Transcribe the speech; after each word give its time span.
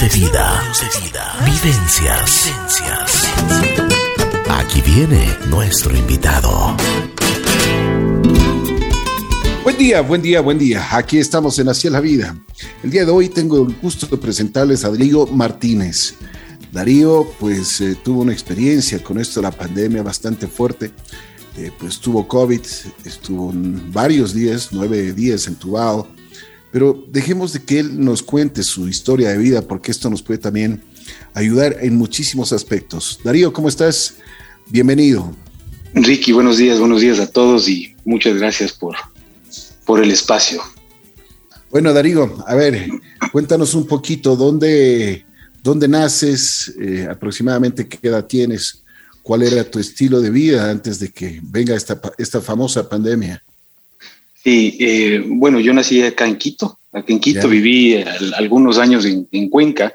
De 0.00 0.08
vida. 0.08 0.62
Vivencias. 1.44 2.50
Aquí 4.48 4.80
viene 4.80 5.36
nuestro 5.48 5.94
invitado. 5.94 6.74
Buen 9.62 9.76
día, 9.76 10.00
buen 10.00 10.22
día, 10.22 10.40
buen 10.40 10.58
día. 10.58 10.96
Aquí 10.96 11.18
estamos 11.18 11.58
en 11.58 11.68
Hacia 11.68 11.90
la 11.90 12.00
Vida. 12.00 12.34
El 12.82 12.90
día 12.90 13.04
de 13.04 13.12
hoy 13.12 13.28
tengo 13.28 13.66
el 13.66 13.76
gusto 13.82 14.06
de 14.06 14.16
presentarles 14.16 14.84
a 14.86 14.90
Darío 14.90 15.26
Martínez. 15.26 16.14
Darío, 16.72 17.30
pues 17.38 17.82
eh, 17.82 17.94
tuvo 18.02 18.22
una 18.22 18.32
experiencia 18.32 19.04
con 19.04 19.20
esto 19.20 19.40
de 19.40 19.44
la 19.44 19.52
pandemia 19.52 20.02
bastante 20.02 20.48
fuerte. 20.48 20.90
Eh, 21.58 21.70
pues 21.78 21.98
tuvo 22.00 22.26
COVID, 22.26 22.62
estuvo 23.04 23.52
varios 23.92 24.32
días, 24.32 24.70
nueve 24.72 25.12
días 25.12 25.46
entubado. 25.46 26.08
Pero 26.72 27.04
dejemos 27.08 27.52
de 27.52 27.62
que 27.62 27.80
él 27.80 28.02
nos 28.02 28.22
cuente 28.22 28.62
su 28.62 28.88
historia 28.88 29.28
de 29.28 29.38
vida, 29.38 29.62
porque 29.62 29.90
esto 29.90 30.08
nos 30.08 30.22
puede 30.22 30.38
también 30.38 30.82
ayudar 31.34 31.76
en 31.80 31.96
muchísimos 31.96 32.52
aspectos. 32.52 33.20
Darío, 33.22 33.52
¿cómo 33.52 33.68
estás? 33.68 34.14
Bienvenido. 34.68 35.36
Ricky, 35.92 36.32
buenos 36.32 36.56
días, 36.56 36.78
buenos 36.78 37.02
días 37.02 37.20
a 37.20 37.30
todos 37.30 37.68
y 37.68 37.94
muchas 38.06 38.38
gracias 38.38 38.72
por, 38.72 38.96
por 39.84 40.02
el 40.02 40.10
espacio. 40.10 40.62
Bueno, 41.70 41.92
Darío, 41.92 42.42
a 42.46 42.54
ver, 42.54 42.88
cuéntanos 43.30 43.74
un 43.74 43.86
poquito 43.86 44.34
dónde, 44.34 45.26
dónde 45.62 45.88
naces, 45.88 46.74
eh, 46.80 47.06
aproximadamente 47.10 47.86
qué 47.86 48.08
edad 48.08 48.24
tienes, 48.24 48.82
cuál 49.22 49.42
era 49.42 49.70
tu 49.70 49.78
estilo 49.78 50.22
de 50.22 50.30
vida 50.30 50.70
antes 50.70 50.98
de 50.98 51.10
que 51.10 51.40
venga 51.42 51.74
esta, 51.74 52.00
esta 52.16 52.40
famosa 52.40 52.88
pandemia. 52.88 53.42
Sí, 54.42 54.76
eh, 54.80 55.22
bueno, 55.24 55.60
yo 55.60 55.72
nací 55.72 56.02
acá 56.02 56.26
en 56.26 56.36
Quito, 56.36 56.78
acá 56.92 57.12
en 57.12 57.20
Quito 57.20 57.48
viví 57.48 58.02
algunos 58.36 58.78
años 58.78 59.04
en, 59.04 59.48
Cuenca, 59.48 59.92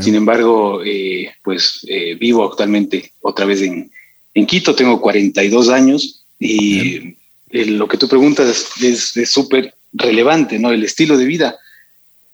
sin 0.00 0.14
embargo, 0.14 0.82
eh, 0.84 1.32
pues 1.42 1.86
vivo 2.18 2.44
actualmente 2.44 3.12
otra 3.20 3.46
vez 3.46 3.62
en, 3.62 3.90
en 4.34 4.46
Quito, 4.46 4.74
tengo 4.74 5.00
42 5.00 5.68
años 5.68 6.24
y 6.38 7.16
lo 7.50 7.86
que 7.88 7.96
tú 7.96 8.08
preguntas 8.08 8.66
es 8.82 9.30
súper 9.30 9.74
relevante, 9.92 10.58
¿no? 10.58 10.70
El 10.70 10.84
estilo 10.84 11.16
de 11.16 11.24
vida. 11.24 11.58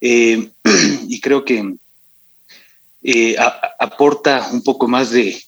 Eh, 0.00 0.50
y 1.08 1.20
creo 1.20 1.44
que 1.44 1.74
eh, 3.02 3.36
aporta 3.78 4.48
un 4.52 4.62
poco 4.62 4.88
más 4.88 5.10
de, 5.10 5.40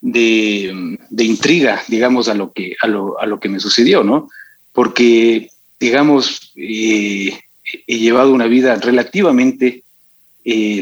de, 0.00 1.24
intriga, 1.24 1.82
digamos, 1.88 2.28
a 2.28 2.34
lo, 2.34 2.52
que, 2.52 2.76
a, 2.80 2.86
lo, 2.86 3.20
a 3.20 3.26
lo 3.26 3.40
que 3.40 3.48
me 3.48 3.60
sucedió, 3.60 4.02
¿no? 4.02 4.28
Porque, 4.76 5.50
digamos, 5.80 6.52
eh, 6.54 7.36
he 7.64 7.98
llevado 7.98 8.32
una 8.32 8.46
vida 8.46 8.76
relativamente 8.76 9.82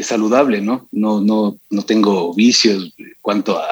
saludable, 0.03 0.61
¿no? 0.61 0.87
No, 0.91 1.21
no, 1.21 1.57
no 1.71 1.81
tengo 1.81 2.35
vicios 2.35 2.93
en 2.99 3.15
cuanto 3.19 3.57
a, 3.57 3.65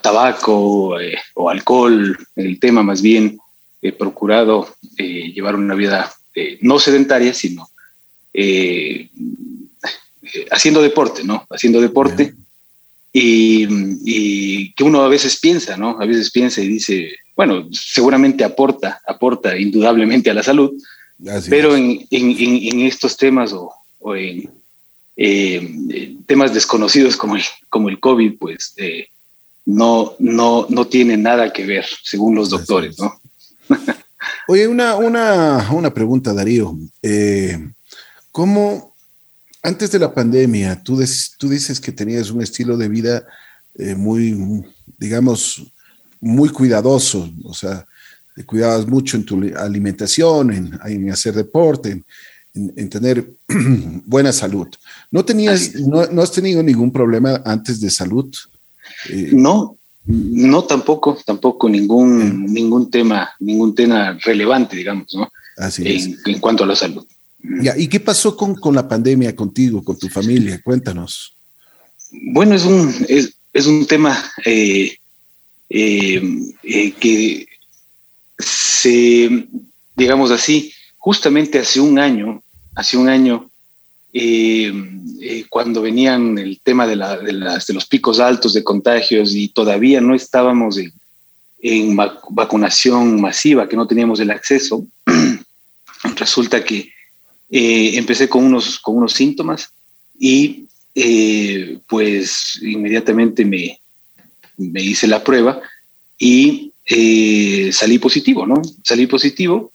tabaco 0.00 1.00
eh, 1.00 1.18
o 1.34 1.50
alcohol, 1.50 2.16
el 2.36 2.60
tema 2.60 2.82
más 2.82 3.02
bien 3.02 3.38
he 3.82 3.92
procurado 3.92 4.76
eh, 4.96 5.32
llevar 5.32 5.56
una 5.56 5.74
vida 5.74 6.12
eh, 6.34 6.58
no 6.60 6.78
sedentaria, 6.78 7.34
sino 7.34 7.68
haciendo 10.50 10.82
deporte, 10.82 11.24
¿no? 11.24 11.46
Haciendo 11.50 11.80
deporte. 11.80 12.34
Y, 13.18 14.72
que 14.74 14.84
uno 14.84 15.00
a 15.02 15.08
veces 15.08 15.38
piensa, 15.38 15.76
¿no? 15.76 15.98
A 16.00 16.04
veces 16.04 16.30
piensa 16.30 16.60
y 16.60 16.68
dice, 16.68 17.12
bueno, 17.34 17.66
seguramente 17.72 18.44
aporta, 18.44 19.00
aporta 19.06 19.56
indudablemente 19.56 20.30
a 20.30 20.34
la 20.34 20.42
salud, 20.42 20.72
pero 21.48 21.74
en, 21.76 22.06
estos 22.82 23.16
temas 23.16 23.54
o, 23.54 23.72
en 24.14 24.50
temas 26.26 26.52
desconocidos 26.52 27.16
como 27.16 27.36
el, 27.36 27.42
como 27.70 27.88
el 27.88 27.98
COVID, 28.00 28.34
pues 28.38 28.74
no, 29.64 30.14
no, 30.18 30.66
no 30.68 30.86
tiene 30.86 31.16
nada 31.16 31.52
que 31.52 31.64
ver, 31.64 31.86
según 32.02 32.34
los 32.34 32.50
doctores, 32.50 32.98
¿no? 32.98 33.18
Oye, 34.48 34.68
una, 34.68 34.96
una, 34.96 35.68
una 35.72 35.92
pregunta, 35.92 36.32
Darío. 36.32 36.76
Eh, 37.02 37.58
¿Cómo, 38.30 38.94
antes 39.66 39.90
de 39.90 39.98
la 39.98 40.14
pandemia, 40.14 40.80
tú, 40.82 41.02
tú 41.38 41.48
dices 41.48 41.80
que 41.80 41.90
tenías 41.90 42.30
un 42.30 42.40
estilo 42.40 42.76
de 42.76 42.88
vida 42.88 43.26
eh, 43.74 43.96
muy, 43.96 44.64
digamos, 44.96 45.72
muy 46.20 46.50
cuidadoso, 46.50 47.28
o 47.44 47.52
sea, 47.52 47.84
te 48.34 48.44
cuidabas 48.44 48.86
mucho 48.86 49.16
en 49.16 49.24
tu 49.24 49.42
alimentación, 49.56 50.52
en, 50.52 51.10
hacer 51.10 51.34
deporte, 51.34 52.04
en, 52.54 52.88
tener 52.88 53.28
buena 54.06 54.32
salud. 54.32 54.68
¿No, 55.10 55.24
tenías, 55.24 55.74
no, 55.74 56.06
no, 56.06 56.22
has 56.22 56.30
tenido 56.30 56.62
ningún 56.62 56.92
problema 56.92 57.42
antes 57.44 57.80
de 57.80 57.90
salud? 57.90 58.32
Eh, 59.10 59.30
no, 59.32 59.76
no 60.06 60.64
tampoco, 60.64 61.18
tampoco 61.26 61.68
ningún, 61.68 62.46
ningún 62.52 62.88
tema, 62.88 63.30
ningún 63.40 63.74
tema 63.74 64.16
relevante, 64.22 64.76
digamos, 64.76 65.12
¿no? 65.14 65.28
en, 65.78 66.40
cuanto 66.40 66.64
a 66.64 66.66
la 66.68 66.76
salud. 66.76 67.04
¿Y 67.76 67.88
qué 67.88 68.00
pasó 68.00 68.36
con, 68.36 68.54
con, 68.54 68.74
la 68.74 68.88
pandemia 68.88 69.34
contigo, 69.34 69.82
con 69.82 69.98
tu 69.98 70.08
familia? 70.08 70.60
Cuéntanos. 70.62 71.36
Bueno, 72.10 72.54
es 72.54 72.64
un, 72.64 72.94
es, 73.08 73.66
un 73.66 73.86
tema 73.86 74.16
eh, 74.44 74.96
eh, 75.68 76.92
que 77.00 77.46
se, 78.38 79.46
digamos 79.94 80.30
así, 80.30 80.72
justamente 80.98 81.58
hace 81.58 81.80
un 81.80 81.98
año, 81.98 82.42
hace 82.74 82.96
un 82.96 83.08
año, 83.08 83.50
eh, 84.12 84.72
eh, 85.20 85.44
cuando 85.48 85.82
venían 85.82 86.38
el 86.38 86.60
tema 86.62 86.86
de, 86.86 86.96
los 86.96 87.86
picos 87.86 88.18
altos 88.18 88.54
de 88.54 88.64
contagios 88.64 89.34
y 89.34 89.48
todavía 89.48 90.00
no 90.00 90.14
estábamos 90.14 90.78
en, 90.78 91.96
vacunación 92.30 93.20
masiva, 93.20 93.68
que 93.68 93.76
no 93.76 93.86
teníamos 93.86 94.20
el 94.20 94.30
acceso, 94.30 94.86
resulta 96.16 96.64
que 96.64 96.90
eh, 97.50 97.92
empecé 97.94 98.28
con 98.28 98.44
unos, 98.44 98.78
con 98.78 98.96
unos 98.96 99.12
síntomas 99.12 99.70
y 100.18 100.64
pues 101.86 102.58
inmediatamente 102.62 103.44
me, 103.44 103.78
me, 104.56 104.80
hice 104.82 105.06
la 105.06 105.22
prueba 105.22 105.60
y 106.18 106.72
salí 107.70 107.98
positivo, 107.98 108.46
¿no? 108.46 108.62
Salí 108.82 109.06
positivo. 109.06 109.72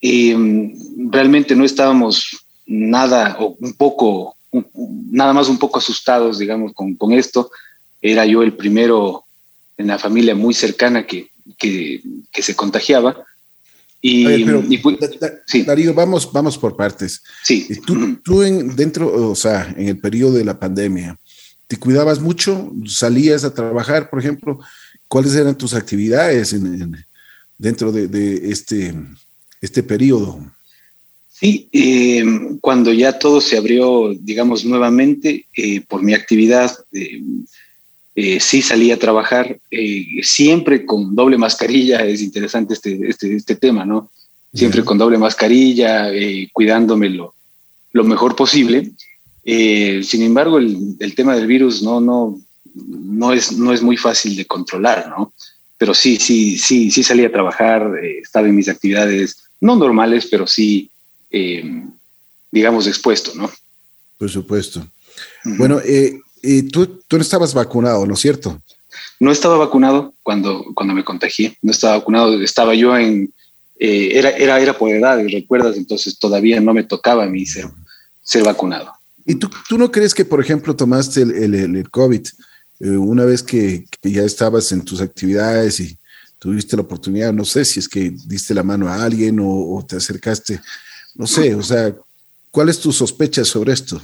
realmente 0.00 1.56
no 1.56 1.64
estábamos 1.64 2.44
nada 2.66 3.36
o 3.40 3.56
un 3.60 3.74
poco, 3.74 4.36
nada 5.10 5.32
más 5.32 5.48
un 5.48 5.58
poco 5.58 5.78
asustados, 5.78 6.38
digamos, 6.38 6.72
con, 6.72 6.94
con, 6.94 7.12
esto. 7.12 7.50
Era 8.00 8.24
yo 8.26 8.42
el 8.42 8.52
primero 8.52 9.24
en 9.76 9.88
la 9.88 9.98
familia 9.98 10.34
muy 10.34 10.54
cercana 10.54 11.06
que, 11.06 11.30
que 11.58 12.42
se 12.42 12.56
contagiaba. 12.56 13.24
Y, 14.06 14.26
sí. 15.46 15.62
Darío, 15.62 15.94
vamos, 15.94 16.30
vamos 16.30 16.58
por 16.58 16.76
partes. 16.76 17.22
Sí. 17.42 17.66
Tú, 17.86 18.16
tú 18.16 18.42
en, 18.42 18.76
dentro, 18.76 19.30
o 19.30 19.34
sea, 19.34 19.74
en 19.78 19.88
el 19.88 19.98
periodo 19.98 20.34
de 20.34 20.44
la 20.44 20.60
pandemia, 20.60 21.16
¿te 21.66 21.78
cuidabas 21.78 22.20
mucho? 22.20 22.70
¿Salías 22.86 23.44
a 23.44 23.54
trabajar, 23.54 24.10
por 24.10 24.18
ejemplo? 24.20 24.60
¿Cuáles 25.08 25.34
eran 25.34 25.56
tus 25.56 25.72
actividades 25.72 26.52
en, 26.52 26.94
dentro 27.56 27.92
de, 27.92 28.06
de, 28.06 28.50
este, 28.50 28.94
este 29.62 29.82
periodo? 29.82 30.52
Sí, 31.30 31.70
eh, 31.72 32.24
cuando 32.60 32.92
ya 32.92 33.18
todo 33.18 33.40
se 33.40 33.56
abrió, 33.56 34.14
digamos, 34.20 34.66
nuevamente, 34.66 35.46
eh, 35.56 35.80
por 35.80 36.02
mi 36.02 36.12
actividad, 36.12 36.70
eh, 36.92 37.22
sí 38.14 38.62
salí 38.62 38.92
a 38.92 38.98
trabajar, 38.98 39.58
siempre 40.22 40.86
con 40.86 41.14
doble 41.14 41.36
mascarilla, 41.36 42.04
es 42.06 42.22
interesante 42.22 42.74
este, 42.74 43.08
este, 43.08 43.34
este 43.34 43.56
tema, 43.56 43.84
¿no? 43.84 44.10
Siempre 44.52 44.84
con 44.84 44.98
doble 44.98 45.18
mascarilla, 45.18 46.10
cuidándome 46.52 47.10
lo, 47.10 47.34
lo, 47.92 48.04
mejor 48.04 48.36
posible. 48.36 48.92
sin 49.44 50.22
embargo, 50.22 50.58
el, 50.58 50.96
el, 51.00 51.14
tema 51.16 51.34
del 51.34 51.48
virus 51.48 51.82
no, 51.82 52.00
no, 52.00 52.40
no, 52.74 53.32
es, 53.32 53.50
no 53.52 53.72
es 53.72 53.82
muy 53.82 53.96
fácil 53.96 54.36
de 54.36 54.46
controlar, 54.46 55.08
¿no? 55.08 55.32
Pero 55.76 55.92
sí, 55.92 56.16
sí, 56.16 56.56
sí, 56.56 56.92
sí 56.92 57.02
salí 57.02 57.24
a 57.24 57.32
trabajar, 57.32 57.90
estaba 58.22 58.46
en 58.46 58.54
mis 58.54 58.68
actividades, 58.68 59.38
no 59.60 59.74
normales, 59.74 60.28
pero 60.30 60.46
sí 60.46 60.88
eh, 61.36 61.84
digamos, 62.52 62.86
expuesto, 62.86 63.32
¿no? 63.34 63.50
Por 64.16 64.30
supuesto. 64.30 64.86
Bueno, 65.58 65.80
eh, 65.84 66.20
tú, 66.70 66.86
tú 67.08 67.16
no 67.16 67.22
estabas 67.22 67.54
vacunado, 67.54 68.06
¿no 68.06 68.14
es 68.14 68.20
cierto? 68.20 68.60
No 69.20 69.32
estaba 69.32 69.56
vacunado 69.56 70.14
cuando, 70.22 70.64
cuando 70.74 70.94
me 70.94 71.04
contagié, 71.04 71.56
no 71.62 71.72
estaba 71.72 71.98
vacunado, 71.98 72.40
estaba 72.40 72.74
yo 72.74 72.96
en, 72.96 73.32
eh, 73.78 74.10
era, 74.12 74.30
era, 74.30 74.60
era 74.60 74.76
por 74.76 74.90
edad, 74.90 75.18
recuerdas, 75.30 75.76
entonces 75.76 76.18
todavía 76.18 76.60
no 76.60 76.74
me 76.74 76.84
tocaba 76.84 77.24
a 77.24 77.28
mí 77.28 77.46
ser, 77.46 77.66
ser 78.22 78.44
vacunado. 78.44 78.92
¿Y 79.26 79.36
tú, 79.36 79.50
tú 79.68 79.78
no 79.78 79.90
crees 79.90 80.14
que, 80.14 80.24
por 80.24 80.40
ejemplo, 80.40 80.76
tomaste 80.76 81.22
el, 81.22 81.54
el, 81.54 81.76
el 81.76 81.90
COVID 81.90 82.26
una 82.80 83.24
vez 83.24 83.42
que, 83.42 83.86
que, 84.00 84.10
ya 84.10 84.22
estabas 84.22 84.70
en 84.72 84.84
tus 84.84 85.00
actividades 85.00 85.80
y 85.80 85.96
tuviste 86.38 86.76
la 86.76 86.82
oportunidad, 86.82 87.32
no 87.32 87.44
sé 87.44 87.64
si 87.64 87.80
es 87.80 87.88
que 87.88 88.12
diste 88.26 88.52
la 88.52 88.62
mano 88.62 88.88
a 88.88 89.02
alguien 89.02 89.40
o, 89.40 89.76
o 89.76 89.86
te 89.86 89.96
acercaste 89.96 90.60
no 91.14 91.26
sé, 91.26 91.54
o 91.54 91.62
sea, 91.62 91.94
¿cuál 92.50 92.68
es 92.68 92.80
tu 92.80 92.92
sospecha 92.92 93.44
sobre 93.44 93.72
esto? 93.72 94.00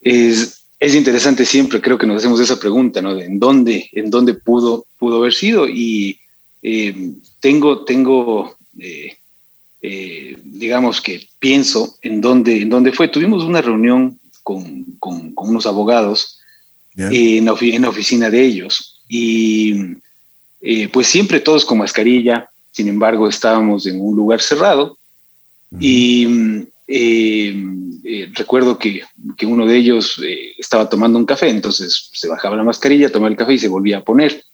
Es, 0.00 0.63
es 0.84 0.94
interesante 0.94 1.46
siempre, 1.46 1.80
creo 1.80 1.96
que 1.96 2.06
nos 2.06 2.18
hacemos 2.18 2.40
esa 2.40 2.60
pregunta, 2.60 3.00
¿no? 3.00 3.14
De 3.14 3.24
en 3.24 3.38
dónde, 3.38 3.88
en 3.92 4.10
dónde 4.10 4.34
pudo, 4.34 4.84
pudo 4.98 5.16
haber 5.16 5.32
sido. 5.32 5.66
Y 5.66 6.18
eh, 6.62 6.94
tengo, 7.40 7.84
tengo 7.86 8.54
eh, 8.78 9.16
eh, 9.80 10.36
digamos 10.44 11.00
que 11.00 11.26
pienso 11.38 11.96
en 12.02 12.20
dónde, 12.20 12.60
en 12.60 12.68
dónde 12.68 12.92
fue. 12.92 13.08
Tuvimos 13.08 13.44
una 13.44 13.62
reunión 13.62 14.18
con, 14.42 14.84
con, 14.98 15.32
unos 15.36 15.64
abogados 15.64 16.38
en, 16.94 17.46
la, 17.46 17.54
en, 17.58 17.82
la, 17.82 17.88
oficina 17.88 18.28
de 18.28 18.44
ellos 18.44 19.00
y 19.08 19.96
pues 20.92 21.06
siempre 21.06 21.40
todos 21.40 21.64
con 21.64 21.78
mascarilla, 21.78 22.50
sin 22.72 22.88
embargo 22.88 23.26
estábamos 23.26 23.86
en 23.86 23.98
un 23.98 24.14
lugar 24.14 24.42
cerrado 24.42 24.98
y 25.80 26.66
recuerdo 28.34 28.78
que, 28.78 29.02
que, 29.36 29.46
uno 29.46 29.66
de 29.66 29.76
ellos 29.76 30.20
estaba 30.58 30.88
tomando 30.88 31.18
un 31.18 31.24
café, 31.24 31.48
entonces 31.48 32.10
se 32.12 32.28
bajaba 32.28 32.56
la 32.56 32.64
mascarilla, 32.64 33.10
tomaba 33.10 33.30
el 33.30 33.36
café 33.36 33.54
y 33.54 33.58
se 33.58 33.68
volvía 33.68 33.98
a 33.98 34.04
poner. 34.04 34.44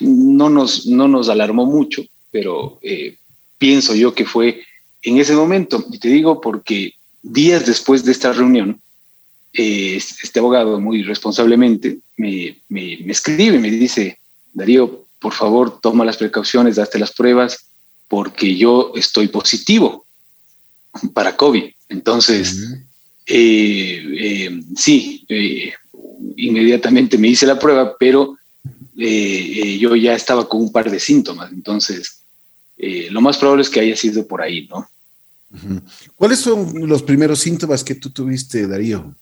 no, 0.00 0.50
nos, 0.50 0.86
no 0.86 1.08
nos 1.08 1.28
alarmó 1.28 1.66
mucho, 1.66 2.02
pero 2.30 2.78
eh, 2.82 3.16
pienso 3.58 3.94
yo 3.94 4.14
que 4.14 4.24
fue 4.24 4.62
en 5.02 5.18
ese 5.18 5.34
momento, 5.34 5.84
y 5.90 5.98
te 5.98 6.08
digo 6.08 6.40
porque 6.40 6.94
días 7.22 7.66
después 7.66 8.04
de 8.04 8.12
esta 8.12 8.32
reunión, 8.32 8.80
eh, 9.52 9.96
este 9.96 10.38
abogado 10.38 10.80
muy 10.80 11.02
responsablemente 11.02 11.98
me, 12.16 12.58
me, 12.68 12.98
me, 13.04 13.12
escribe 13.12 13.56
y 13.56 13.60
me 13.60 13.70
dice, 13.70 14.18
Darío, 14.52 15.04
por 15.18 15.32
favor, 15.32 15.80
toma 15.80 16.04
las 16.04 16.16
precauciones, 16.16 16.78
hazte 16.78 16.98
las 16.98 17.12
pruebas, 17.12 17.66
porque 18.08 18.56
yo 18.56 18.92
estoy 18.94 19.28
positivo 19.28 20.04
para 21.12 21.36
COVID. 21.36 21.64
Entonces, 21.88 22.76
eh, 23.26 24.60
sí, 24.76 25.26
inmediatamente 26.36 27.18
me 27.18 27.28
hice 27.28 27.46
la 27.46 27.58
prueba, 27.58 27.96
pero 27.98 28.36
yo 28.96 29.96
ya 29.96 30.14
estaba 30.14 30.48
con 30.48 30.60
un 30.60 30.72
par 30.72 30.90
de 30.90 31.00
síntomas. 31.00 31.50
Entonces, 31.52 32.20
eh, 32.82 33.08
lo 33.10 33.20
más 33.20 33.36
probable 33.36 33.62
es 33.62 33.68
que 33.68 33.80
haya 33.80 33.94
sido 33.94 34.26
por 34.26 34.40
ahí, 34.40 34.66
¿no? 34.68 34.88
¿Cuáles 36.16 36.38
son 36.38 36.88
los 36.88 37.02
primeros 37.02 37.40
síntomas 37.40 37.84
que 37.84 37.94
tú 37.94 38.08
tuviste, 38.08 38.66
Darío? 38.66 39.14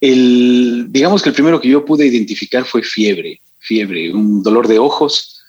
El, 0.00 0.86
digamos 0.88 1.22
que 1.22 1.28
el 1.28 1.34
primero 1.34 1.60
que 1.60 1.68
yo 1.68 1.84
pude 1.84 2.06
identificar 2.06 2.64
fue 2.64 2.82
fiebre, 2.82 3.40
fiebre, 3.58 4.12
un 4.12 4.42
dolor 4.42 4.66
de 4.66 4.80
ojos. 4.80 5.40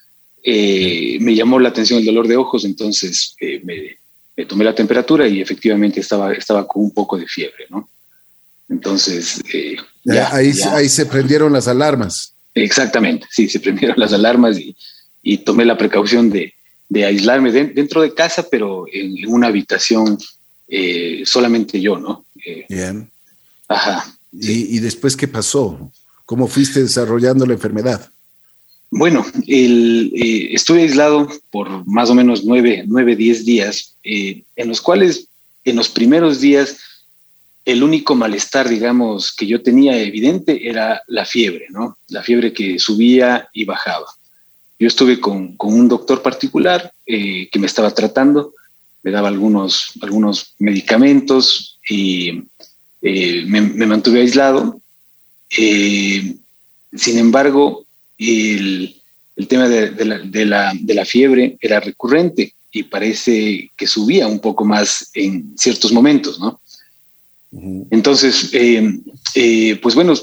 Eh, 0.44 1.18
me 1.20 1.34
llamó 1.34 1.60
la 1.60 1.70
atención 1.70 2.00
el 2.00 2.06
dolor 2.06 2.28
de 2.28 2.36
ojos, 2.36 2.64
entonces 2.64 3.36
eh, 3.40 3.62
me, 3.64 3.98
tomé 4.48 4.64
la 4.64 4.76
temperatura 4.76 5.28
y 5.28 5.42
efectivamente 5.42 6.00
estaba, 6.00 6.34
estaba 6.34 6.68
con 6.68 6.84
un 6.84 6.92
poco 6.92 7.18
de 7.18 7.28
fiebre, 7.28 7.66
¿no? 7.70 7.90
Entonces, 8.70 9.42
ahí, 10.32 10.54
ahí 10.72 10.90
se 10.90 11.06
prendieron 11.06 11.54
las 11.54 11.68
alarmas. 11.68 12.34
Exactamente, 12.54 13.28
sí, 13.30 13.48
se 13.48 13.60
prendieron 13.60 14.00
las 14.00 14.14
alarmas 14.14 14.58
y 15.22 15.38
tomé 15.40 15.66
la 15.66 15.78
precaución 15.78 16.30
de, 16.30 16.54
de 16.92 17.06
aislarme 17.06 17.54
dentro 17.54 18.02
de 18.02 18.14
casa, 18.14 18.46
pero 18.52 18.84
en, 18.92 19.26
una 19.26 19.48
habitación 19.48 20.18
eh, 20.68 21.22
solamente 21.26 21.80
yo, 21.80 21.98
¿no? 21.98 22.26
Eh, 22.46 22.66
Bien. 22.68 23.10
Ajá. 23.70 24.14
¿Y, 24.34 24.78
después 24.80 25.16
qué 25.16 25.26
pasó? 25.26 25.90
¿Cómo 26.26 26.50
fuiste 26.50 26.82
desarrollando 26.82 27.46
la 27.46 27.54
enfermedad? 27.54 28.12
Bueno, 28.92 29.26
eh, 29.48 30.50
estuve 30.52 30.82
aislado 30.82 31.28
por 31.50 31.88
más 31.88 32.10
o 32.10 32.16
menos 32.16 32.44
nueve, 32.44 32.84
nueve 32.86 33.16
diez 33.16 33.46
días, 33.46 33.96
en 34.04 34.68
los 34.68 34.82
cuales 34.82 35.28
en 35.64 35.78
los 35.78 35.90
primeros 35.90 36.42
días 36.42 36.78
el 37.66 37.84
único 37.84 38.16
malestar, 38.16 38.68
digamos, 38.68 39.32
que 39.34 39.46
yo 39.46 39.62
tenía 39.62 39.98
evidente 39.98 40.68
era 40.68 41.02
la 41.08 41.26
fiebre, 41.26 41.68
¿no? 41.70 41.98
La 42.08 42.24
fiebre 42.24 42.54
que 42.54 42.80
subía 42.80 43.50
y 43.54 43.66
bajaba. 43.66 44.08
Yo 44.80 44.88
estuve 44.88 45.20
con, 45.20 45.56
un 45.60 45.88
doctor 45.88 46.24
particular 46.24 46.92
eh, 47.06 47.48
que 47.52 47.60
me 47.60 47.68
estaba 47.68 47.92
tratando, 47.92 48.54
me 49.04 49.12
daba 49.12 49.28
algunos, 49.28 49.92
algunos 50.02 50.56
medicamentos 50.58 51.78
y 51.88 52.44
eh, 53.02 53.44
me, 53.46 53.62
mantuve 53.86 54.22
aislado. 54.22 54.82
Eh, 55.56 56.36
sin 56.96 57.20
embargo, 57.20 57.81
el, 58.22 59.48
tema 59.48 59.68
de, 59.68 60.46
la, 60.46 61.06
fiebre 61.06 61.58
era 61.60 61.80
recurrente 61.80 62.54
y 62.72 62.84
parece 62.84 63.70
que 63.76 63.88
subía 63.88 64.28
un 64.28 64.40
poco 64.40 64.64
más 64.66 65.10
en 65.14 65.54
ciertos 65.58 65.92
momentos, 65.92 66.40
¿no? 66.40 66.60
Entonces, 67.90 68.52
pues 69.82 69.96
bueno, 69.96 70.14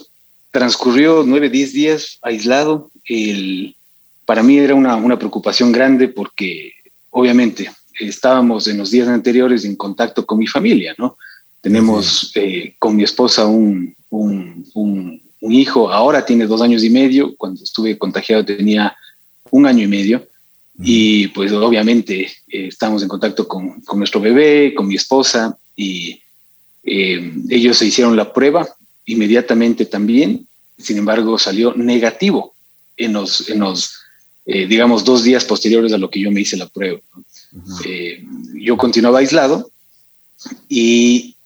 transcurrió 0.51 1.25
nueve, 1.27 1.51
diez 1.51 1.73
días 1.73 2.19
aislado. 2.23 2.91
El, 3.05 3.77
para 4.25 4.43
mí 4.43 4.59
era 4.59 4.75
una, 4.75 5.19
preocupación 5.19 5.73
grande 5.73 6.09
porque 6.09 6.73
obviamente 7.11 7.71
estábamos 7.99 8.69
en 8.69 8.79
los 8.79 8.91
días 8.91 9.09
anteriores 9.09 9.65
en 9.65 9.77
contacto 9.77 10.27
con 10.27 10.39
mi 10.39 10.47
familia, 10.47 10.95
¿no? 10.99 11.17
Tenemos 11.61 12.31
eh, 12.35 12.75
con 12.79 12.95
mi 12.95 13.03
esposa 13.03 13.47
un, 13.47 13.95
hijo, 15.41 15.91
ahora 15.91 16.25
tiene 16.25 16.47
dos 16.47 16.63
años 16.63 16.83
y 16.85 16.91
medio, 16.91 17.35
cuando 17.37 17.63
estuve 17.63 17.99
contagiado 17.99 18.45
tenía 18.45 18.97
un 19.51 19.67
año 19.67 19.85
y 19.85 19.89
medio, 19.89 20.27
y 20.81 21.29
pues 21.29 21.53
obviamente 21.53 22.31
eh, 22.49 22.69
estamos 22.69 23.03
en 23.03 23.09
contacto 23.09 23.49
con, 23.49 23.83
nuestro 23.95 24.21
bebé, 24.21 24.75
con 24.75 24.87
mi 24.87 24.97
esposa, 24.97 25.57
y 25.75 26.21
eh, 26.85 27.33
ellos 27.49 27.79
se 27.79 27.87
hicieron 27.87 28.17
la 28.17 28.33
prueba 28.33 28.69
inmediatamente 29.07 29.87
también, 29.87 30.47
sin 30.77 30.99
embargo 30.99 31.39
salió 31.39 31.75
negativo 31.75 32.55
en 32.97 33.15
los, 33.15 33.49
en 33.49 33.61
los 33.61 33.99
eh, 34.51 34.67
digamos, 34.67 35.05
dos 35.05 35.25
días 35.25 35.45
posteriores 35.45 35.93
a 35.93 35.99
lo 35.99 36.09
que 36.09 36.21
yo 36.21 36.31
me 36.31 36.41
hice 36.41 36.57
la 36.57 36.67
prueba. 36.67 36.99
Eh, 37.85 38.25
yo 38.55 38.79
continuaba 38.79 39.19
aislado 39.19 39.71
y 40.71 41.37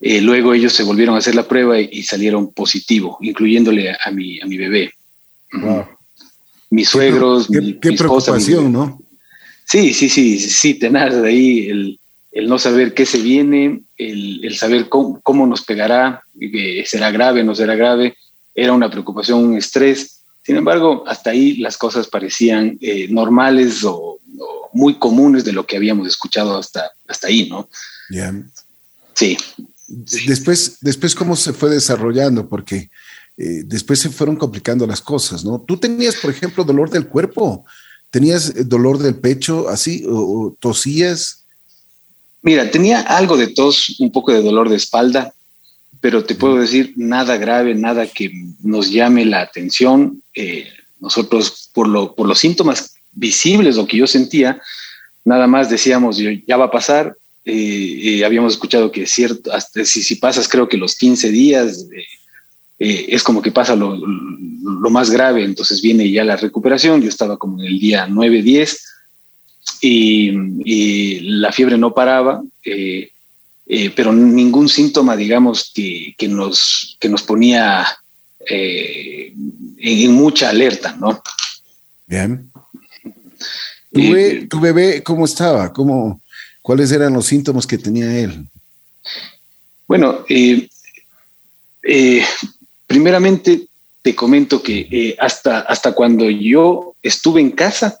eh, 0.00 0.20
luego 0.20 0.54
ellos 0.54 0.72
se 0.72 0.82
volvieron 0.82 1.14
a 1.14 1.18
hacer 1.18 1.34
la 1.34 1.46
prueba 1.46 1.78
y, 1.78 2.02
salieron 2.02 2.52
positivo, 2.52 3.18
incluyéndole 3.20 3.90
a 3.90 4.10
mi, 4.10 4.40
a 4.40 4.46
mi 4.46 4.56
bebé. 4.56 4.92
Mis 6.70 6.88
suegros, 6.88 7.48
qué, 7.48 7.60
mi, 7.60 7.72
preocupación, 7.74 8.72
¿no? 8.72 9.00
Sí, 9.64 9.92
sí, 9.92 10.08
sí, 10.08 10.38
sí, 10.38 10.74
tener 10.74 11.14
de 11.14 11.28
ahí 11.28 11.68
el, 11.68 12.00
el, 12.32 12.48
no 12.48 12.58
saber 12.58 12.94
qué 12.94 13.06
se 13.06 13.18
viene, 13.18 13.80
el, 13.96 14.44
el 14.44 14.56
saber 14.56 14.88
cómo, 14.88 15.20
cómo, 15.22 15.46
nos 15.46 15.62
pegará, 15.62 16.22
será 16.84 17.10
grave, 17.10 17.44
no 17.44 17.54
será 17.54 17.74
grave, 17.74 18.16
era 18.54 18.72
una 18.72 18.90
preocupación, 18.90 19.44
un 19.44 19.56
estrés 19.56 20.20
sin 20.42 20.56
embargo, 20.56 21.04
hasta 21.06 21.30
ahí 21.30 21.56
las 21.56 21.76
cosas 21.76 22.08
parecían 22.08 22.78
eh, 22.80 23.08
normales 23.08 23.84
o, 23.84 24.18
muy 24.72 24.98
comunes 24.98 25.44
de 25.44 25.52
lo 25.52 25.66
que 25.66 25.76
habíamos 25.76 26.06
escuchado 26.06 26.56
hasta, 26.56 26.92
hasta 27.08 27.26
ahí, 27.26 27.48
¿no? 27.48 27.68
Sí. 29.14 29.36
Después, 29.90 30.78
después, 30.80 31.14
¿cómo 31.14 31.34
se 31.34 31.52
fue 31.52 31.70
desarrollando? 31.70 32.48
Porque 32.48 32.90
eh, 33.36 33.62
después 33.64 33.98
se 33.98 34.10
fueron 34.10 34.36
complicando 34.36 34.86
las 34.86 35.00
cosas, 35.00 35.44
¿no? 35.44 35.60
Tú 35.60 35.76
tenías, 35.76 36.16
por 36.16 36.30
ejemplo, 36.30 36.62
dolor 36.62 36.90
del 36.90 37.08
cuerpo, 37.08 37.64
tenías 38.10 38.50
eh, 38.50 38.64
dolor 38.64 38.98
del 38.98 39.16
pecho, 39.16 39.68
así, 39.68 40.04
o 40.08 40.54
tosías. 40.60 41.44
Mira, 42.42 42.70
tenía 42.70 43.00
algo 43.00 43.36
de 43.36 43.48
tos, 43.48 43.98
un 43.98 44.12
poco 44.12 44.32
de 44.32 44.42
dolor 44.42 44.68
de 44.68 44.76
espalda, 44.76 45.34
pero 46.00 46.24
te 46.24 46.34
puedo 46.36 46.56
decir 46.56 46.94
nada 46.96 47.36
grave, 47.36 47.74
nada 47.74 48.06
que 48.06 48.30
nos 48.62 48.90
llame 48.90 49.24
la 49.24 49.40
atención. 49.40 50.22
Eh, 50.34 50.68
nosotros, 51.00 51.70
por, 51.74 51.88
lo, 51.88 52.14
por 52.14 52.28
los 52.28 52.38
síntomas 52.38 52.94
visibles, 53.12 53.76
lo 53.76 53.86
que 53.86 53.96
yo 53.96 54.06
sentía, 54.06 54.60
nada 55.24 55.46
más 55.46 55.68
decíamos, 55.68 56.18
ya 56.46 56.56
va 56.56 56.66
a 56.66 56.70
pasar. 56.70 57.16
Eh, 57.50 58.18
eh, 58.18 58.24
habíamos 58.24 58.54
escuchado 58.54 58.90
que 58.90 59.06
cierto, 59.06 59.52
hasta 59.52 59.84
si, 59.84 60.02
si, 60.02 60.16
pasas 60.16 60.48
creo 60.48 60.68
que 60.68 60.76
los 60.76 60.94
15 60.94 61.30
días, 61.30 61.86
es 62.78 63.22
como 63.22 63.42
que 63.42 63.52
pasa 63.52 63.76
lo, 63.76 63.94
lo, 63.96 64.90
más 64.90 65.10
grave, 65.10 65.44
entonces 65.44 65.82
viene 65.82 66.10
ya 66.10 66.24
la 66.24 66.36
recuperación. 66.36 67.02
Yo 67.02 67.08
estaba 67.08 67.36
como 67.36 67.60
en 67.60 67.66
el 67.66 67.78
día 67.78 68.06
9, 68.08 68.42
10 68.42 68.84
y, 69.82 70.30
y 70.64 71.20
la 71.20 71.52
fiebre 71.52 71.76
no 71.76 71.92
paraba. 71.92 72.42
Eh, 73.72 73.92
pero 73.94 74.12
ningún 74.12 74.68
síntoma, 74.68 75.16
digamos, 75.16 75.70
que, 75.72 76.12
que, 76.18 76.26
nos, 76.26 76.96
que 76.98 77.08
nos 77.08 77.22
ponía 77.22 77.86
eh, 78.44 79.32
en, 79.78 80.12
mucha 80.12 80.48
alerta, 80.48 80.96
¿no? 80.98 81.22
Bien. 82.04 82.50
Eh, 83.92 84.48
¿Tu, 84.50 84.58
bebé, 84.58 85.04
cómo 85.04 85.24
estaba? 85.24 85.72
¿Cómo, 85.72 86.20
¿Cuáles 86.62 86.92
eran 86.92 87.14
los 87.14 87.26
síntomas 87.26 87.66
que 87.66 87.78
tenía 87.78 88.18
él? 88.18 88.46
Bueno, 89.86 90.24
primeramente 92.86 93.66
te 94.02 94.14
comento 94.14 94.62
que 94.62 95.16
hasta, 95.18 95.60
hasta 95.60 95.92
cuando 95.92 96.28
yo 96.30 96.94
estuve 97.02 97.40
en 97.40 97.50
casa, 97.50 98.00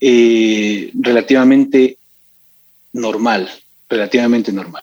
relativamente 0.00 1.98
normal 2.92 3.50
relativamente 3.90 4.52
normal. 4.52 4.82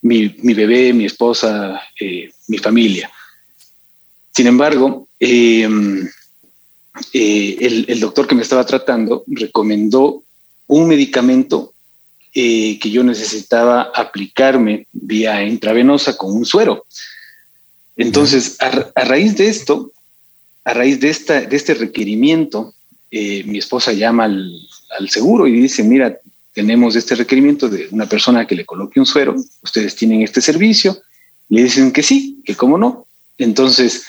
mi, 0.00 0.28
bebé, 0.54 0.92
mi 0.92 1.06
esposa, 1.06 1.80
mi 2.48 2.58
familia. 2.58 3.10
Sin 4.32 4.46
embargo, 4.46 5.08
em, 5.18 6.08
el, 7.12 8.00
doctor 8.00 8.26
que 8.26 8.34
me 8.34 8.42
estaba 8.42 8.64
tratando 8.64 9.24
recomendó 9.26 10.22
un 10.66 10.86
medicamento 10.86 11.72
que 12.38 12.90
yo 12.90 13.02
necesitaba 13.02 13.90
aplicarme 13.94 14.86
vía 14.92 15.44
intravenosa 15.44 16.16
con 16.16 16.32
un 16.32 16.44
suero. 16.44 16.86
Entonces, 17.96 18.56
a, 18.60 19.02
raíz 19.04 19.36
de 19.36 19.48
esto, 19.48 19.90
a 20.64 20.72
raíz 20.72 21.00
de, 21.00 21.10
esta, 21.10 21.40
de 21.40 21.56
este 21.56 21.74
requerimiento, 21.74 22.74
eh, 23.10 23.42
mi 23.44 23.58
esposa 23.58 23.92
llama 23.92 24.24
al, 24.24 25.10
seguro 25.10 25.48
y 25.48 25.52
dice, 25.52 25.82
mira, 25.82 26.16
tenemos 26.52 26.94
este 26.94 27.16
requerimiento 27.16 27.68
de 27.68 27.88
una 27.90 28.08
persona 28.08 28.46
que 28.46 28.54
le 28.54 28.64
coloque 28.64 29.00
un 29.00 29.06
suero, 29.06 29.34
ustedes 29.62 29.96
tienen 29.96 30.22
este 30.22 30.40
servicio, 30.40 30.98
le 31.48 31.64
dicen 31.64 31.90
que 31.90 32.04
sí, 32.04 32.40
que 32.44 32.54
cómo 32.54 32.78
no. 32.78 33.06
Entonces, 33.36 34.04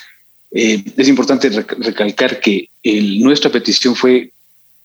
eh, 0.51 0.83
es 0.95 1.07
importante 1.07 1.50
recalcar 1.50 2.39
que 2.39 2.69
nuestra 3.19 3.51
petición 3.51 3.95
fue 3.95 4.31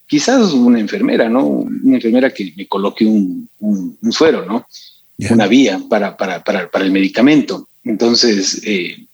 quizás 0.06 0.52
una 0.52 0.80
enfermera, 0.80 1.28
¿no? 1.28 1.44
Una 1.46 1.96
enfermera 1.96 2.30
que 2.30 2.52
me 2.56 2.66
coloque 2.66 3.04
un, 3.04 3.48
suero, 4.10 4.44
¿no? 4.44 4.66
Una 5.30 5.46
vía 5.46 5.80
para, 5.88 6.16
para, 6.16 6.42
para, 6.42 6.70
para, 6.70 6.84
el 6.84 6.92
medicamento. 6.92 7.68
Entonces, 7.84 8.60
eh, 8.64 9.06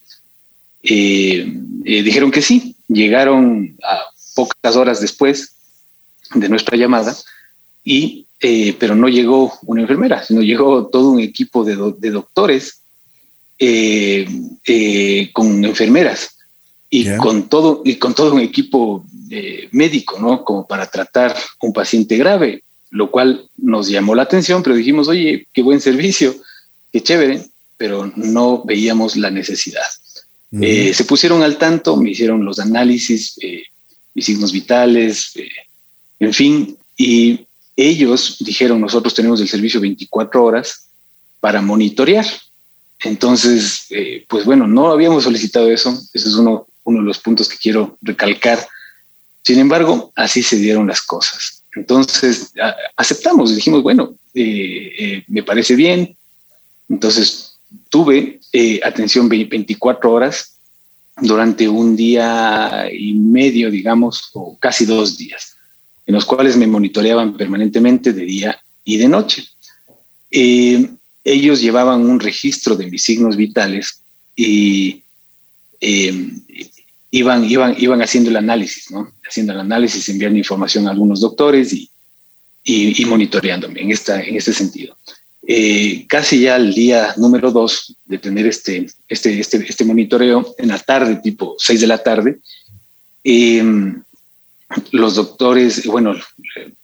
eh, 0.82 1.52
eh, 1.84 2.02
dijeron 2.02 2.30
que 2.30 2.42
sí, 2.42 2.74
llegaron 2.88 3.76
a 3.82 4.00
pocas 4.34 4.76
horas 4.76 5.00
después 5.00 5.54
de 6.34 6.48
nuestra 6.48 6.76
llamada, 6.76 7.16
y, 7.84 8.26
pero 8.78 8.94
no 8.94 9.08
llegó 9.08 9.52
una 9.62 9.82
enfermera, 9.82 10.22
sino 10.24 10.42
llegó 10.42 10.86
todo 10.86 11.10
un 11.10 11.20
equipo 11.20 11.64
de, 11.64 11.76
doctores 12.10 12.80
con 15.32 15.64
enfermeras 15.64 16.36
y, 16.88 17.16
con 17.16 17.48
todo, 17.48 17.82
y 17.84 17.96
con 17.96 18.14
todo 18.14 18.34
un 18.34 18.40
equipo 18.40 19.04
médico, 19.72 20.18
¿no? 20.18 20.44
Como 20.44 20.66
para 20.66 20.86
tratar 20.86 21.36
un 21.60 21.72
paciente 21.72 22.16
grave, 22.16 22.62
lo 22.90 23.10
cual 23.10 23.48
nos 23.56 23.88
llamó 23.88 24.14
la 24.14 24.22
atención, 24.22 24.62
pero 24.62 24.76
dijimos, 24.76 25.08
oye, 25.08 25.46
qué 25.52 25.62
buen 25.62 25.80
servicio, 25.80 26.34
qué 26.92 27.00
chévere 27.02 27.50
pero 27.80 28.12
no 28.14 28.62
veíamos 28.62 29.16
la 29.16 29.30
necesidad. 29.30 29.86
Eh, 30.60 30.92
se 30.92 31.04
pusieron 31.04 31.42
al 31.42 31.56
tanto, 31.56 31.96
me 31.96 32.10
hicieron 32.10 32.44
los 32.44 32.58
análisis, 32.58 33.38
eh, 33.40 33.62
mis 34.12 34.26
signos 34.26 34.52
vitales, 34.52 35.34
eh, 35.36 35.48
en 36.18 36.34
fin, 36.34 36.76
y 36.98 37.46
ellos 37.74 38.36
dijeron, 38.40 38.82
nosotros 38.82 39.14
tenemos 39.14 39.40
el 39.40 39.48
servicio 39.48 39.80
24 39.80 40.44
horas 40.44 40.88
para 41.40 41.62
monitorear. 41.62 42.26
Entonces, 43.02 43.86
pues 44.28 44.44
bueno, 44.44 44.66
no 44.66 44.90
habíamos 44.90 45.24
solicitado 45.24 45.70
eso, 45.70 45.98
ese 46.12 46.28
es 46.28 46.34
uno, 46.34 46.66
uno 46.84 46.98
de 46.98 47.06
los 47.06 47.18
puntos 47.18 47.48
que 47.48 47.56
quiero 47.56 47.96
recalcar. 48.02 48.58
Sin 49.42 49.58
embargo, 49.58 50.12
así 50.14 50.42
se 50.42 50.56
dieron 50.56 50.86
las 50.86 51.02
cosas. 51.02 51.62
Entonces, 51.74 52.52
aceptamos, 52.96 53.54
dijimos, 53.54 53.82
bueno, 53.82 54.14
me 54.34 55.42
parece 55.44 55.76
bien. 55.76 56.16
Entonces, 56.88 57.50
tuve 57.88 58.40
eh, 58.52 58.80
atención 58.82 59.28
24 59.28 60.10
horas 60.10 60.56
durante 61.20 61.68
un 61.68 61.96
día 61.96 62.88
y 62.92 63.12
medio, 63.14 63.70
digamos, 63.70 64.30
o 64.32 64.56
casi 64.58 64.86
dos 64.86 65.16
días, 65.18 65.56
en 66.06 66.14
los 66.14 66.24
cuales 66.24 66.56
me 66.56 66.66
monitoreaban 66.66 67.36
permanentemente 67.36 68.12
de 68.12 68.24
día 68.24 68.62
y 68.84 68.96
de 68.96 69.08
noche. 69.08 69.44
Eh, 70.30 70.88
ellos 71.22 71.60
llevaban 71.60 72.08
un 72.08 72.18
registro 72.18 72.74
de 72.76 72.86
mis 72.86 73.02
signos 73.02 73.36
vitales 73.36 74.02
y 74.34 75.02
eh, 75.80 76.12
iban, 77.10 77.44
iban, 77.44 77.74
iban 77.78 78.02
haciendo 78.02 78.30
el 78.30 78.36
análisis, 78.36 78.90
¿no? 78.90 79.12
Haciendo 79.28 79.52
el 79.52 79.60
análisis, 79.60 80.08
enviando 80.08 80.38
información 80.38 80.86
a 80.86 80.90
algunos 80.90 81.20
doctores 81.20 81.72
y, 81.72 81.90
y, 82.64 83.02
y 83.02 83.04
monitoreándome 83.06 83.80
en, 83.80 83.90
esta, 83.90 84.22
en 84.22 84.36
este 84.36 84.52
sentido. 84.52 84.96
Eh, 85.46 86.06
casi 86.06 86.42
ya 86.42 86.56
el 86.56 86.74
día 86.74 87.14
número 87.16 87.50
dos 87.50 87.96
de 88.04 88.18
tener 88.18 88.46
este, 88.46 88.86
este, 89.08 89.40
este, 89.40 89.64
este 89.68 89.84
monitoreo 89.84 90.54
en 90.58 90.68
la 90.68 90.78
tarde, 90.78 91.16
tipo 91.16 91.56
6 91.58 91.80
de 91.80 91.86
la 91.86 91.98
tarde, 91.98 92.38
em, 93.24 94.02
los 94.92 95.14
doctores, 95.16 95.84
bueno, 95.86 96.14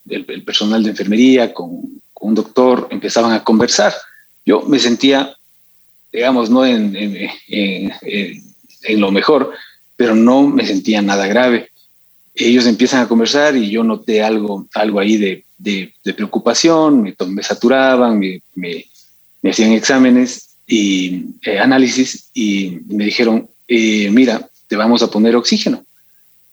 el, 0.08 0.42
personal 0.42 0.82
de 0.82 0.90
enfermería 0.90 1.52
con, 1.52 2.00
un 2.18 2.34
doctor 2.34 2.88
empezaban 2.90 3.32
a 3.32 3.44
conversar. 3.44 3.94
Yo 4.44 4.62
me 4.62 4.80
sentía, 4.80 5.36
digamos, 6.12 6.50
no 6.50 6.66
en, 6.66 6.96
en, 6.96 7.92
en, 8.00 9.00
lo 9.00 9.12
mejor, 9.12 9.52
pero 9.96 10.14
no 10.14 10.46
me 10.46 10.66
sentía 10.66 11.02
nada 11.02 11.26
grave. 11.26 11.70
Ellos 12.34 12.66
empiezan 12.66 13.02
a 13.02 13.08
conversar 13.08 13.56
y 13.56 13.70
yo 13.70 13.82
noté 13.82 14.22
algo, 14.22 14.66
algo 14.74 15.00
ahí 15.00 15.16
de 15.16 15.92
preocupación, 16.14 17.02
me, 17.02 17.42
saturaban, 17.42 18.18
me, 18.18 18.42
me, 18.54 18.84
hacían 19.50 19.72
exámenes 19.72 20.46
y 20.66 21.26
eh, 21.42 21.58
análisis 21.58 22.30
y 22.34 22.78
me 22.86 23.04
dijeron, 23.04 23.48
eh, 23.68 24.10
mira, 24.10 24.48
te 24.66 24.76
vamos 24.76 25.02
a 25.02 25.10
poner 25.10 25.36
oxígeno. 25.36 25.84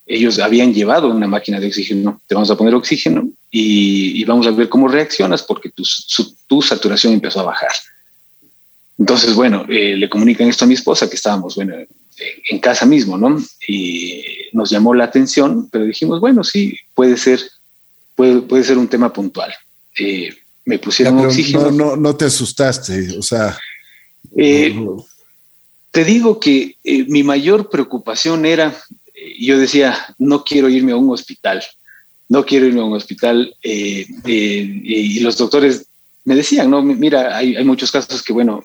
Ellos 0.05 0.39
habían 0.39 0.73
llevado 0.73 1.09
una 1.09 1.27
máquina 1.27 1.59
de 1.59 1.67
oxígeno, 1.67 2.21
te 2.27 2.35
vamos 2.35 2.51
a 2.51 2.57
poner 2.57 2.75
oxígeno 2.75 3.29
y, 3.50 4.23
vamos 4.25 4.47
a 4.47 4.51
ver 4.51 4.69
cómo 4.69 4.88
reaccionas 4.88 5.43
porque 5.43 5.69
tu, 5.69 5.83
tu, 6.47 6.62
saturación 6.62 7.13
empezó 7.13 7.39
a 7.39 7.43
bajar. 7.43 7.71
Entonces, 8.97 9.33
bueno, 9.33 9.65
eh, 9.69 9.95
le 9.95 10.09
comunican 10.09 10.47
esto 10.47 10.65
a 10.65 10.67
mi 10.67 10.73
esposa, 10.73 11.09
que 11.09 11.15
estábamos, 11.15 11.55
bueno, 11.55 11.75
en 12.49 12.59
casa 12.59 12.85
mismo, 12.85 13.17
¿no? 13.17 13.37
Y 13.67 14.23
nos 14.53 14.69
llamó 14.69 14.93
la 14.93 15.05
atención, 15.05 15.69
pero 15.71 15.85
dijimos, 15.85 16.19
bueno, 16.19 16.43
sí, 16.43 16.77
puede 16.93 17.17
ser 17.17 17.39
puede, 18.15 18.41
puede 18.41 18.63
ser 18.63 18.77
un 18.77 18.87
tema 18.87 19.11
puntual. 19.11 19.53
Eh, 19.97 20.33
me 20.65 20.79
pusieron 20.79 21.19
oxígeno. 21.19 21.71
No, 21.71 21.95
no, 21.95 22.15
te 22.15 22.25
asustaste, 22.25 23.17
o 23.17 23.21
sea. 23.21 23.57
Eh, 24.35 24.75
te 25.91 26.03
digo 26.03 26.39
que 26.39 26.77
eh, 26.83 27.05
mi 27.07 27.23
mayor 27.23 27.69
preocupación 27.69 28.45
era, 28.45 28.75
yo 29.39 29.59
decía, 29.59 30.15
no 30.17 30.43
quiero 30.43 30.69
irme 30.69 30.93
a 30.93 30.97
un 30.97 31.11
hospital, 31.11 31.63
no 32.29 32.45
quiero 32.45 32.65
irme 32.65 32.81
a 32.81 32.85
un 32.85 32.93
hospital. 32.93 33.55
y 33.61 35.19
los 35.19 35.37
doctores 35.37 35.85
me 36.25 36.35
decían, 36.35 36.69
no, 36.69 36.81
mira, 36.81 37.37
hay, 37.37 37.55
hay 37.55 37.65
muchos 37.65 37.91
casos 37.91 38.23
que, 38.23 38.33
bueno, 38.33 38.63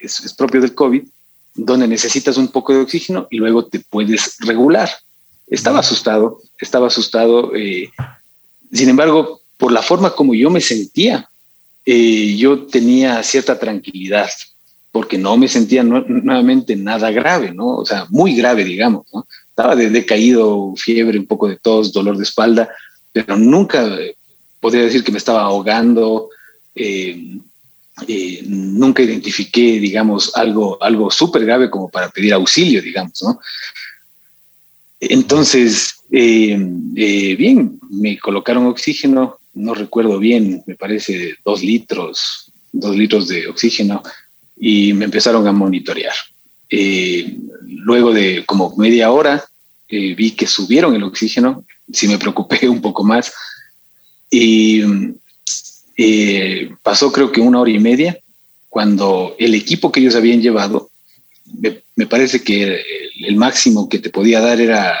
es, 0.00 0.20
es, 0.20 0.32
propio 0.32 0.60
del 0.60 0.74
COVID, 0.74 1.02
donde 1.54 1.88
necesitas 1.88 2.36
un 2.36 2.48
poco 2.48 2.72
de 2.72 2.80
oxígeno 2.80 3.26
y 3.30 3.38
luego 3.38 3.66
te 3.66 3.80
puedes 3.80 4.36
regular. 4.40 4.90
Estaba 5.46 5.80
asustado, 5.80 6.40
estaba 6.58 6.86
asustado. 6.86 7.52
Sin 8.72 8.88
embargo, 8.88 9.40
por 9.56 9.72
la 9.72 9.82
forma 9.82 10.10
como 10.14 10.34
yo 10.34 10.48
me 10.50 10.60
sentía, 10.60 11.28
eh, 11.84 12.36
yo 12.36 12.66
tenía 12.66 13.22
cierta 13.22 13.58
tranquilidad, 13.58 14.30
porque 14.92 15.18
no 15.18 15.36
me 15.36 15.48
sentía 15.48 15.82
nuevamente 15.82 16.76
nada 16.76 17.10
grave, 17.10 17.52
¿no? 17.52 17.78
O 17.78 17.86
sea, 17.86 18.06
muy 18.10 18.34
grave, 18.34 18.64
digamos, 18.64 19.06
¿no? 19.12 19.26
Estaba 19.48 19.76
de 19.76 19.90
decaído, 19.90 20.74
fiebre, 20.76 21.18
un 21.18 21.26
poco 21.26 21.48
de 21.48 21.56
tos, 21.56 21.92
dolor 21.92 22.16
de 22.16 22.24
espalda, 22.24 22.68
pero 23.12 23.36
nunca 23.36 23.84
eh, 23.98 24.16
podría 24.60 24.84
decir 24.84 25.04
que 25.04 25.12
me 25.12 25.18
estaba 25.18 25.42
ahogando, 25.42 26.28
eh, 26.74 27.38
nunca 28.46 29.02
identifiqué, 29.02 29.80
digamos, 29.80 30.32
algo, 30.34 30.82
algo 30.82 31.10
súper 31.10 31.44
grave 31.44 31.70
como 31.70 31.88
para 31.88 32.08
pedir 32.08 32.32
auxilio, 32.34 32.82
digamos, 32.82 33.22
¿no? 33.22 33.40
Entonces, 35.00 36.02
eh, 36.12 36.58
eh, 36.94 37.34
bien, 37.36 37.80
me 37.88 38.18
colocaron 38.18 38.66
oxígeno, 38.66 39.38
no 39.54 39.74
recuerdo 39.74 40.18
bien, 40.18 40.62
me 40.66 40.74
parece 40.74 41.36
dos 41.44 41.62
litros, 41.62 42.52
dos 42.70 42.94
litros 42.94 43.26
de 43.28 43.48
oxígeno, 43.48 44.02
y 44.58 44.92
me 44.92 45.06
empezaron 45.06 45.46
a 45.46 45.52
monitorear. 45.52 46.14
Eh, 46.68 47.34
luego 47.64 48.12
de 48.12 48.44
como 48.44 48.76
media 48.76 49.10
hora, 49.10 49.42
vi 49.88 50.32
que 50.32 50.46
subieron 50.46 50.94
el 50.94 51.02
oxígeno, 51.02 51.64
sí 51.90 52.06
me 52.06 52.18
preocupé 52.18 52.68
un 52.68 52.82
poco 52.82 53.02
más, 53.02 53.32
y 54.30 54.82
pasó 56.82 57.12
creo 57.12 57.30
que 57.30 57.40
una 57.40 57.60
hora 57.60 57.70
y 57.70 57.78
media 57.78 58.18
cuando 58.70 59.34
el 59.38 59.54
equipo 59.54 59.92
que 59.92 60.00
ellos 60.00 60.14
habían 60.14 60.40
llevado, 60.40 60.90
me, 61.96 62.06
parece 62.06 62.42
que 62.42 62.80
el 63.18 63.36
máximo 63.36 63.88
que 63.88 63.98
te 63.98 64.10
podía 64.10 64.40
dar 64.40 64.60
era 64.60 64.96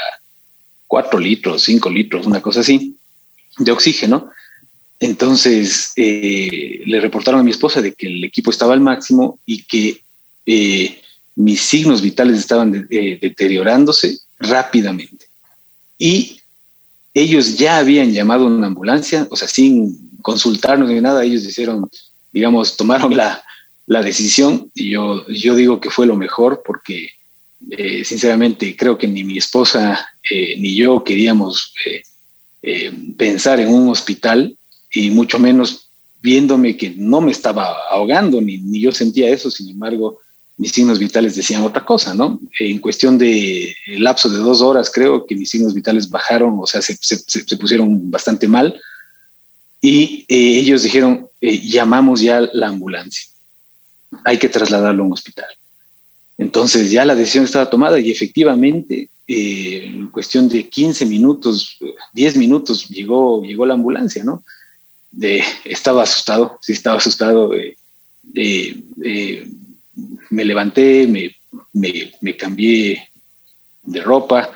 cuatro 0.88 1.18
litros, 1.20 1.62
cinco 1.62 1.88
litros, 1.88 2.26
una 2.26 2.42
cosa 2.42 2.60
así, 2.60 2.96
de 3.58 3.70
oxígeno. 3.70 4.28
Entonces 4.98 5.92
eh, 5.96 6.82
le 6.84 7.00
reportaron 7.00 7.40
a 7.40 7.44
mi 7.44 7.52
esposa 7.52 7.80
de 7.80 7.94
que 7.94 8.08
el 8.08 8.24
equipo 8.24 8.50
estaba 8.50 8.74
al 8.74 8.80
máximo 8.80 9.38
y 9.46 9.62
que 9.62 10.02
eh, 10.44 11.00
mis 11.36 11.60
signos 11.60 12.02
vitales 12.02 12.40
estaban 12.40 12.88
eh, 12.90 13.18
deteriorándose 13.22 14.18
rápidamente. 14.40 15.26
Y 15.96 16.40
ellos 17.14 17.56
ya 17.56 17.78
habían 17.78 18.12
llamado 18.12 18.44
a 18.44 18.48
una 18.48 18.66
ambulancia, 18.66 19.28
o 19.30 19.36
sea, 19.36 19.46
sin 19.46 20.09
consultarnos 20.22 20.88
ni 20.88 21.00
nada, 21.00 21.24
ellos 21.24 21.44
hicieron, 21.44 21.88
digamos, 22.32 22.76
tomaron 22.76 23.16
la, 23.16 23.42
la 23.86 24.02
decisión 24.02 24.70
y 24.74 24.90
yo, 24.90 25.26
yo 25.28 25.54
digo 25.54 25.80
que 25.80 25.90
fue 25.90 26.06
lo 26.06 26.16
mejor 26.16 26.62
porque 26.64 27.10
eh, 27.70 28.04
sinceramente 28.04 28.74
creo 28.76 28.96
que 28.96 29.06
ni 29.06 29.22
mi 29.22 29.38
esposa 29.38 30.08
eh, 30.30 30.56
ni 30.58 30.74
yo 30.74 31.04
queríamos 31.04 31.74
eh, 32.62 32.92
pensar 33.16 33.60
en 33.60 33.72
un 33.72 33.88
hospital 33.88 34.56
y 34.92 35.10
mucho 35.10 35.38
menos 35.38 35.88
viéndome 36.22 36.76
que 36.76 36.90
no 36.90 37.20
me 37.20 37.32
estaba 37.32 37.74
ahogando, 37.90 38.40
ni, 38.40 38.58
ni 38.58 38.80
yo 38.80 38.92
sentía 38.92 39.30
eso, 39.30 39.50
sin 39.50 39.70
embargo, 39.70 40.20
mis 40.60 40.72
signos 40.72 40.98
vitales 40.98 41.34
decían 41.34 41.62
otra 41.62 41.84
cosa, 41.84 42.12
¿no? 42.12 42.38
En 42.58 42.78
cuestión 42.80 43.16
de 43.16 43.74
lapso 43.96 44.28
de 44.28 44.36
dos 44.36 44.60
horas, 44.60 44.90
creo 44.92 45.24
que 45.24 45.34
mis 45.34 45.48
signos 45.48 45.72
vitales 45.72 46.10
bajaron, 46.10 46.58
o 46.60 46.66
sea, 46.66 46.82
se, 46.82 46.98
se, 47.00 47.56
pusieron 47.56 48.10
bastante 48.10 48.46
mal. 48.46 48.78
Y 49.80 50.26
ellos 50.28 50.82
dijeron, 50.82 51.28
llamamos 51.40 52.20
ya 52.20 52.40
la 52.52 52.68
ambulancia, 52.68 53.24
hay 54.24 54.38
que 54.38 54.48
trasladarlo 54.48 55.02
a 55.02 55.06
un 55.06 55.12
hospital. 55.12 55.48
Entonces 56.36 56.90
ya 56.90 57.04
la 57.04 57.14
decisión 57.14 57.44
estaba 57.44 57.68
tomada 57.68 57.98
y 58.00 58.10
efectivamente 58.10 59.08
eh, 59.26 59.84
en 59.86 60.08
cuestión 60.08 60.48
de 60.48 60.68
15 60.68 61.06
minutos, 61.06 61.78
10 62.12 62.36
minutos 62.36 62.88
llegó, 62.88 63.42
llegó 63.42 63.64
la 63.66 63.74
ambulancia, 63.74 64.24
¿no? 64.24 64.42
estaba 65.64 66.04
asustado, 66.04 66.58
sí 66.60 66.72
estaba 66.72 66.96
asustado. 66.98 67.52
me 70.30 70.44
levanté, 70.44 71.06
me, 71.06 71.36
me, 71.72 72.36
cambié 72.36 73.08
de 73.82 74.00
ropa 74.00 74.50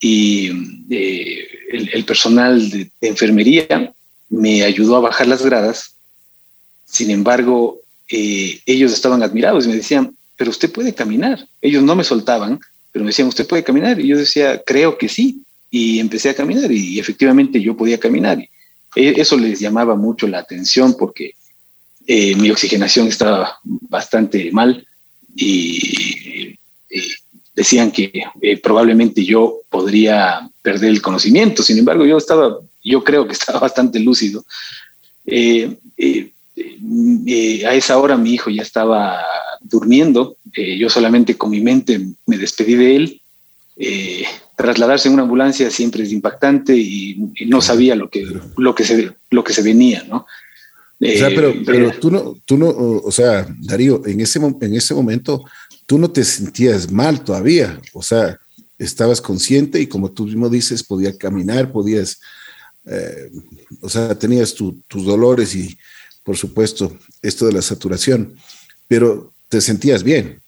y 0.00 0.50
eh, 0.90 1.48
el, 1.70 2.04
personal 2.04 2.70
de, 2.70 2.90
enfermería 3.00 3.92
me 4.28 4.62
ayudó 4.62 4.96
a 4.96 5.00
bajar 5.00 5.26
las 5.26 5.44
gradas. 5.44 5.94
Sin 6.84 7.10
embargo, 7.10 7.78
eh, 8.10 8.60
ellos 8.66 8.92
estaban 8.92 9.22
admirados 9.22 9.64
y 9.64 9.68
me 9.68 9.76
decían, 9.76 10.16
pero 10.36 10.50
usted 10.50 10.70
puede 10.70 10.94
caminar. 10.94 11.46
Ellos 11.60 11.82
no 11.82 11.94
me 11.96 12.04
soltaban, 12.04 12.58
pero 12.92 13.04
me 13.04 13.10
decían, 13.10 13.28
¿usted 13.28 13.46
puede 13.46 13.64
caminar? 13.64 14.00
Y 14.00 14.08
yo 14.08 14.16
decía, 14.16 14.62
creo 14.64 14.96
que 14.96 15.08
sí. 15.08 15.42
Y 15.70 15.98
empecé 15.98 16.30
a 16.30 16.34
caminar 16.34 16.72
y 16.72 16.98
efectivamente 16.98 17.60
yo 17.60 17.76
podía 17.76 17.98
caminar. 17.98 18.38
E, 18.94 19.20
eso 19.20 19.36
les 19.36 19.60
llamaba 19.60 19.96
mucho 19.96 20.26
la 20.26 20.38
atención 20.38 20.96
porque 20.98 21.34
eh, 22.06 22.34
mi 22.36 22.50
oxigenación 22.50 23.06
estaba 23.08 23.58
bastante 23.64 24.50
mal 24.50 24.86
y, 25.36 26.56
decían 27.54 27.90
que 27.90 28.10
eh, 28.40 28.56
probablemente 28.58 29.24
yo 29.24 29.62
podría 29.68 30.48
perder 30.62 30.90
el 30.90 31.02
conocimiento. 31.02 31.62
Sin 31.62 31.76
embargo, 31.76 32.06
yo 32.06 32.16
estaba, 32.16 32.56
yo 32.88 33.04
creo 33.04 33.26
que 33.26 33.32
estaba 33.38 33.60
bastante 33.60 34.00
lúcido. 34.00 34.44
Eh, 35.26 35.76
a 37.66 37.74
esa 37.74 37.98
hora 37.98 38.16
mi 38.16 38.34
hijo 38.34 38.50
ya 38.50 38.62
estaba 38.62 39.22
durmiendo, 39.60 40.36
eh, 40.54 40.78
yo 40.78 40.88
solamente 40.88 41.36
con 41.36 41.50
mi 41.50 41.60
mente 41.60 42.00
me 42.26 42.38
despedí 42.38 42.74
de 42.74 42.96
él. 42.96 43.20
Eh, 43.76 44.24
trasladarse 44.56 45.06
en 45.06 45.14
una 45.14 45.22
ambulancia 45.22 45.70
siempre 45.70 46.02
es 46.02 46.10
impactante 46.10 46.76
y, 46.76 47.16
no 47.46 47.60
sabía 47.60 47.94
lo 47.94 48.10
que, 48.10 48.26
lo 48.56 48.74
que, 48.74 48.84
se, 48.84 49.12
lo 49.30 49.44
que 49.44 49.52
se 49.52 49.62
venía, 49.62 50.04
¿no? 50.08 50.26
o 51.00 51.16
sea, 51.16 51.28
pero, 51.28 51.50
eh, 51.50 51.62
pero 51.64 51.92
tú 51.92 52.10
no, 52.10 52.36
tú 52.44 52.58
no, 52.58 52.68
o 52.68 53.12
sea, 53.12 53.46
Darío, 53.60 54.02
en 54.04 54.20
ese, 54.20 54.40
en 54.40 54.74
ese 54.74 54.94
momento 54.94 55.44
tú 55.86 55.96
no 55.96 56.10
te 56.10 56.24
sentías 56.24 56.90
mal 56.90 57.22
todavía, 57.22 57.80
o 57.92 58.02
sea, 58.02 58.36
estabas 58.78 59.20
consciente 59.20 59.80
y 59.80 59.86
como 59.86 60.10
tú 60.10 60.24
mismo 60.24 60.48
dices, 60.48 60.82
podías 60.82 61.16
caminar, 61.16 61.70
podías, 61.70 62.20
o 63.80 63.88
sea, 63.88 64.18
tenías 64.18 64.54
tus 64.54 65.04
dolores 65.04 65.54
y, 65.54 65.76
por 66.24 66.36
supuesto, 66.36 66.96
esto 67.22 67.46
de 67.46 67.52
la 67.52 67.62
saturación, 67.62 68.34
pero 68.86 69.32
te 69.48 69.60
sentías 69.60 70.02
bien. 70.02 70.40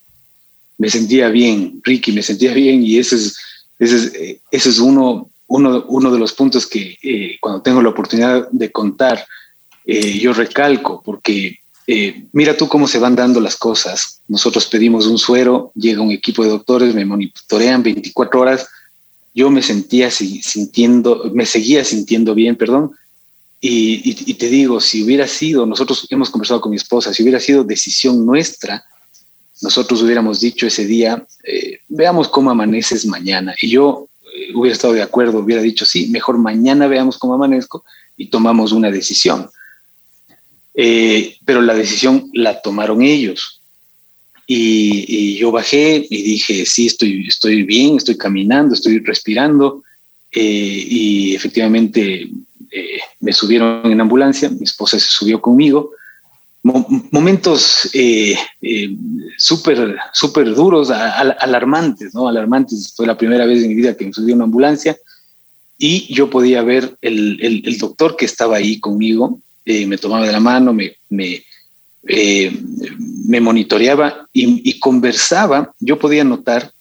Me 0.79 0.89
sentía 0.89 1.29
bien, 1.29 1.81
Ricky, 1.83 2.13
me 2.13 2.23
sentía 2.23 2.55
bien 2.55 2.83
y 2.83 2.99
ese 2.99 3.17
es, 3.17 3.37
ese 3.79 4.41
es, 4.51 4.67
es 4.67 4.79
uno, 4.79 5.31
uno, 5.47 5.85
uno 5.89 6.11
de 6.13 6.19
los 6.19 6.33
puntos 6.33 6.67
que 6.67 6.97
eh, 7.03 7.37
cuando 7.41 7.61
tengo 7.61 7.83
la 7.83 7.91
oportunidad 7.91 8.49
de 8.51 8.73
contar, 8.73 9.27
eh, 9.85 10.19
yo 10.19 10.33
recalco, 10.33 11.03
porque 11.05 11.59
eh, 11.87 12.25
mira 12.33 12.57
tú 12.57 12.69
cómo 12.69 12.87
se 12.87 12.99
van 12.99 13.17
dando 13.17 13.41
las 13.41 13.57
cosas. 13.57 14.21
Nosotros 14.29 14.67
pedimos 14.67 15.07
un 15.07 15.19
suero, 15.19 15.73
llega 15.75 16.01
un 16.01 16.13
equipo 16.13 16.45
de 16.45 16.51
doctores, 16.51 16.95
me 16.95 17.05
monitorean 17.05 17.83
24 17.83 18.41
horas. 18.41 18.69
Yo 19.35 19.51
me 19.51 19.63
sentía 19.63 20.11
sintiendo, 20.11 21.31
me 21.33 21.47
seguía 21.47 21.85
sintiendo 21.85 22.35
bien, 22.35 22.57
perdón, 22.57 22.93
y, 23.63 24.35
te 24.35 24.49
digo, 24.49 24.81
si 24.81 25.03
hubiera 25.05 25.27
sido, 25.27 25.67
nosotros 25.67 26.07
hemos 26.09 26.31
conversado 26.31 26.63
con 26.63 26.71
mi 26.71 26.77
esposa, 26.77 27.13
si 27.13 27.23
hubiera 27.23 27.39
sido 27.39 27.63
decisión 27.63 28.25
nuestra, 28.25 28.85
nosotros 29.61 30.03
hubiéramos 30.03 30.41
dicho 30.41 30.67
ese 30.67 30.87
día, 30.87 31.27
eh, 31.45 31.81
veamos 31.89 32.29
cómo 32.29 32.51
amaneces 32.51 33.05
mañana. 33.05 33.55
Y 33.61 33.69
yo 33.69 34.09
eh, 34.35 34.53
hubiera 34.55 34.73
estado 34.73 34.95
de 34.95 35.03
acuerdo, 35.03 35.41
hubiera 35.41 35.61
dicho, 35.61 35.85
sí, 35.85 36.09
mejor 36.09 36.39
mañana 36.39 36.87
veamos 36.87 37.19
cómo 37.19 37.35
amanezco 37.35 37.85
y 38.17 38.29
tomamos 38.29 38.73
una 38.73 38.91
decisión. 38.91 39.51
Eh, 40.73 41.37
pero 41.45 41.61
la 41.61 41.75
decisión 41.75 42.31
la 42.33 42.63
tomaron 42.63 43.03
ellos. 43.03 43.60
Y, 44.53 45.37
yo 45.37 45.53
bajé 45.53 46.05
y 46.11 46.23
dije, 46.23 46.67
sí, 46.67 46.87
estoy, 46.87 47.25
estoy 47.29 47.63
bien, 47.63 47.97
estoy 47.97 48.17
caminando, 48.17 48.75
estoy 48.75 48.99
respirando. 48.99 49.85
y 50.33 51.37
efectivamente 51.37 52.29
eh, 52.73 52.99
me 53.21 53.33
subieron 53.33 53.91
en 53.91 54.01
ambulancia, 54.01 54.49
mi 54.49 54.65
esposa 54.65 54.99
se 54.99 55.09
subió 55.09 55.41
conmigo. 55.41 55.93
momentos 56.63 57.89
eh, 57.93 58.37
eh, 58.61 58.97
súper, 59.39 59.97
súper 60.13 60.53
duros, 60.53 60.91
alarmantes, 60.91 62.13
¿no? 62.13 62.27
Alarmantes. 62.27 62.93
Fue 62.97 63.07
la 63.07 63.17
primera 63.17 63.47
vez 63.47 63.63
en 63.63 63.69
mi 63.69 63.77
vida 63.77 63.97
que 63.97 64.07
me 64.07 64.13
subí 64.13 64.33
a 64.33 64.35
una 64.35 64.45
ambulancia 64.45 64.99
y 65.79 66.13
yo 66.13 66.29
podía 66.29 66.63
ver 66.63 66.97
el, 67.03 67.39
el, 67.41 67.79
doctor 67.79 68.17
que 68.17 68.27
estaba 68.27 68.57
ahí 68.57 68.81
conmigo, 68.81 69.41
me 69.65 69.97
tomaba 69.97 70.27
de 70.27 70.33
la 70.33 70.41
mano, 70.41 70.75
me, 70.75 70.97
me, 71.09 71.43
me 72.03 73.41
monitoreaba 73.41 74.29
y, 74.33 74.69
y, 74.71 74.79
conversaba. 74.79 75.73
Yo 75.81 75.99
podía 75.99 76.25
notar 76.25 76.73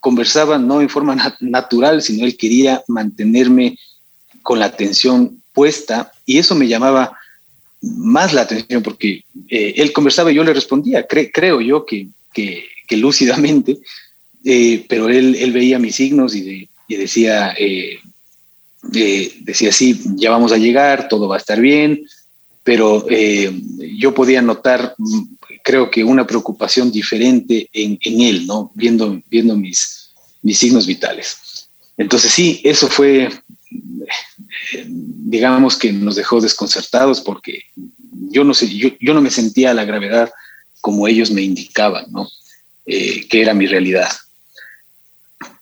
conversaba 0.00 0.58
no 0.58 0.80
en 0.80 0.88
forma 0.88 1.16
natural, 1.40 2.02
sino 2.02 2.24
él 2.24 2.36
quería 2.36 2.82
mantenerme 2.88 3.78
con 4.42 4.58
la 4.58 4.66
atención 4.66 5.42
puesta 5.52 6.12
y 6.24 6.38
eso 6.38 6.54
me 6.54 6.68
llamaba 6.68 7.16
más 7.80 8.32
la 8.32 8.42
atención 8.42 8.82
porque 8.82 9.24
eh, 9.48 9.74
él 9.76 9.92
conversaba 9.92 10.30
y 10.30 10.36
yo 10.36 10.44
le 10.44 10.54
respondía, 10.54 11.06
creo 11.06 11.60
yo 11.60 11.84
que, 11.84 12.08
lúcidamente, 12.90 13.78
eh, 14.44 14.84
pero 14.88 15.08
él, 15.08 15.52
veía 15.52 15.78
mis 15.78 15.96
signos 15.96 16.34
y, 16.34 16.68
decía, 16.88 17.54
eh, 17.58 17.98
decía, 18.82 19.72
sí, 19.72 20.00
ya 20.16 20.30
vamos 20.30 20.52
a 20.52 20.58
llegar, 20.58 21.08
todo 21.08 21.28
va 21.28 21.36
a 21.36 21.38
estar 21.38 21.60
bien, 21.60 22.06
pero 22.68 23.06
yo 23.96 24.12
podía 24.12 24.42
notar, 24.42 24.94
creo 25.64 25.90
que 25.90 26.04
una 26.04 26.26
preocupación 26.26 26.92
diferente 26.92 27.66
en, 27.72 27.98
en 28.02 28.20
él, 28.20 28.46
¿no? 28.46 28.70
Viendo, 28.74 29.22
viendo 29.30 29.56
mis, 29.56 30.10
mis 30.42 30.58
signos 30.58 30.86
vitales. 30.86 31.70
Entonces 31.96 32.30
sí, 32.30 32.60
eso 32.62 32.88
fue 32.88 33.30
digamos 34.84 35.76
que 35.76 35.94
nos 35.94 36.16
dejó 36.16 36.42
desconcertados 36.42 37.22
porque 37.22 37.62
yo 38.30 38.44
no 38.44 38.52
sé, 38.52 38.68
yo, 38.68 39.14
no 39.14 39.22
me 39.22 39.30
sentía 39.30 39.72
la 39.72 39.86
gravedad 39.86 40.30
como 40.82 41.08
ellos 41.08 41.30
me 41.30 41.40
indicaban, 41.40 42.04
¿no? 42.10 42.28
Eh, 42.84 43.26
que 43.28 43.40
era 43.40 43.54
mi 43.54 43.66
realidad. 43.66 44.10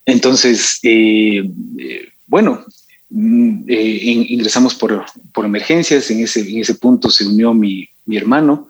Entonces, 0.05 0.79
eh, 0.83 1.49
eh, 1.79 2.09
bueno, 2.25 2.65
mm, 3.09 3.63
ingresamos 3.67 4.75
por, 4.75 5.05
emergencias, 5.43 6.09
en 6.11 6.21
ese, 6.21 6.41
en 6.41 6.59
ese 6.59 6.75
punto 6.75 7.09
se 7.09 7.25
unió 7.25 7.53
mi, 7.53 7.87
hermano 8.09 8.69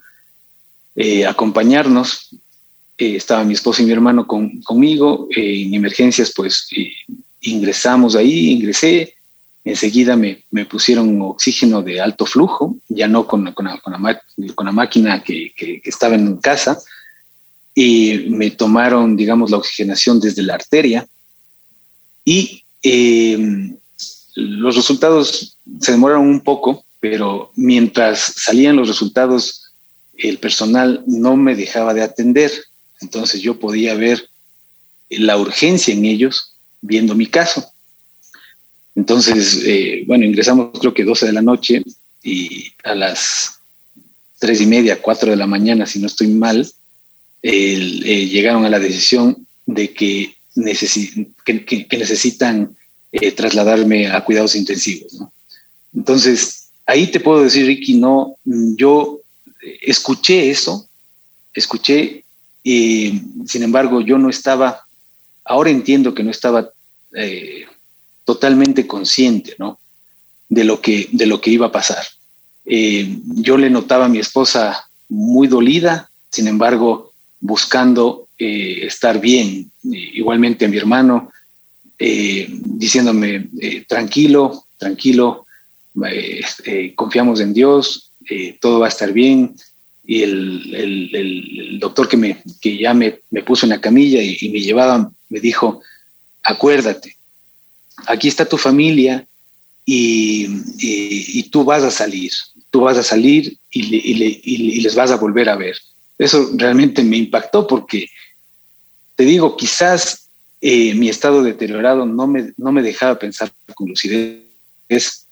a 1.25 1.29
acompañarnos, 1.29 2.35
estaba 2.97 3.43
mi 3.43 3.53
esposo 3.53 3.81
y 3.81 3.85
mi 3.85 3.91
hermano 3.91 4.25
conmigo, 4.25 5.27
en 5.35 5.73
emergencias 5.73 6.33
pues 6.35 6.67
ingresamos 7.41 8.15
ahí, 8.15 8.51
ingresé, 8.51 9.17
Enseguida 9.67 10.15
me, 10.15 10.45
me, 10.49 10.65
pusieron 10.65 11.21
oxígeno 11.21 11.81
de 11.81 11.99
alto 11.99 12.25
flujo, 12.25 12.77
ya 12.87 13.09
no 13.09 13.27
con, 13.27 13.51
con, 13.51 13.65
la, 13.65 13.77
con 13.81 13.91
la, 13.91 14.71
máquina 14.71 15.21
que, 15.21 15.51
que, 15.53 15.81
estaba 15.83 16.15
en 16.15 16.37
casa, 16.37 16.79
y 17.75 18.29
me 18.29 18.51
tomaron, 18.51 19.17
digamos, 19.17 19.51
la 19.51 19.57
oxigenación 19.57 20.21
desde 20.21 20.41
la 20.41 20.53
arteria. 20.53 21.05
Y 22.23 22.63
em, 22.81 23.76
los 24.37 24.75
resultados 24.75 25.57
se 25.81 25.91
demoraron 25.91 26.27
un 26.27 26.41
poco, 26.41 26.85
pero 26.99 27.51
mientras 27.55 28.19
salían 28.19 28.75
los 28.75 28.87
resultados, 28.87 29.71
el 30.15 30.37
personal 30.37 31.03
no 31.07 31.35
me 31.35 31.55
dejaba 31.55 31.95
de 31.95 32.03
atender. 32.03 32.51
Entonces 33.01 33.41
yo 33.41 33.59
podía 33.59 33.95
ver 33.95 34.29
la 35.09 35.37
urgencia 35.37 35.91
en 35.91 36.05
ellos 36.05 36.53
viendo 36.81 37.15
mi 37.15 37.25
caso. 37.25 37.65
Entonces, 38.95 39.63
eh, 39.65 40.03
bueno, 40.05 40.23
ingresamos 40.23 40.79
creo 40.79 40.93
que 40.93 41.03
12 41.03 41.25
de 41.25 41.33
la 41.33 41.41
noche 41.41 41.83
y 42.23 42.71
a 42.83 42.93
las 42.93 43.59
tres 44.37 44.61
y 44.61 44.67
media, 44.67 45.01
cuatro 45.01 45.31
de 45.31 45.37
la 45.37 45.47
mañana, 45.47 45.87
si 45.87 45.97
no 45.97 46.05
estoy 46.05 46.27
mal, 46.27 46.69
eh, 47.41 48.27
llegaron 48.29 48.65
a 48.65 48.69
la 48.69 48.79
decisión 48.79 49.47
de 49.65 49.93
que, 49.93 50.35
necesitan 50.55 52.76
eh, 53.11 53.31
trasladarme 53.31 54.07
a 54.07 54.23
cuidados 54.23 54.55
intensivos. 54.55 55.17
Entonces, 55.95 56.69
ahí 56.85 57.07
te 57.07 57.19
puedo 57.19 57.43
decir, 57.43 57.65
Ricky, 57.65 57.95
no, 57.95 58.35
yo 58.43 59.19
escuché 59.81 60.49
eso, 60.49 60.87
escuché, 61.53 62.23
y 62.63 63.21
sin 63.45 63.63
embargo, 63.63 64.01
yo 64.01 64.17
no 64.17 64.29
estaba, 64.29 64.85
ahora 65.45 65.69
entiendo 65.69 66.13
que 66.13 66.23
no 66.23 66.31
estaba 66.31 66.69
eh, 67.13 67.65
totalmente 68.25 68.85
consciente. 68.85 69.55
De 70.49 70.63
lo 70.63 70.79
que, 70.79 71.09
de 71.11 71.25
lo 71.25 71.41
que 71.41 71.51
iba 71.51 71.67
a 71.67 71.71
pasar. 71.73 72.05
yo 72.63 73.57
le 73.57 73.69
notaba 73.69 74.05
a 74.05 74.09
mi 74.09 74.19
esposa 74.19 74.87
muy 75.09 75.47
dolida, 75.47 76.09
sin 76.31 76.47
embargo, 76.47 77.11
buscando 77.39 78.27
eh, 78.37 78.85
estar 78.85 79.19
bien. 79.19 79.71
igualmente 79.83 80.65
a 80.65 80.67
mi 80.67 80.77
hermano, 80.77 81.31
eh, 81.99 82.47
diciéndome, 82.49 83.49
eh, 83.59 83.85
tranquilo, 83.87 84.65
tranquilo, 84.77 85.45
confiamos 86.95 87.39
en 87.39 87.53
Dios, 87.53 88.11
todo 88.61 88.79
va 88.79 88.85
a 88.85 88.89
estar 88.89 89.11
bien. 89.11 89.55
Y 90.05 90.21
el, 90.21 91.77
doctor 91.79 92.07
que, 92.07 92.17
me, 92.17 92.41
que 92.61 92.77
ya 92.77 92.93
me, 92.93 93.19
puso 93.45 93.65
en 93.65 93.71
la 93.71 93.81
camilla 93.81 94.21
y, 94.21 94.49
me 94.49 94.61
llevaba, 94.61 95.11
me 95.29 95.39
dijo, 95.39 95.81
acuérdate, 96.43 97.15
aquí 98.05 98.27
está 98.27 98.45
tu 98.45 98.57
familia 98.57 99.25
y, 99.85 101.43
tú 101.49 101.63
vas 101.63 101.83
a 101.83 101.91
salir, 101.91 102.31
tú 102.69 102.81
vas 102.81 102.97
a 102.97 103.03
salir 103.03 103.57
y 103.71 104.81
les 104.81 104.95
vas 104.95 105.11
a 105.11 105.17
volver 105.17 105.49
a 105.49 105.55
ver 105.55 105.77
eso 106.17 106.49
realmente 106.53 107.03
me 107.03 107.17
impactó 107.17 107.67
porque, 107.67 108.07
te 109.15 109.23
digo, 109.23 109.55
quizás 109.55 110.26
eh, 110.61 110.95
mi 110.95 111.09
estado 111.09 111.43
deteriorado 111.43 112.05
no 112.05 112.27
me, 112.27 112.53
no 112.57 112.71
me 112.71 112.81
dejaba 112.81 113.19
pensar 113.19 113.51
con 113.75 113.89
lucidez, 113.89 115.25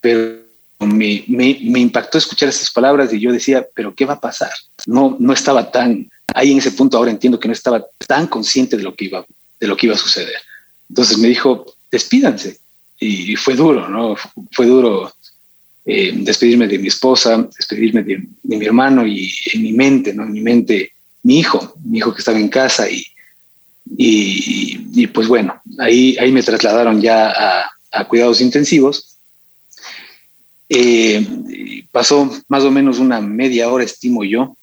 pero 0.00 0.46
me, 0.80 1.24
me, 1.26 1.80
impactó 1.80 2.18
escuchar 2.18 2.48
esas 2.48 2.70
palabras 2.70 3.12
y 3.12 3.20
yo 3.20 3.32
decía, 3.32 3.66
pero 3.74 3.94
¿qué 3.94 4.04
va 4.04 4.14
a 4.14 4.20
pasar? 4.20 4.52
No, 4.86 5.16
no 5.18 5.32
estaba 5.32 5.70
tan, 5.70 6.08
ahí 6.34 6.52
en 6.52 6.58
ese 6.58 6.72
punto 6.72 6.96
ahora 6.96 7.10
entiendo 7.10 7.40
que 7.40 7.48
no 7.48 7.54
estaba 7.54 7.84
tan 8.06 8.26
consciente 8.26 8.76
de 8.76 8.82
lo 8.82 8.94
que 8.94 9.06
iba, 9.06 9.24
de 9.58 9.66
lo 9.66 9.76
que 9.76 9.86
iba 9.86 9.94
a 9.94 9.98
suceder. 9.98 10.36
Entonces 10.88 11.18
me 11.18 11.28
dijo, 11.28 11.74
despídanse. 11.90 12.58
Y 12.98 13.36
fue 13.36 13.54
duro, 13.54 13.88
¿no? 13.88 14.16
Fue 14.52 14.64
duro 14.64 15.12
eh, 15.84 16.12
despedirme 16.14 16.66
de 16.66 16.78
mi 16.78 16.88
esposa, 16.88 17.46
despedirme 17.56 18.02
de, 18.02 18.26
mi 18.42 18.64
hermano 18.64 19.06
y 19.06 19.30
en 19.52 19.62
mi 19.62 19.72
mente, 19.72 20.14
¿no? 20.14 20.22
En 20.22 20.32
mi 20.32 20.40
mente, 20.40 20.92
mi 21.22 21.40
hijo, 21.40 21.74
mi 21.84 21.98
hijo 21.98 22.14
que 22.14 22.20
estaba 22.20 22.38
en 22.38 22.48
casa 22.48 22.88
y, 22.88 23.04
y, 23.96 25.06
pues 25.08 25.28
bueno, 25.28 25.60
ahí, 25.78 26.16
ahí 26.18 26.32
me 26.32 26.42
trasladaron 26.42 27.00
ya 27.00 27.70
a, 27.92 28.04
cuidados 28.08 28.40
intensivos. 28.40 29.16
Eh, 30.68 31.84
pasó 31.90 32.30
más 32.48 32.64
o 32.64 32.70
menos 32.70 32.98
una 32.98 33.20
media 33.20 33.68
hora, 33.70 33.84
estimo 33.84 34.24
yo, 34.24 34.56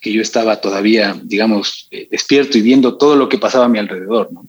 que 0.00 0.12
yo 0.12 0.20
estaba 0.20 0.60
todavía, 0.60 1.18
digamos, 1.22 1.88
eh, 1.90 2.08
despierto 2.10 2.58
y 2.58 2.62
viendo 2.62 2.96
todo 2.98 3.16
lo 3.16 3.28
que 3.28 3.38
pasaba 3.38 3.66
a 3.66 3.68
mi 3.68 3.78
alrededor. 3.78 4.30
¿no? 4.32 4.46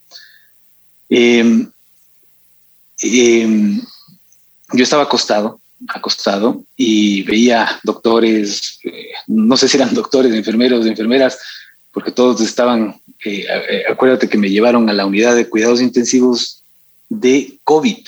yo 4.73 4.83
estaba 4.83 5.03
acostado 5.03 5.61
acostado 5.87 6.63
y 6.75 7.23
veía 7.23 7.79
doctores, 7.83 8.79
eh, 8.83 9.11
no 9.27 9.55
sé 9.57 9.67
si 9.67 9.77
eran 9.77 9.93
doctores, 9.93 10.33
enfermeros, 10.33 10.85
enfermeras, 10.85 11.37
porque 11.97 12.11
todos 12.11 12.39
estaban, 12.41 13.01
eh, 13.25 13.47
eh, 13.49 13.83
acuérdate 13.89 14.29
que 14.29 14.37
me 14.37 14.51
llevaron 14.51 14.87
a 14.87 14.93
la 14.93 15.07
unidad 15.07 15.35
de 15.35 15.49
cuidados 15.49 15.81
intensivos 15.81 16.61
de 17.09 17.57
COVID. 17.63 18.05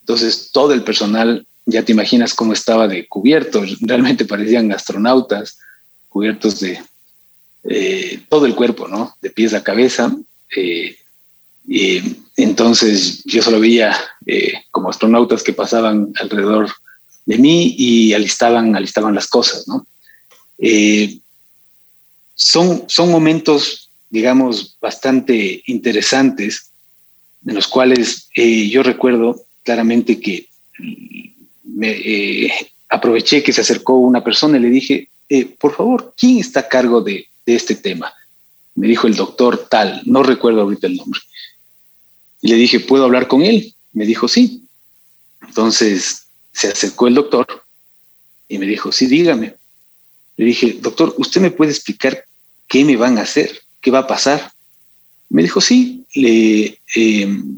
Entonces 0.00 0.50
todo 0.50 0.72
el 0.72 0.82
personal, 0.82 1.46
ya 1.64 1.84
te 1.84 1.92
imaginas 1.92 2.34
cómo 2.34 2.52
estaba 2.52 2.88
de 2.88 3.06
cubierto, 3.06 3.62
realmente 3.82 4.24
parecían 4.24 4.72
astronautas, 4.72 5.60
cubiertos 6.08 6.58
de 6.58 6.80
todo 8.28 8.46
el 8.46 8.56
cuerpo, 8.56 8.88
¿no? 8.88 9.14
De 9.22 9.30
pies 9.30 9.54
a 9.54 9.62
cabeza. 9.62 10.12
y 11.68 12.02
entonces 12.36 13.22
yo 13.26 13.42
solo 13.42 13.60
veía 13.60 13.96
como 14.72 14.90
astronautas 14.90 15.44
que 15.44 15.52
pasaban 15.52 16.12
alrededor 16.18 16.68
de 17.26 17.38
mí 17.38 17.76
y 17.78 18.12
alistaban, 18.12 18.74
alistaban 18.74 19.14
las 19.14 19.28
cosas, 19.28 19.68
¿no? 19.68 19.86
Eh, 20.58 21.20
son, 22.40 22.84
son 22.88 23.10
momentos, 23.10 23.90
digamos, 24.08 24.78
bastante 24.80 25.62
interesantes, 25.66 26.70
en 27.46 27.54
los 27.54 27.68
cuales 27.68 28.28
eh, 28.34 28.68
yo 28.68 28.82
recuerdo 28.82 29.44
claramente 29.62 30.18
que 30.20 30.48
me, 31.64 31.90
eh, 31.90 32.52
aproveché 32.88 33.42
que 33.42 33.52
se 33.52 33.60
acercó 33.60 33.98
una 33.98 34.24
persona 34.24 34.56
y 34.56 34.60
le 34.60 34.70
dije, 34.70 35.08
por 35.58 35.76
favor, 35.76 36.14
¿quién 36.16 36.38
está 36.38 36.60
a 36.60 36.68
cargo 36.68 37.02
de, 37.02 37.28
de 37.44 37.54
este 37.54 37.76
tema? 37.76 38.12
Me 38.74 38.88
dijo 38.88 39.06
el 39.06 39.14
doctor 39.14 39.68
tal, 39.70 40.00
no 40.06 40.22
recuerdo 40.22 40.62
ahorita 40.62 40.86
el 40.86 40.96
nombre. 40.96 41.20
Y 42.40 42.48
le 42.48 42.56
dije, 42.56 42.80
¿puedo 42.80 43.04
hablar 43.04 43.28
con 43.28 43.42
él? 43.42 43.74
Me 43.92 44.06
dijo, 44.06 44.26
sí. 44.28 44.64
Entonces 45.46 46.26
se 46.52 46.68
acercó 46.68 47.06
el 47.06 47.14
doctor 47.14 47.46
y 48.48 48.58
me 48.58 48.66
dijo, 48.66 48.90
sí, 48.92 49.06
dígame. 49.06 49.56
Le 50.36 50.44
dije, 50.46 50.78
doctor, 50.80 51.14
¿usted 51.18 51.40
me 51.42 51.50
puede 51.50 51.70
explicar 51.70 52.24
qué 52.70 52.84
me 52.84 52.96
van 52.96 53.18
a 53.18 53.22
hacer? 53.22 53.62
¿Qué 53.82 53.90
va 53.90 53.98
a 53.98 54.06
pasar? 54.06 54.52
Me 55.28 55.42
dijo, 55.42 55.60
sí, 55.60 56.06
eh, 56.14 56.78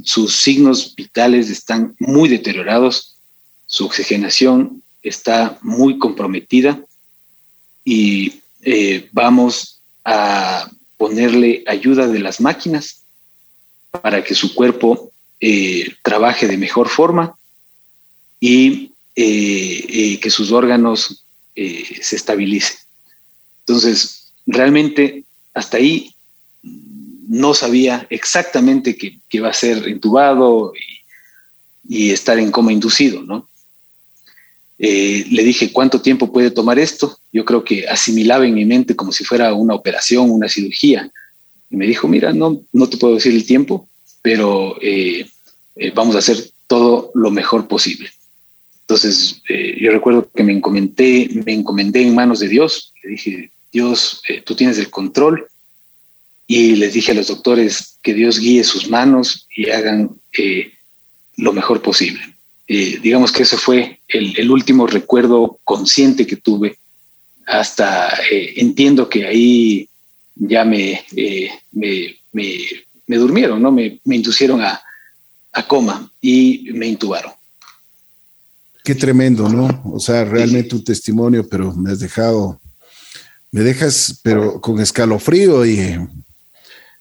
sus 0.04 0.42
signos 0.42 0.94
vitales 0.96 1.50
están 1.50 1.94
muy 1.98 2.30
deteriorados, 2.30 3.16
su 3.66 3.84
oxigenación 3.84 4.82
está 5.02 5.58
muy 5.60 5.98
comprometida 5.98 6.80
y 7.84 8.40
eh, 8.62 9.08
vamos 9.12 9.80
a 10.04 10.70
ponerle 10.96 11.62
ayuda 11.66 12.06
de 12.06 12.18
las 12.18 12.40
máquinas 12.40 13.02
para 13.90 14.24
que 14.24 14.34
su 14.34 14.54
cuerpo 14.54 15.12
eh, 15.40 15.94
trabaje 16.02 16.48
de 16.48 16.56
mejor 16.56 16.88
forma 16.88 17.36
y 18.40 18.92
que 19.14 20.30
sus 20.30 20.52
órganos 20.52 21.24
se 21.54 22.16
estabilicen. 22.16 22.76
Entonces, 23.60 24.21
realmente 24.46 25.24
hasta 25.54 25.76
ahí 25.76 26.14
no 27.28 27.54
sabía 27.54 28.06
exactamente 28.10 28.96
que, 28.96 29.18
iba 29.30 29.48
a 29.48 29.54
ser 29.54 29.88
intubado 29.88 30.72
y, 31.88 32.10
estar 32.10 32.38
en 32.38 32.50
coma 32.50 32.72
inducido, 32.72 33.22
¿no? 33.22 33.48
le 34.78 35.44
dije, 35.44 35.72
¿cuánto 35.72 36.00
tiempo 36.00 36.32
puede 36.32 36.50
tomar 36.50 36.78
esto? 36.78 37.18
Yo 37.32 37.44
creo 37.44 37.62
que 37.62 37.86
asimilaba 37.86 38.46
en 38.46 38.54
mi 38.54 38.64
mente 38.64 38.96
como 38.96 39.12
si 39.12 39.24
fuera 39.24 39.54
una 39.54 39.74
operación, 39.74 40.28
una 40.28 40.48
cirugía. 40.48 41.08
Y 41.70 41.76
me 41.76 41.86
dijo, 41.86 42.08
mira, 42.08 42.32
no, 42.32 42.60
no 42.72 42.88
te 42.88 42.96
puedo 42.96 43.14
decir 43.14 43.32
el 43.32 43.46
tiempo, 43.46 43.88
pero 44.22 44.76
vamos 45.94 46.16
a 46.16 46.18
hacer 46.18 46.50
todo 46.66 47.12
lo 47.14 47.30
mejor 47.30 47.68
posible. 47.68 48.10
Entonces, 48.92 49.40
eh, 49.48 49.76
yo 49.80 49.92
recuerdo 49.92 50.28
que 50.34 50.42
me 50.42 50.52
encomendé, 50.52 51.28
me 51.46 51.52
encomendé 51.52 52.02
en 52.02 52.14
manos 52.14 52.40
de 52.40 52.48
Dios. 52.48 52.92
Le 53.02 53.10
dije, 53.10 53.50
Dios, 53.72 54.22
eh, 54.28 54.42
tú 54.42 54.54
tienes 54.54 54.78
el 54.78 54.90
control. 54.90 55.46
Y 56.46 56.76
les 56.76 56.92
dije 56.92 57.12
a 57.12 57.14
los 57.14 57.28
doctores 57.28 57.98
que 58.02 58.14
Dios 58.14 58.38
guíe 58.38 58.64
sus 58.64 58.90
manos 58.90 59.46
y 59.56 59.70
hagan 59.70 60.10
eh, 60.36 60.72
lo 61.36 61.52
mejor 61.52 61.80
posible. 61.80 62.20
digamos 62.68 63.32
que 63.32 63.44
ese 63.44 63.56
fue 63.56 64.00
el, 64.08 64.50
último 64.50 64.86
recuerdo 64.86 65.58
consciente 65.64 66.26
que 66.26 66.36
tuve. 66.36 66.78
Hasta 67.46 68.12
entiendo 68.30 69.08
que 69.08 69.26
ahí 69.26 69.88
ya 70.34 70.64
me, 70.64 71.04
me, 72.32 73.16
durmieron, 73.16 73.62
¿no? 73.62 73.72
Me, 73.72 74.00
inducieron 74.04 74.60
a, 74.62 74.80
a 75.52 75.66
coma 75.66 76.10
y 76.20 76.70
me 76.72 76.86
intubaron. 76.86 77.32
Qué 78.84 78.94
tremendo, 78.96 79.48
¿no? 79.48 79.82
O 79.92 80.00
sea, 80.00 80.24
realmente 80.24 80.74
un 80.74 80.82
testimonio, 80.82 81.48
pero 81.48 81.72
me 81.72 81.92
has 81.92 82.00
dejado, 82.00 82.60
me 83.52 83.60
dejas, 83.60 84.18
pero 84.22 84.60
con 84.60 84.80
escalofrío 84.80 85.64
y 85.64 85.98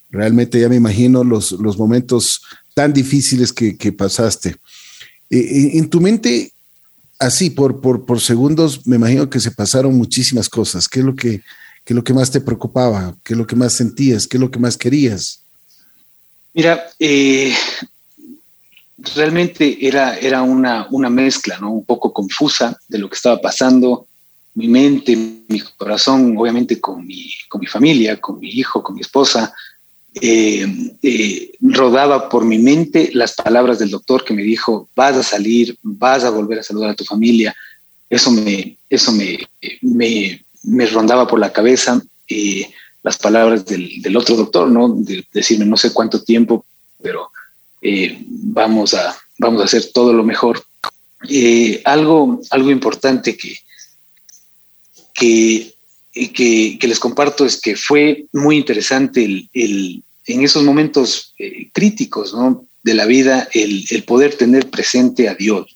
realmente 0.10 0.60
ya 0.60 0.70
me 0.70 0.76
imagino 0.76 1.24
los, 1.24 1.54
los 1.54 1.78
momentos 1.78 2.42
tan 2.74 2.94
difíciles 2.94 3.54
que, 3.54 3.92
pasaste. 3.94 4.58
en 5.30 5.90
tu 5.90 6.02
mente, 6.02 6.52
así, 7.20 7.50
por, 7.50 7.80
por, 7.80 8.06
por, 8.06 8.20
segundos, 8.20 8.86
me 8.86 8.98
imagino 8.98 9.30
que 9.30 9.40
se 9.40 9.52
pasaron 9.52 9.96
muchísimas 9.96 10.50
cosas. 10.50 10.90
¿Qué 10.90 11.00
es 11.00 11.06
lo 11.06 11.16
que, 11.16 11.42
qué 11.86 11.94
es 11.94 11.96
lo 11.96 12.04
que 12.04 12.14
más 12.14 12.30
te 12.30 12.42
preocupaba? 12.42 13.16
¿Qué 13.24 13.34
es 13.34 13.38
lo 13.38 13.48
que 13.48 13.56
más 13.56 13.74
sentías? 13.74 14.28
¿Qué 14.28 14.38
es 14.38 14.42
lo 14.42 14.52
que 14.52 14.60
más 14.60 14.78
querías? 14.78 15.42
Mira, 16.54 16.84
eh, 17.00 17.54
realmente 19.16 19.78
era, 19.88 20.18
era 20.18 20.42
una, 20.42 20.88
una 20.92 21.10
mezcla, 21.10 21.58
¿no? 21.60 21.72
Un 21.72 21.86
poco 21.86 22.12
confusa 22.12 22.78
de 22.90 22.98
lo 22.98 23.10
que 23.10 23.16
estaba 23.16 23.40
pasando. 23.40 24.08
Mi 24.54 24.68
mente, 24.68 25.16
mi 25.16 25.60
corazón, 25.78 26.36
obviamente 26.38 26.80
con 26.80 27.06
mi, 27.06 27.32
con 27.48 27.62
mi 27.62 27.68
familia, 27.68 28.20
con 28.20 28.40
mi 28.40 28.50
hijo, 28.50 28.84
con 28.84 28.96
mi 28.96 29.02
esposa, 29.02 29.54
eh, 30.14 30.68
eh, 31.02 31.52
rodaba 31.62 32.28
por 32.28 32.44
mi 32.44 32.60
mente 32.60 33.12
las 33.14 33.34
palabras 33.34 33.80
del 33.80 33.92
doctor 33.92 34.26
que 34.26 34.34
me 34.34 34.44
dijo, 34.44 34.90
vas 34.94 35.16
a 35.16 35.24
salir, 35.24 35.78
vas 35.82 36.26
a 36.26 36.30
volver 36.30 36.60
a 36.60 36.64
saludar 36.64 36.90
a 36.90 36.96
tu 36.96 37.06
familia. 37.06 37.56
Eso 38.10 38.30
me, 38.32 38.78
eso 38.90 39.14
me, 39.14 39.40
me, 39.82 40.86
rondaba 40.88 41.28
por 41.28 41.40
la 41.40 41.54
cabeza. 41.54 42.02
y 42.28 42.66
las 43.04 43.18
palabras 43.18 43.66
del, 43.66 44.16
otro 44.16 44.36
doctor, 44.36 44.70
¿no? 44.70 44.90
De 44.90 45.26
decirme 45.34 45.66
no 45.66 45.76
sé 45.76 45.92
cuánto 45.92 46.22
tiempo, 46.22 46.66
pero 47.02 47.32
eh, 47.82 48.24
vamos, 48.28 48.94
a, 48.94 49.18
vamos 49.40 49.62
a 49.62 49.66
hacer 49.66 49.92
todo 49.92 50.14
lo 50.14 50.24
mejor. 50.24 50.64
algo, 51.86 52.42
algo 52.52 52.70
importante 52.70 53.36
que, 53.36 53.56
que 55.22 55.72
que, 56.12 56.78
les 56.82 57.00
comparto 57.00 57.46
es 57.46 57.60
que 57.60 57.76
fue 57.76 58.26
muy 58.34 58.58
interesante 58.58 59.24
el, 59.54 60.04
en 60.26 60.44
esos 60.44 60.64
momentos 60.64 61.34
eh, 61.38 61.70
críticos 61.72 62.36
de 62.84 62.94
la 62.94 63.06
vida 63.06 63.48
el, 63.54 64.04
poder 64.06 64.36
tener 64.36 64.70
presente 64.70 65.30
a 65.30 65.36
Dios. 65.36 65.76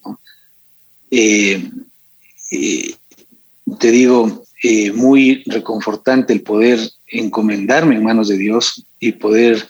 Eh, 1.12 1.64
eh, 2.52 2.96
te 3.80 3.92
digo, 3.92 4.44
muy 4.96 5.44
reconfortante 5.46 6.34
el 6.34 6.42
poder 6.42 6.80
encomendarme 7.08 7.96
en 7.96 8.04
manos 8.04 8.30
de 8.30 8.38
Dios 8.38 8.84
y 9.00 9.12
poder, 9.12 9.68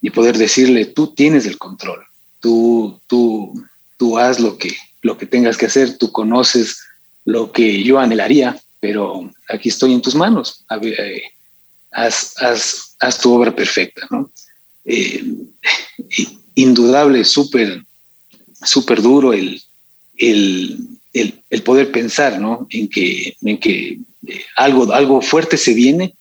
y 0.00 0.10
poder 0.10 0.36
decirle, 0.36 0.86
tú 0.86 1.14
tienes 1.14 1.46
el 1.46 1.58
control, 1.58 2.00
tú, 2.40 3.00
tú, 3.06 3.52
tú 3.96 4.18
haz 4.18 4.40
lo 4.40 4.58
que, 4.58 4.74
lo 5.00 5.16
que 5.16 5.26
tengas 5.26 5.56
que 5.56 5.66
hacer, 5.66 5.96
tú 5.96 6.10
conoces 6.10 6.80
lo 7.24 7.52
que 7.52 7.84
yo 7.84 8.00
anhelaría, 8.00 8.60
pero 8.82 9.30
aquí 9.48 9.68
estoy 9.68 9.92
en 9.92 10.02
tus 10.02 10.16
manos. 10.16 10.64
Eh, 10.82 11.22
haz, 11.92 12.34
tu 13.22 13.32
obra 13.32 13.54
perfecta, 13.54 14.08
¿no? 14.10 14.28
Eh, 14.84 15.24
indudable, 16.56 17.24
súper, 17.24 17.84
súper 18.60 19.00
duro 19.00 19.32
el, 19.32 19.62
el, 20.18 21.62
poder 21.64 21.92
pensar, 21.92 22.40
¿no? 22.40 22.66
En 22.70 22.88
que, 22.88 23.36
en 23.42 23.60
que 23.60 24.00
eh, 24.26 24.44
algo, 24.56 24.92
algo 24.92 25.22
fuerte 25.22 25.56
se 25.56 25.74
viene 25.74 26.16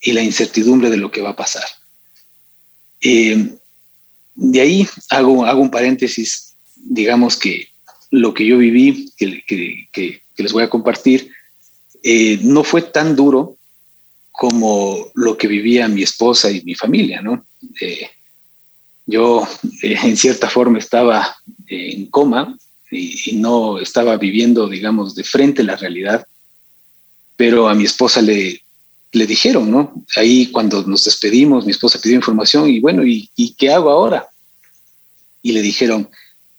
y 0.00 0.10
la 0.10 0.24
incertidumbre 0.24 0.90
de 0.90 0.96
lo 0.96 1.12
que 1.12 1.22
va 1.22 1.30
a 1.30 1.36
pasar. 1.36 1.68
de 3.00 4.60
ahí 4.60 4.88
hago, 5.10 5.46
hago 5.46 5.62
un 5.62 5.70
paréntesis, 5.70 6.56
digamos 6.74 7.36
que 7.36 7.68
lo 8.10 8.34
que 8.34 8.44
yo 8.44 8.58
viví, 8.58 9.12
que, 9.16 9.44
que 9.92 10.42
les 10.42 10.52
voy 10.52 10.64
a 10.64 10.70
compartir, 10.70 11.30
eh, 12.02 12.38
no 12.42 12.64
fue 12.64 12.82
tan 12.82 13.14
duro 13.14 13.56
como 14.32 15.08
lo 15.14 15.36
que 15.36 15.48
vivía 15.48 15.88
mi 15.88 16.02
esposa 16.02 16.50
y 16.50 16.62
mi 16.62 16.74
familia, 16.74 17.20
¿no? 17.20 17.44
Eh, 17.80 18.08
yo 19.04 19.46
eh, 19.82 19.96
en 20.02 20.16
cierta 20.16 20.48
forma 20.48 20.78
estaba 20.78 21.36
en 21.66 22.06
coma 22.06 22.56
y, 22.90 23.36
no 23.36 23.78
estaba 23.78 24.16
viviendo, 24.16 24.68
digamos, 24.68 25.14
de 25.14 25.24
frente 25.24 25.62
la 25.62 25.76
realidad, 25.76 26.26
pero 27.36 27.68
a 27.68 27.74
mi 27.74 27.84
esposa 27.84 28.22
le, 28.22 28.62
le 29.12 29.26
dijeron, 29.26 29.70
¿no? 29.70 29.92
Ahí 30.16 30.46
cuando 30.46 30.82
nos 30.84 31.04
despedimos, 31.04 31.66
mi 31.66 31.72
esposa 31.72 32.00
pidió 32.00 32.16
información 32.16 32.68
y 32.68 32.80
bueno, 32.80 33.04
¿y, 33.04 33.54
qué 33.58 33.70
hago 33.70 33.90
ahora? 33.90 34.26
Y 35.42 35.52
le 35.52 35.60
dijeron, 35.60 36.08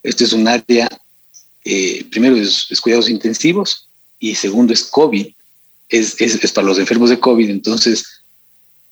este 0.02 0.24
es 0.24 0.32
un 0.32 0.46
área, 0.46 0.88
primero 2.10 2.36
es 2.36 2.80
cuidados 2.80 3.10
intensivos, 3.10 3.88
y 4.22 4.36
segundo 4.36 4.72
es 4.72 4.84
COVID, 4.84 5.26
es, 5.88 6.20
es, 6.20 6.52
para 6.52 6.68
los 6.68 6.78
enfermos 6.78 7.10
de 7.10 7.18
COVID, 7.18 7.50
entonces 7.50 8.22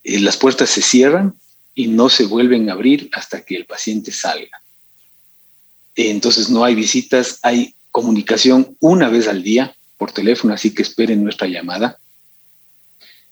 eh, 0.02 0.18
las 0.18 0.36
puertas 0.36 0.70
se 0.70 0.82
cierran 0.82 1.36
y 1.72 1.86
no 1.86 2.08
se 2.08 2.26
vuelven 2.26 2.68
a 2.68 2.72
abrir 2.72 3.08
hasta 3.12 3.44
que 3.44 3.54
el 3.54 3.64
paciente 3.64 4.10
salga. 4.10 4.60
Entonces 5.94 6.50
no 6.50 6.64
hay 6.64 6.74
visitas, 6.74 7.38
hay 7.42 7.76
comunicación 7.92 8.76
una 8.80 9.08
vez 9.08 9.28
al 9.28 9.44
día 9.44 9.72
por 9.98 10.10
teléfono, 10.10 10.52
así 10.52 10.74
que 10.74 10.82
esperen 10.82 11.22
nuestra 11.22 11.46
llamada. 11.46 12.00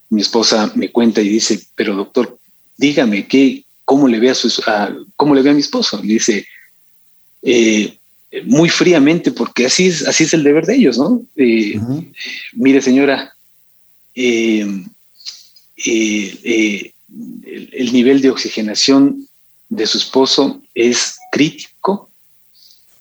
Mi 0.09 0.21
esposa 0.21 0.71
me 0.77 0.93
cuenta 0.93 1.21
y 1.21 1.29
dice, 1.29 1.61
pero 1.75 1.97
doctor, 1.97 2.39
dígame 2.77 3.27
qué, 3.27 3.65
cómo 3.85 4.07
le 4.07 4.21
ve 4.21 4.31
a, 4.31 4.37
su, 4.37 4.63
cómo 5.17 5.35
le 5.35 5.43
ve 5.43 5.51
a 5.51 5.55
mi 5.55 5.61
esposo. 5.61 6.01
Y 6.05 6.07
dice, 6.07 6.47
eh, 7.43 7.98
muy 8.45 8.69
fríamente, 8.69 9.31
porque 9.33 9.67
así 9.67 9.87
es, 9.87 10.07
así 10.07 10.25
es 10.25 10.35
el 10.35 10.45
deber 10.45 10.67
de 10.67 10.77
ellos, 10.77 10.99
¿no? 10.99 11.23
Eh, 11.37 11.81
mire, 12.53 12.83
señora, 12.83 13.35
eh, 14.15 14.85
eh, 15.87 16.93
el, 17.73 17.93
nivel 17.93 18.21
de 18.21 18.31
oxigenación 18.31 19.27
de 19.69 19.87
su 19.87 19.99
esposo 19.99 20.61
es 20.75 21.17
crítico. 21.33 22.11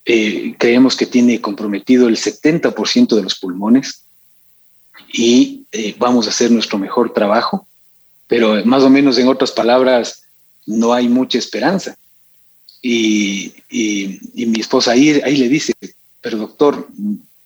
creemos 0.06 0.96
que 0.96 1.06
tiene 1.06 1.42
comprometido 1.42 2.08
el 2.08 2.16
70% 2.16 3.16
de 3.16 3.24
los 3.24 3.36
pulmones 3.36 4.04
y 5.12 5.66
vamos 5.98 6.28
a 6.28 6.30
hacer 6.30 6.50
nuestro 6.50 6.78
mejor 6.78 7.13
trabajo, 7.13 7.68
pero 8.28 8.63
más 8.66 8.84
o 8.84 8.90
menos 8.90 9.18
en 9.18 9.28
otras 9.28 9.52
palabras, 9.52 10.24
no 10.66 10.94
hay 10.94 11.10
mucha 11.10 11.38
esperanza. 11.38 11.98
Y, 12.82 13.54
mi 14.34 14.60
esposa 14.60 14.92
ahí, 14.92 15.20
ahí 15.24 15.38
le 15.38 15.50
dice, 15.50 15.74
pero 16.22 16.38
doctor, 16.38 16.88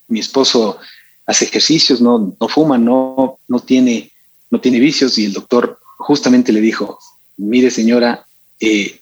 mi 0.08 0.20
esposo 0.20 0.78
hace 1.26 1.46
ejercicios, 1.46 2.02
no, 2.02 2.36
no 2.40 2.48
fuma, 2.48 2.78
no, 2.78 3.40
no, 3.48 3.60
tiene, 3.60 4.12
no 4.50 4.60
tiene 4.60 4.80
vicios. 4.80 5.18
Y 5.18 5.26
el 5.26 5.34
doctor 5.34 5.80
justamente 5.98 6.52
le 6.52 6.62
dijo, 6.62 7.00
mire 7.38 7.72
señora, 7.72 8.26
eh, 8.60 9.02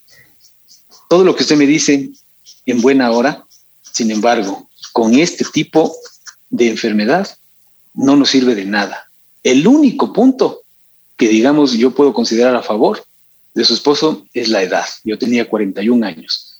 todo 1.10 1.24
lo 1.24 1.36
que 1.36 1.44
usted 1.44 1.58
me 1.58 1.66
dice 1.66 2.10
en 2.66 2.82
buena 2.82 3.12
hora, 3.12 3.46
sin 3.82 4.12
embargo, 4.12 4.70
con 4.94 5.16
este 5.16 5.44
tipo 5.46 5.96
de 6.50 6.70
enfermedad 6.70 7.28
no 7.94 8.16
nos 8.16 8.30
sirve 8.30 8.56
de 8.56 8.66
nada. 8.66 9.10
El 9.44 9.66
único 9.68 10.14
punto 10.14 10.62
que 11.18 11.28
digamos 11.28 11.74
yo 11.74 11.92
puedo 11.92 12.14
considerar 12.14 12.56
a 12.56 12.64
favor 12.64 13.04
de 13.54 13.66
su 13.66 13.74
esposo 13.74 14.26
es 14.34 14.50
la 14.50 14.64
edad. 14.64 14.86
Yo 15.04 15.18
tenía 15.18 15.50
41 15.50 16.06
años 16.06 16.60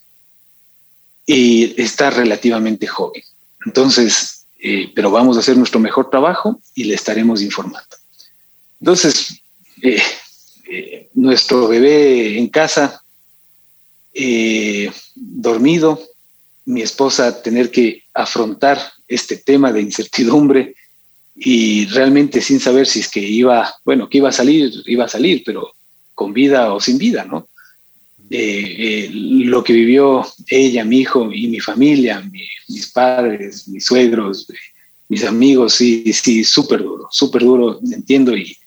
y 1.26 1.80
está 1.82 2.10
relativamente 2.10 2.88
joven. 2.88 3.24
Entonces, 3.66 4.46
eh, 4.60 4.92
pero 4.96 5.12
vamos 5.12 5.38
a 5.38 5.42
hacer 5.42 5.58
nuestro 5.58 5.80
mejor 5.80 6.10
trabajo 6.10 6.60
y 6.76 6.86
le 6.86 6.96
estaremos 6.96 7.42
informando. 7.42 7.88
Entonces, 8.80 9.42
eh, 9.82 10.02
eh, 10.70 11.10
nuestro 11.14 11.68
bebé 11.68 12.38
en 12.38 12.48
casa, 12.48 13.04
dormido, 15.16 16.02
mi 16.66 16.82
esposa 16.82 17.42
tener 17.42 17.72
que 17.72 18.04
afrontar 18.14 18.80
este 19.08 19.38
tema 19.38 19.72
de 19.72 19.82
incertidumbre 19.82 20.76
y 21.36 21.86
realmente 21.86 22.42
sin 22.42 22.60
saber 22.60 22.86
si 22.86 23.00
es 23.00 23.10
que 23.10 23.22
iba, 23.22 23.74
bueno, 23.86 24.10
que 24.10 24.18
iba 24.18 24.30
a 24.30 24.34
salir, 24.34 24.72
iba 24.86 25.06
a 25.06 25.10
salir, 25.10 25.42
pero 25.46 25.74
con 26.20 26.34
vida 26.34 26.74
o 26.74 26.82
sin 26.82 26.98
vida, 26.98 27.24
¿no? 27.24 27.48
Eh, 28.30 28.76
eh, 28.78 29.10
lo 29.14 29.64
que 29.64 29.72
vivió 29.72 30.28
ella, 30.48 30.84
mi 30.84 31.00
hijo 31.00 31.32
y 31.32 31.48
mi 31.48 31.62
familia, 31.62 32.22
mis 32.68 32.88
padres, 32.90 33.70
mis 33.70 33.86
suegros, 33.86 34.46
mis 35.08 35.24
amigos, 35.24 35.76
sí, 35.76 36.12
sí, 36.12 36.44
súper 36.44 36.84
duro, 36.84 37.08
súper 37.10 37.44
duro, 37.44 37.80
entiendo, 37.90 38.36
y, 38.36 38.58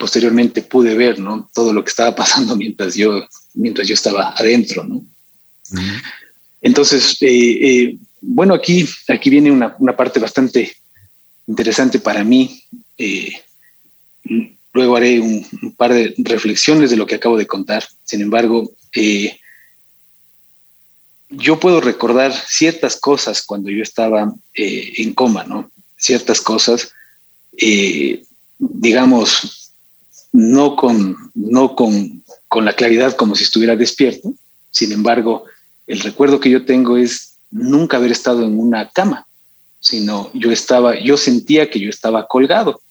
posteriormente 0.00 0.62
pude 0.62 0.96
ver, 0.96 1.20
¿no? 1.20 1.48
Todo 1.54 1.72
lo 1.72 1.84
que 1.84 1.90
estaba 1.90 2.12
pasando 2.12 2.56
mientras 2.64 2.96
yo, 2.96 3.24
mientras 3.54 3.86
yo 3.86 3.94
estaba 3.94 4.34
adentro, 4.36 4.82
¿no? 4.82 5.04
Entonces, 6.60 7.16
eh, 7.20 7.96
bueno, 8.20 8.52
aquí, 8.52 8.84
aquí 9.06 9.30
viene 9.30 9.52
una, 9.52 9.76
una, 9.78 9.96
parte 9.96 10.18
bastante 10.18 10.76
interesante 11.46 12.00
para 12.00 12.24
mí. 12.24 12.60
Luego 14.76 14.94
haré 14.94 15.20
un, 15.20 15.42
par 15.74 15.94
de 15.94 16.12
reflexiones 16.18 16.90
de 16.90 16.98
lo 16.98 17.06
que 17.06 17.14
acabo 17.14 17.38
de 17.38 17.46
contar. 17.46 17.82
Sin 18.04 18.20
embargo, 18.20 18.72
eh, 18.94 19.38
yo 21.30 21.58
puedo 21.58 21.80
recordar 21.80 22.34
ciertas 22.34 23.00
cosas 23.00 23.40
cuando 23.40 23.70
yo 23.70 23.82
estaba 23.82 24.34
eh, 24.52 24.92
en 24.98 25.14
coma, 25.14 25.44
¿no? 25.44 25.70
Ciertas 25.96 26.42
cosas, 26.42 26.92
eh, 27.56 28.22
digamos, 28.58 29.72
no, 30.30 30.76
con, 30.76 31.16
no 31.34 31.74
con, 31.74 32.22
con 32.46 32.66
la 32.66 32.74
claridad 32.74 33.16
como 33.16 33.34
si 33.34 33.44
estuviera 33.44 33.76
despierto. 33.76 34.34
Sin 34.70 34.92
embargo, 34.92 35.44
el 35.86 36.00
recuerdo 36.00 36.38
que 36.38 36.50
yo 36.50 36.66
tengo 36.66 36.98
es 36.98 37.38
nunca 37.50 37.96
haber 37.96 38.12
estado 38.12 38.44
en 38.44 38.60
una 38.60 38.90
cama, 38.90 39.26
sino 39.80 40.30
yo 40.34 40.52
estaba, 40.52 41.00
yo 41.00 41.16
sentía 41.16 41.70
que 41.70 41.80
yo 41.80 41.88
estaba 41.88 42.28
colgado 42.28 42.82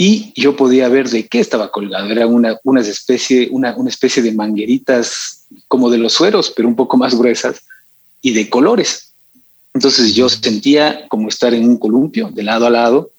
y 0.00 0.32
yo 0.40 0.54
podía 0.54 0.88
ver 0.88 1.10
de 1.10 1.26
qué 1.26 1.40
estaba 1.40 1.72
colgado. 1.72 2.08
Era 2.08 2.28
una, 2.28 2.56
una, 2.62 2.80
especie, 2.80 3.48
una, 3.50 3.76
una 3.76 3.90
especie 3.90 4.22
de 4.22 4.30
mangueritas 4.30 5.44
como 5.66 5.90
de 5.90 5.98
los 5.98 6.12
sueros, 6.12 6.52
pero 6.56 6.68
un 6.68 6.76
poco 6.76 6.96
más 6.96 7.16
gruesas 7.16 7.62
y 8.22 8.32
de 8.32 8.48
colores. 8.48 9.12
Entonces 9.74 10.14
yo 10.14 10.28
sentía 10.28 11.06
como 11.08 11.28
estar 11.28 11.52
en 11.52 11.68
un 11.68 11.78
columpio 11.78 12.30
de 12.32 12.44
lado 12.44 12.66
a 12.66 12.70
lado 12.70 13.10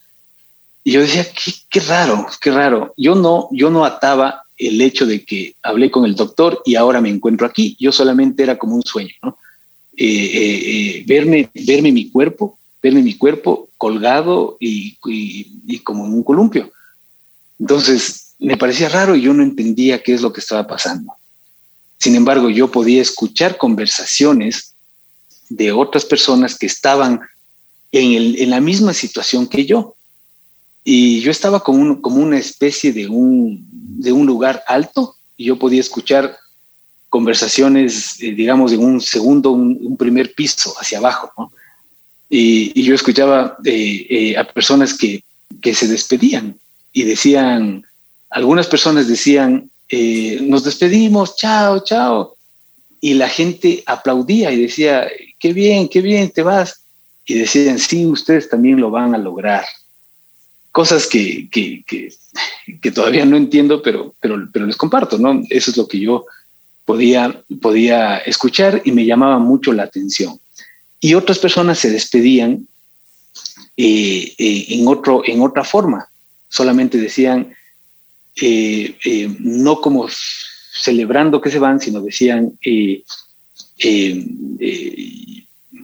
Y 0.85 0.93
yo 0.93 1.01
decía, 1.01 1.25
qué, 1.25 1.51
qué, 1.69 1.81
raro, 1.81 2.25
qué 2.39 2.49
raro. 2.49 2.93
Yo 2.95 3.13
no, 3.13 3.49
yo 3.51 3.69
no 3.69 3.83
ataba 3.83 4.43
el 4.57 4.79
hecho 4.79 5.05
de 5.05 5.25
que 5.25 5.55
hablé 5.61 5.91
con 5.91 6.05
el 6.05 6.15
doctor 6.15 6.61
y 6.65 6.75
ahora 6.75 7.01
me 7.01 7.09
encuentro 7.09 7.45
aquí. 7.45 7.75
Yo 7.77 7.91
solamente 7.91 8.43
era 8.43 8.57
como 8.57 8.75
un 8.75 8.83
sueño, 8.83 9.13
¿no? 9.21 9.37
Eh, 9.97 10.05
eh, 10.05 10.61
eh, 10.65 11.03
verme, 11.05 11.49
verme 11.53 11.91
mi 11.91 12.09
cuerpo, 12.09 12.58
verme 12.81 13.01
mi 13.01 13.15
cuerpo 13.15 13.69
colgado 13.77 14.57
y, 14.59 14.97
y, 15.05 15.79
como 15.79 16.05
en 16.05 16.13
un 16.13 16.23
columpio. 16.23 16.71
Entonces, 17.59 18.33
me 18.39 18.57
parecía 18.57 18.89
raro 18.89 19.15
y 19.15 19.21
yo 19.21 19.33
no 19.33 19.43
entendía 19.43 20.01
qué 20.01 20.13
es 20.13 20.21
lo 20.21 20.31
que 20.31 20.39
estaba 20.39 20.65
pasando. 20.67 21.13
Sin 21.97 22.15
embargo, 22.15 22.49
yo 22.49 22.71
podía 22.71 23.01
escuchar 23.01 23.57
conversaciones 23.57 24.73
de 25.49 25.71
otras 25.71 26.05
personas 26.05 26.57
que 26.57 26.67
estaban 26.67 27.21
en, 27.91 28.13
el, 28.13 28.41
en 28.41 28.49
la 28.49 28.61
misma 28.61 28.93
situación 28.93 29.47
que 29.47 29.65
yo. 29.65 29.95
Y 30.83 31.19
yo 31.19 31.31
estaba 31.31 31.61
como, 31.61 32.01
como 32.01 32.17
una 32.17 32.37
especie 32.37 32.93
de 32.93 33.07
un, 33.07 33.67
de 33.71 34.11
un 34.11 34.25
lugar 34.25 34.63
alto 34.67 35.15
y 35.35 35.45
yo 35.45 35.59
podía 35.59 35.81
escuchar 35.81 36.37
conversaciones, 37.09 38.21
eh, 38.21 38.31
digamos, 38.31 38.71
de 38.71 38.77
un 38.77 39.01
segundo, 39.01 39.51
un, 39.51 39.97
primer 39.97 40.33
piso 40.33 40.73
hacia 40.79 40.99
abajo. 40.99 41.51
Y, 42.29 42.83
yo 42.83 42.93
escuchaba 42.93 43.57
eh, 43.65 44.05
eh, 44.09 44.37
a 44.37 44.43
personas 44.43 44.93
que, 44.93 45.23
que, 45.61 45.73
se 45.73 45.87
despedían 45.87 46.55
y 46.93 47.03
decían, 47.03 47.83
algunas 48.29 48.67
personas 48.67 49.07
decían, 49.07 49.69
nos 50.41 50.63
despedimos, 50.63 51.35
chao, 51.35 51.83
chao. 51.83 52.35
Y 53.01 53.15
la 53.15 53.29
gente 53.29 53.81
aplaudía 53.85 54.51
y 54.51 54.61
decía, 54.61 55.07
qué 55.39 55.53
bien, 55.53 55.87
qué 55.87 56.01
bien, 56.01 56.29
te 56.29 56.43
vas. 56.43 56.81
Y 57.25 57.35
decían, 57.35 57.79
sí, 57.79 58.05
ustedes 58.05 58.49
también 58.49 58.79
lo 58.79 58.91
van 58.91 59.15
a 59.15 59.17
lograr. 59.17 59.65
Cosas 60.71 61.07
que, 61.07 61.49
que, 61.49 61.83
que, 62.81 62.91
todavía 62.91 63.25
no 63.25 63.37
entiendo, 63.37 63.81
pero, 63.81 64.13
pero, 64.19 64.47
pero 64.51 64.65
les 64.65 64.77
comparto, 64.77 65.17
¿no? 65.17 65.41
Eso 65.49 65.71
es 65.71 65.77
lo 65.77 65.87
que 65.87 65.99
yo 65.99 66.25
podía, 66.85 67.43
podía 67.61 68.17
escuchar 68.17 68.81
y 68.85 68.91
me 68.91 69.05
llamaba 69.05 69.39
mucho 69.39 69.73
la 69.73 69.83
atención. 69.83 70.39
Y 70.99 71.13
otras 71.13 71.39
personas 71.39 71.79
se 71.79 71.91
despedían 71.91 72.67
eh, 73.77 74.33
eh, 74.37 74.65
en, 74.69 74.87
otro, 74.87 75.23
en 75.25 75.41
otra 75.41 75.63
forma, 75.63 76.09
solamente 76.49 76.97
decían, 76.97 77.55
eh, 78.41 79.35
no 79.39 79.79
como 79.81 80.07
celebrando 80.09 81.41
que 81.41 81.51
se 81.51 81.59
van, 81.59 81.79
sino 81.79 82.01
decían 82.01 82.57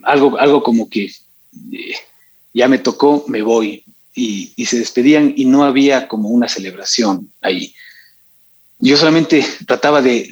algo, 0.02 0.38
algo 0.38 0.62
como 0.62 0.88
que 0.88 1.10
ya 2.52 2.68
me 2.68 2.78
tocó, 2.78 3.24
me 3.28 3.42
voy, 3.42 3.84
y, 4.14 4.52
y, 4.56 4.66
se 4.66 4.78
despedían 4.78 5.34
y 5.36 5.44
no 5.44 5.64
había 5.64 6.08
como 6.08 6.30
una 6.30 6.48
celebración 6.48 7.30
ahí 7.42 7.74
yo 8.86 8.96
solamente 8.96 9.44
trataba 9.66 10.02
de, 10.02 10.28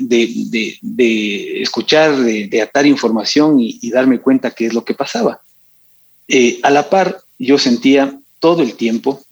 escuchar, 1.62 2.16
de, 2.16 2.62
atar 2.62 2.86
información 2.86 3.58
y, 3.58 3.90
darme 3.90 4.20
cuenta 4.20 4.50
qué 4.50 4.66
es 4.66 4.74
lo 4.74 4.84
que 4.84 4.94
pasaba. 4.94 5.40
Eh, 6.28 6.60
a 6.62 6.70
la 6.70 6.88
par, 6.88 7.20
yo 7.38 7.58
sentía 7.58 8.18
todo 8.38 8.62
el 8.62 8.74
tiempo 8.74 9.22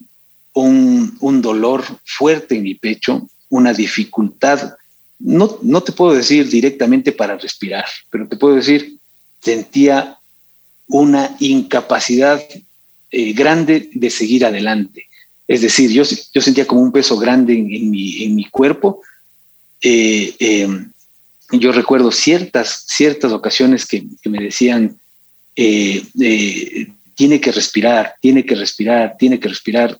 un, 0.53 1.41
dolor 1.41 1.83
fuerte 2.05 2.55
en 2.55 2.63
mi 2.63 2.75
pecho, 2.75 3.27
una 3.49 3.73
dificultad, 3.73 4.75
no, 5.19 5.57
no 5.61 5.81
te 5.81 5.91
puedo 5.91 6.13
decir 6.13 6.49
directamente 6.49 7.11
para 7.11 7.37
respirar, 7.37 7.85
pero 8.09 8.27
te 8.27 8.37
puedo 8.37 8.55
decir, 8.55 8.97
sentía 9.41 10.17
una 10.87 11.35
incapacidad 11.39 12.41
eh, 13.11 13.33
grande 13.33 13.89
de 13.93 14.09
seguir 14.09 14.45
adelante. 14.45 15.07
Es 15.47 15.61
decir, 15.61 15.91
yo, 15.91 16.03
yo 16.33 16.41
sentía 16.41 16.65
como 16.65 16.81
un 16.81 16.91
peso 16.91 17.17
grande 17.17 17.53
en, 17.53 17.91
mi, 17.91 18.23
en 18.23 18.35
mi, 18.35 18.45
cuerpo. 18.45 19.01
Eh, 19.85 20.33
eh, 20.39 20.67
yo 21.51 21.73
recuerdo 21.73 22.09
ciertas, 22.09 22.85
ciertas 22.87 23.33
ocasiones 23.33 23.85
que, 23.85 24.07
me 24.23 24.41
decían, 24.41 24.97
eh, 25.57 26.87
tiene 27.13 27.41
que 27.41 27.51
respirar, 27.51 28.15
tiene 28.21 28.45
que 28.45 28.55
respirar, 28.55 29.15
tiene 29.19 29.39
que 29.39 29.49
respirar. 29.49 29.99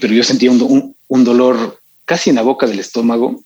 pero 0.00 0.14
yo 0.14 0.24
sentía 0.24 0.50
un, 0.50 0.96
un, 1.06 1.24
dolor 1.24 1.78
casi 2.06 2.30
en 2.30 2.36
la 2.36 2.42
boca 2.42 2.66
del 2.66 2.80
estómago 2.80 3.44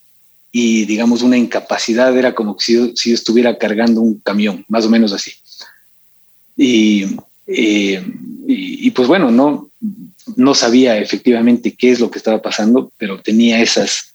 y, 0.53 0.85
digamos, 0.87 1.22
una 1.22 1.37
incapacidad. 1.37 2.16
Era 2.16 2.35
como 2.35 2.57
si 2.59 2.75
yo, 2.75 2.96
si 2.96 3.11
yo 3.11 3.16
estuviera 3.16 3.59
cargando 3.59 4.01
un 4.01 4.20
camión, 4.20 4.64
más 4.68 4.87
o 4.87 4.88
menos 4.88 5.12
así. 5.12 5.33
Y, 6.57 7.05
y, 7.46 7.99
y 8.46 8.90
pues 8.92 9.09
bueno, 9.09 9.31
no, 9.31 9.68
no 10.37 10.55
sabía 10.55 10.96
efectivamente 10.96 11.75
qué 11.77 11.90
es 11.90 12.01
lo 12.01 12.11
que 12.11 12.18
estaba 12.18 12.40
pasando, 12.40 12.92
pero 12.96 13.20
tenía 13.20 13.61
esas, 13.61 14.06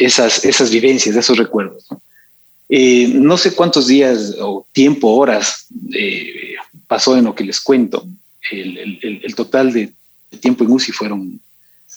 esas, 0.00 0.44
esas 0.44 0.70
vivencias, 0.70 1.14
esos 1.14 1.36
recuerdos. 1.36 1.84
¿no? 1.90 2.00
Eh, 2.68 3.36
sé 3.36 3.54
cuántos 3.54 3.86
días 3.86 4.34
o 4.40 4.66
tiempo, 4.72 5.08
horas 5.08 5.66
eh, 5.92 6.54
pasó 6.86 7.16
en 7.16 7.24
lo 7.24 7.34
que 7.34 7.44
les 7.44 7.60
cuento. 7.60 8.06
El, 8.50 9.34
total 9.36 9.72
de, 9.72 9.92
tiempo 10.40 10.64
en 10.64 10.72
UCI 10.72 10.92
fueron 10.92 11.40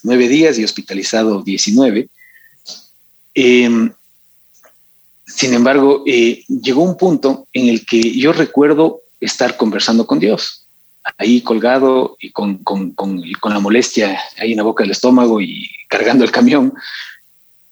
nueve 0.04 0.28
días 0.28 0.60
y 0.60 0.64
hospitalizado 0.64 1.42
19. 1.42 2.10
Em, 3.34 3.92
sin 5.26 5.54
embargo, 5.54 6.04
eh, 6.06 6.44
llegó 6.48 6.84
un 6.84 6.98
punto 6.98 7.48
en 7.54 7.70
el 7.70 7.86
que 7.86 8.18
yo 8.18 8.34
recuerdo 8.34 9.00
estar 9.22 9.56
conversando 9.56 10.06
con 10.06 10.20
Dios 10.20 10.64
ahí 11.18 11.42
colgado 11.42 12.16
y 12.20 12.32
con, 12.32 12.60
con, 12.60 13.22
la 13.44 13.60
molestia 13.60 14.20
ahí 14.38 14.52
en 14.52 14.58
la 14.58 14.64
boca 14.64 14.84
del 14.84 14.92
estómago 14.92 15.42
y 15.42 15.70
cargando 15.88 16.24
el 16.24 16.32
camión. 16.32 16.74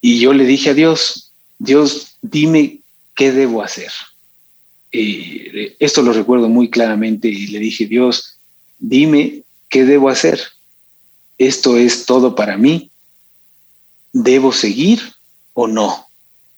Y 0.01 0.19
yo 0.19 0.33
le 0.33 0.45
dije 0.45 0.71
a 0.71 0.73
Dios, 0.73 1.31
Dios, 1.59 2.17
dime 2.21 2.79
qué 3.15 3.31
debo 3.31 3.61
hacer. 3.61 3.91
esto 4.91 6.01
lo 6.01 6.11
recuerdo 6.11 6.49
muy 6.49 6.69
claramente 6.69 7.27
y 7.29 7.47
le 7.47 7.59
dije, 7.59 7.85
Dios, 7.85 8.37
dime 8.79 9.43
qué 9.69 9.85
debo 9.85 10.09
hacer. 10.09 10.41
Esto 11.37 11.77
es 11.77 12.05
todo 12.05 12.35
para 12.35 12.57
mí. 12.57 12.89
¿Debo 14.11 14.51
seguir 14.51 14.99
o 15.53 15.67
no? 15.67 16.07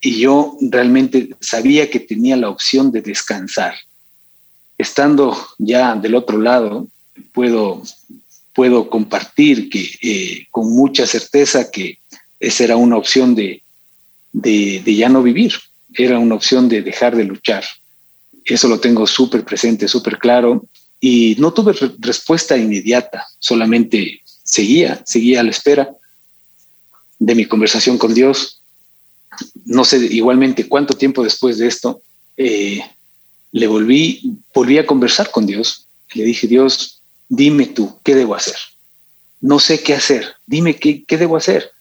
Y 0.02 0.20
yo 0.20 0.58
realmente 0.62 1.36
sabía 1.40 1.90
que 1.90 2.00
tenía 2.00 2.36
la 2.36 2.50
opción 2.50 2.92
de 2.92 3.02
descansar 3.02 3.76
estando 4.78 5.36
ya 5.58 5.96
del 5.96 6.16
otro 6.16 6.38
lado, 6.38 6.88
puedo, 7.32 7.84
puedo 8.54 8.90
compartir 8.90 9.70
que 9.70 9.90
eh, 10.02 10.48
con 10.52 10.72
mucha 10.74 11.06
certeza 11.06 11.70
que 11.72 12.00
esa 12.44 12.66
era 12.66 12.76
una 12.76 12.98
opción 12.98 13.36
de, 13.36 13.64
de, 14.34 14.96
ya 14.96 15.08
no 15.08 15.24
vivir, 15.24 15.54
era 15.94 16.20
una 16.20 16.36
opción 16.36 16.68
de 16.68 16.82
dejar 16.82 17.16
de 17.16 17.24
luchar. 17.24 17.64
Eso 18.44 18.68
lo 18.68 18.82
tengo 18.82 19.08
súper 19.08 19.46
presente, 19.46 19.88
súper 19.88 20.18
claro. 20.18 20.66
Y 21.00 21.36
no 21.40 21.54
tuve 21.54 21.74
respuesta 22.00 22.58
inmediata, 22.58 23.26
solamente 23.40 24.22
seguía, 24.44 25.02
seguía 25.06 25.40
a 25.40 25.44
la 25.44 25.52
espera 25.52 25.90
de 27.18 27.36
mi 27.36 27.46
conversación 27.46 27.98
con 27.98 28.14
Dios. 28.14 28.62
No 29.64 29.86
sé 29.86 29.98
igualmente 29.98 30.68
cuánto 30.68 30.96
tiempo 30.96 31.24
después 31.24 31.58
de 31.58 31.68
esto 31.68 32.02
eh, 32.36 32.82
le 33.54 33.68
volví, 33.68 34.36
volví 34.54 34.78
a 34.78 34.86
conversar 34.86 35.32
con 35.32 35.46
Dios. 35.46 35.88
Le 36.14 36.26
dije, 36.26 36.48
Dios, 36.48 37.00
dime 37.30 37.68
tú, 37.68 38.00
¿qué 38.04 38.16
debo 38.16 38.36
hacer? 38.36 38.58
No 39.40 39.60
sé 39.60 39.82
qué 39.82 39.94
hacer, 39.94 40.36
dime 40.46 40.76
qué, 40.76 41.06
qué 41.06 41.18
debo 41.18 41.38
hacer. 41.38 41.72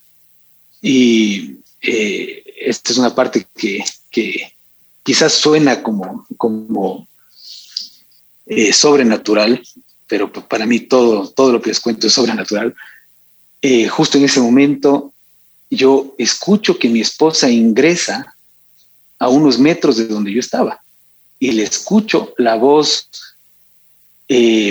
Y 0.82 1.58
eh, 1.80 2.42
esta 2.60 2.90
es 2.92 2.98
una 2.98 3.14
parte 3.14 3.46
que, 3.56 3.84
que 4.10 4.52
quizás 5.04 5.32
suena 5.32 5.80
como, 5.82 6.26
como 6.36 7.08
eh, 8.46 8.72
sobrenatural, 8.72 9.62
pero 10.08 10.30
para 10.32 10.66
mí 10.66 10.80
todo, 10.80 11.28
todo 11.30 11.52
lo 11.52 11.62
que 11.62 11.70
les 11.70 11.80
cuento 11.80 12.08
es 12.08 12.12
sobrenatural. 12.12 12.74
Eh, 13.62 13.86
justo 13.86 14.18
en 14.18 14.24
ese 14.24 14.40
momento 14.40 15.12
yo 15.70 16.14
escucho 16.18 16.78
que 16.78 16.88
mi 16.88 17.00
esposa 17.00 17.48
ingresa 17.48 18.34
a 19.20 19.28
unos 19.28 19.58
metros 19.58 19.96
de 19.96 20.08
donde 20.08 20.32
yo 20.32 20.40
estaba 20.40 20.82
y 21.38 21.52
le 21.52 21.62
escucho 21.62 22.34
la 22.38 22.56
voz 22.56 23.08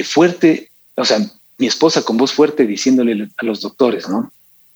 fuerte, 0.05 0.71
o 0.95 1.05
sea, 1.05 1.19
mi 1.57 1.67
esposa 1.67 2.01
con 2.01 2.17
voz 2.17 2.33
fuerte 2.33 2.65
diciéndole 2.65 3.29
a 3.37 3.45
los 3.45 3.61
doctores, 3.61 4.09
¿no? 4.09 4.31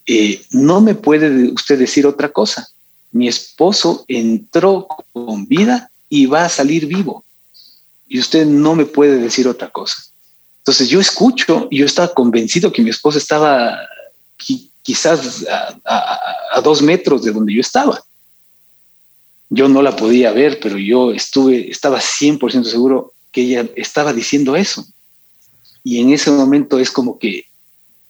Eh, 0.07 0.45
no 0.51 0.81
me 0.81 0.95
puede 0.95 1.51
usted 1.51 1.79
decir 1.79 2.05
otra 2.05 2.29
cosa. 2.29 2.67
Mi 3.11 3.27
esposo 3.27 4.05
entró 4.07 4.87
con 5.13 5.47
vida 5.47 5.89
y 6.09 6.25
va 6.25 6.45
a 6.45 6.49
salir 6.49 6.85
vivo. 6.85 7.23
Y 8.07 8.19
usted 8.19 8.45
no 8.45 8.75
me 8.75 8.85
puede 8.85 9.17
decir 9.17 9.47
otra 9.47 9.69
cosa. 9.71 9.95
Entonces 10.59 10.89
yo 10.89 10.99
escucho 10.99 11.67
y 11.69 11.79
yo 11.79 11.85
estaba 11.85 12.13
convencido 12.13 12.71
que 12.71 12.81
mi 12.81 12.89
esposa 12.89 13.17
estaba 13.17 13.77
quizás 14.81 15.45
a 15.85 16.61
dos 16.61 16.81
metros 16.81 17.23
de 17.23 17.31
donde 17.31 17.53
yo 17.53 17.61
estaba 17.61 18.03
yo 19.49 19.69
no 19.69 19.81
la 19.81 19.95
podía 19.95 20.31
ver, 20.31 20.59
pero 20.59 20.77
yo 20.77 21.11
estuve, 21.11 21.69
estaba 21.69 21.99
100% 21.99 22.63
seguro 22.65 23.13
que 23.31 23.41
ella 23.41 23.69
estaba 23.75 24.13
diciendo 24.13 24.55
eso. 24.55 24.85
Y 25.83 26.01
en 26.01 26.11
ese 26.11 26.31
momento 26.31 26.79
es 26.79 26.89
como 26.89 27.19
que 27.19 27.45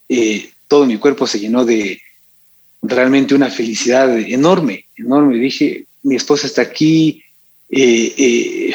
eh, 0.08 0.52
todo 0.68 0.86
mi 0.86 0.98
cuerpo 0.98 1.28
se 1.28 1.40
llenó 1.40 1.66
de 1.66 2.02
realmente 2.82 3.36
una 3.36 3.50
felicidad 3.50 4.18
enorme, 4.18 4.86
enorme. 4.96 5.38
Dije, 5.38 5.86
mi 6.04 6.16
esposa 6.16 6.48
está 6.48 6.62
aquí, 6.62 7.24
eh, 7.70 8.14
eh, 8.18 8.74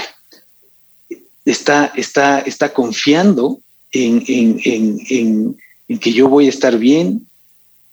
está, 1.44 1.92
está, 1.96 2.40
está 2.40 2.72
confiando 2.72 3.60
en, 3.92 5.56
que 6.00 6.12
yo 6.12 6.28
voy 6.28 6.46
a 6.46 6.50
estar 6.50 6.78
bien. 6.78 7.26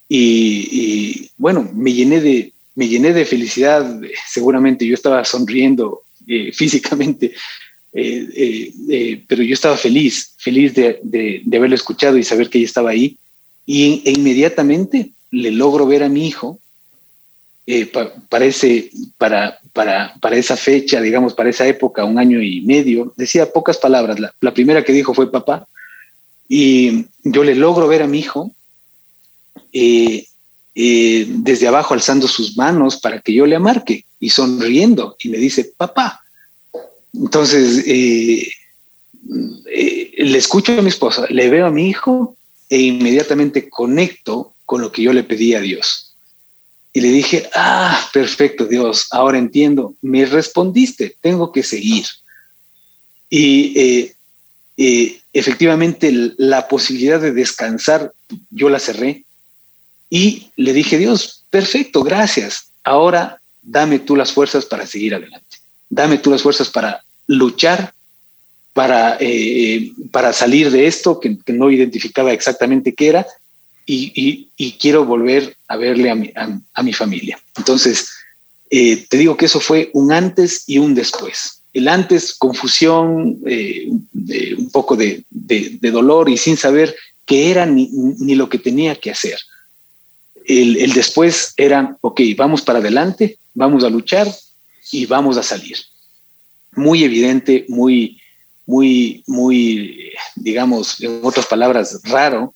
Y, 0.09 1.29
bueno, 1.37 1.69
me 1.73 1.93
llené, 1.93 2.21
de, 2.21 2.53
me 2.75 2.87
llené 2.87 3.13
de 3.13 3.25
felicidad. 3.25 3.99
Seguramente 4.29 4.85
yo 4.85 4.93
estaba 4.93 5.23
sonriendo 5.25 6.03
físicamente, 6.53 7.33
pero 7.91 9.43
yo 9.43 9.53
estaba 9.53 9.77
feliz, 9.77 10.33
feliz 10.37 10.73
de, 10.73 10.99
de, 11.03 11.57
haberlo 11.57 11.75
escuchado 11.75 12.17
y 12.17 12.23
saber 12.23 12.49
que 12.49 12.59
ella 12.59 12.67
estaba 12.67 12.91
ahí. 12.91 13.17
Y 13.67 14.01
e 14.05 14.11
inmediatamente 14.11 15.11
le 15.29 15.51
logro 15.51 15.85
ver 15.85 16.01
a 16.01 16.09
mi 16.09 16.25
hijo 16.25 16.59
eh, 17.69 17.85
para, 17.85 18.13
para, 19.17 19.59
para, 19.73 20.13
para, 20.21 20.37
esa 20.37 20.55
fecha, 20.55 21.01
digamos, 21.01 21.33
para 21.33 21.49
esa 21.49 21.67
época, 21.67 22.05
un 22.05 22.17
año 22.17 22.41
y 22.41 22.61
medio, 22.61 23.11
decía 23.17 23.51
pocas 23.51 23.77
palabras. 23.77 24.17
La, 24.39 24.53
primera 24.53 24.85
que 24.85 24.93
dijo 24.93 25.13
fue 25.13 25.29
papá. 25.29 25.67
Y 26.47 27.07
yo 27.25 27.43
le 27.43 27.55
logro 27.55 27.89
ver 27.89 28.03
a 28.03 28.07
mi 28.07 28.19
hijo 28.19 28.53
eh, 29.73 30.25
eh, 30.75 31.25
desde 31.27 31.67
abajo 31.67 31.93
alzando 31.93 32.25
sus 32.29 32.55
manos 32.55 32.95
para 32.95 33.19
que 33.19 33.33
yo 33.33 33.45
le 33.45 33.57
amarque 33.57 34.05
y 34.17 34.29
sonriendo 34.29 35.17
y 35.21 35.27
me 35.27 35.37
dice, 35.37 35.73
papá. 35.75 36.21
Entonces, 37.13 37.85
le 37.85 38.47
escucho 40.37 40.71
a 40.71 40.81
mi 40.81 40.87
esposa, 40.87 41.25
le 41.29 41.49
veo 41.49 41.65
a 41.65 41.71
mi 41.71 41.89
hijo 41.89 42.36
e 42.69 42.79
inmediatamente 42.81 43.69
conecto 43.69 44.53
con 44.65 44.81
lo 44.81 44.91
que 44.91 45.01
yo 45.01 45.13
le 45.13 45.23
pedí 45.23 45.53
a 45.53 45.61
Dios. 45.61 46.15
Y 46.93 47.01
le 47.01 47.09
dije, 47.09 47.49
ah, 47.53 48.09
perfecto, 48.11 48.65
Dios, 48.65 49.07
ahora 49.11 49.37
entiendo, 49.37 49.95
me 50.01 50.25
respondiste, 50.25 51.15
tengo 51.21 51.51
que 51.51 51.63
seguir. 51.63 52.05
Y 53.29 53.79
eh, 53.79 54.15
eh, 54.77 55.21
efectivamente 55.33 56.11
la 56.37 56.67
posibilidad 56.67 57.21
de 57.21 57.33
descansar, 57.33 58.13
yo 58.49 58.69
la 58.69 58.79
cerré 58.79 59.25
y 60.09 60.51
le 60.55 60.73
dije, 60.73 60.97
Dios, 60.97 61.45
perfecto, 61.49 62.03
gracias, 62.03 62.71
ahora 62.83 63.41
dame 63.61 63.99
tú 63.99 64.15
las 64.15 64.31
fuerzas 64.31 64.65
para 64.65 64.87
seguir 64.87 65.13
adelante, 65.13 65.57
dame 65.89 66.17
tú 66.17 66.31
las 66.31 66.41
fuerzas 66.41 66.69
para 66.69 67.03
luchar, 67.27 67.93
para, 68.77 69.17
eh, 69.19 69.91
para 70.11 70.31
salir 70.31 70.69
de 70.69 70.85
esto 70.85 71.19
que, 71.19 71.35
no 71.47 71.71
identificaba 71.71 72.31
exactamente 72.31 72.93
qué 72.93 73.07
era 73.07 73.25
y, 73.87 74.51
quiero 74.79 75.03
volver 75.03 75.57
a 75.67 75.77
verle 75.77 76.11
a 76.11 76.15
mi, 76.15 76.31
a, 76.35 76.83
mi 76.83 76.93
familia. 76.93 77.39
Entonces, 77.57 78.07
eh, 78.69 79.03
te 79.09 79.17
digo 79.17 79.35
que 79.35 79.45
eso 79.45 79.59
fue 79.59 79.89
un 79.93 80.11
antes 80.11 80.65
y 80.67 80.77
un 80.77 80.93
después. 80.93 81.63
El 81.73 81.87
antes, 81.87 82.35
confusión, 82.35 83.39
eh, 83.47 83.87
un 83.89 84.69
poco 84.71 84.95
de, 84.95 85.23
dolor 85.81 86.29
y 86.29 86.37
sin 86.37 86.55
saber 86.55 86.95
qué 87.25 87.49
era 87.49 87.65
ni, 87.65 88.35
lo 88.35 88.47
que 88.47 88.59
tenía 88.59 88.93
que 88.93 89.09
hacer. 89.09 89.39
El, 90.45 90.93
después 90.93 91.55
era, 91.57 91.97
ok, 92.01 92.21
vamos 92.37 92.61
para 92.61 92.77
adelante, 92.77 93.39
vamos 93.55 93.83
a 93.83 93.89
luchar 93.89 94.27
y 94.91 95.07
vamos 95.07 95.35
a 95.35 95.41
salir. 95.41 95.77
Muy 96.73 97.03
evidente, 97.03 97.65
muy, 97.69 98.21
muy, 98.67 99.23
muy, 99.25 100.11
digamos, 100.35 101.01
en 101.01 101.21
otras 101.23 101.47
palabras, 101.47 101.99
raro, 102.03 102.53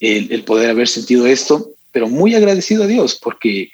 el, 0.00 0.42
poder 0.42 0.70
haber 0.70 0.88
sentido 0.88 1.26
esto, 1.26 1.70
pero 1.92 2.08
muy 2.08 2.34
agradecido 2.34 2.82
a 2.82 2.86
Dios 2.88 3.20
porque 3.22 3.70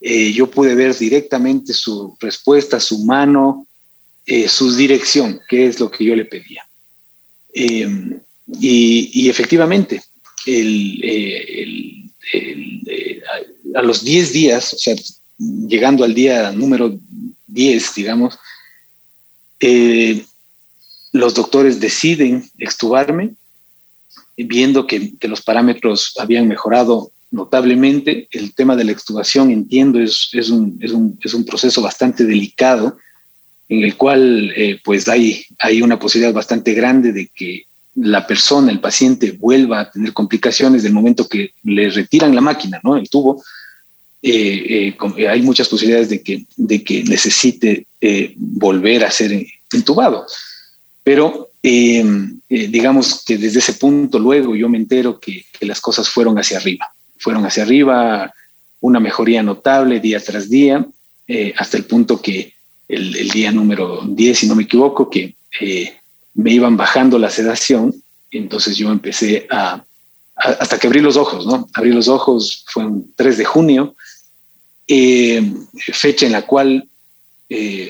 eh, 0.00 0.32
yo 0.32 0.50
pude 0.50 0.74
ver 0.74 0.94
directamente 0.94 1.72
su 1.72 2.14
respuesta, 2.20 2.78
su 2.80 3.04
mano, 3.04 3.66
eh, 4.26 4.48
su 4.48 4.74
dirección, 4.74 5.40
que 5.48 5.66
es 5.66 5.80
lo 5.80 5.90
que 5.90 6.04
yo 6.04 6.14
le 6.16 6.26
pedía. 6.26 6.66
Em, 7.54 8.20
y, 8.60 9.28
efectivamente, 9.30 10.02
a 13.74 13.82
los 13.82 14.04
10 14.04 14.32
días, 14.32 14.74
o 14.74 14.78
sea, 14.78 14.94
llegando 15.38 16.04
al 16.04 16.12
día 16.12 16.52
número 16.52 16.98
10, 17.46 17.94
digamos, 17.94 18.38
eh, 19.60 20.24
los 21.14 21.32
doctores 21.32 21.78
deciden 21.78 22.50
extubarme 22.58 23.34
viendo 24.36 24.84
que, 24.84 25.12
los 25.22 25.42
parámetros 25.42 26.12
habían 26.18 26.48
mejorado 26.48 27.12
notablemente. 27.30 28.26
El 28.32 28.52
tema 28.52 28.74
de 28.74 28.82
la 28.82 28.90
extubación, 28.90 29.52
entiendo, 29.52 30.00
es, 30.00 30.28
un, 30.50 30.76
es, 30.82 30.90
un, 30.90 31.16
es 31.22 31.32
un, 31.32 31.44
proceso 31.44 31.80
bastante 31.80 32.24
delicado 32.24 32.98
en 33.68 33.84
el 33.84 33.96
cual 33.96 34.52
eh, 34.56 34.80
pues 34.82 35.08
hay, 35.08 35.46
una 35.80 36.00
posibilidad 36.00 36.34
bastante 36.34 36.74
grande 36.74 37.12
de 37.12 37.28
que 37.28 37.62
la 37.94 38.26
persona, 38.26 38.72
el 38.72 38.80
paciente, 38.80 39.30
vuelva 39.38 39.80
a 39.80 39.90
tener 39.92 40.12
complicaciones 40.12 40.82
del 40.82 40.92
momento 40.92 41.28
que 41.28 41.52
le 41.62 41.90
retiran 41.90 42.34
la 42.34 42.40
máquina, 42.40 42.80
¿no? 42.82 42.96
el 42.96 43.08
tubo. 43.08 43.40
Eh, 44.20 44.96
eh, 45.16 45.28
hay 45.28 45.42
muchas 45.42 45.68
posibilidades 45.68 46.08
de 46.08 46.22
que, 46.22 46.44
de 46.56 46.82
que 46.82 47.04
necesite 47.04 47.86
volver 48.36 49.04
a 49.04 49.12
ser 49.12 49.46
entubado. 49.72 50.26
Pero 51.04 51.52
Em, 51.66 52.40
eh, 52.50 52.68
digamos 52.68 53.24
que 53.24 53.38
desde 53.38 53.58
ese 53.58 53.72
punto 53.72 54.18
luego 54.18 54.54
yo 54.54 54.68
me 54.68 54.76
entero 54.76 55.18
que, 55.18 55.46
las 55.62 55.80
cosas 55.80 56.10
fueron 56.10 56.38
hacia 56.38 56.58
arriba, 56.58 56.92
fueron 57.16 57.46
hacia 57.46 57.62
arriba, 57.62 58.30
una 58.82 59.00
mejoría 59.00 59.42
notable 59.42 59.98
día 59.98 60.20
tras 60.20 60.50
día, 60.50 60.84
eh, 61.26 61.54
hasta 61.56 61.78
el 61.78 61.86
punto 61.86 62.20
que 62.20 62.52
el, 62.86 63.30
día 63.30 63.50
número 63.50 64.02
10, 64.06 64.38
si 64.38 64.46
no 64.46 64.54
me 64.54 64.64
equivoco, 64.64 65.08
que 65.08 65.36
eh, 65.58 65.96
me 66.34 66.52
iban 66.52 66.76
bajando 66.76 67.18
la 67.18 67.30
sedación, 67.30 67.94
entonces 68.30 68.76
yo 68.76 68.92
empecé 68.92 69.46
a, 69.50 69.82
hasta 70.36 70.78
que 70.78 70.86
abrí 70.86 71.00
los 71.00 71.16
ojos, 71.16 71.46
¿no? 71.46 71.66
Abrí 71.72 71.92
los 71.92 72.08
ojos, 72.08 72.66
fue 72.68 72.84
un 72.84 73.10
3 73.16 73.38
de 73.38 73.44
junio, 73.46 73.96
fecha 75.94 76.26
en 76.26 76.32
la 76.32 76.42
cual 76.42 76.86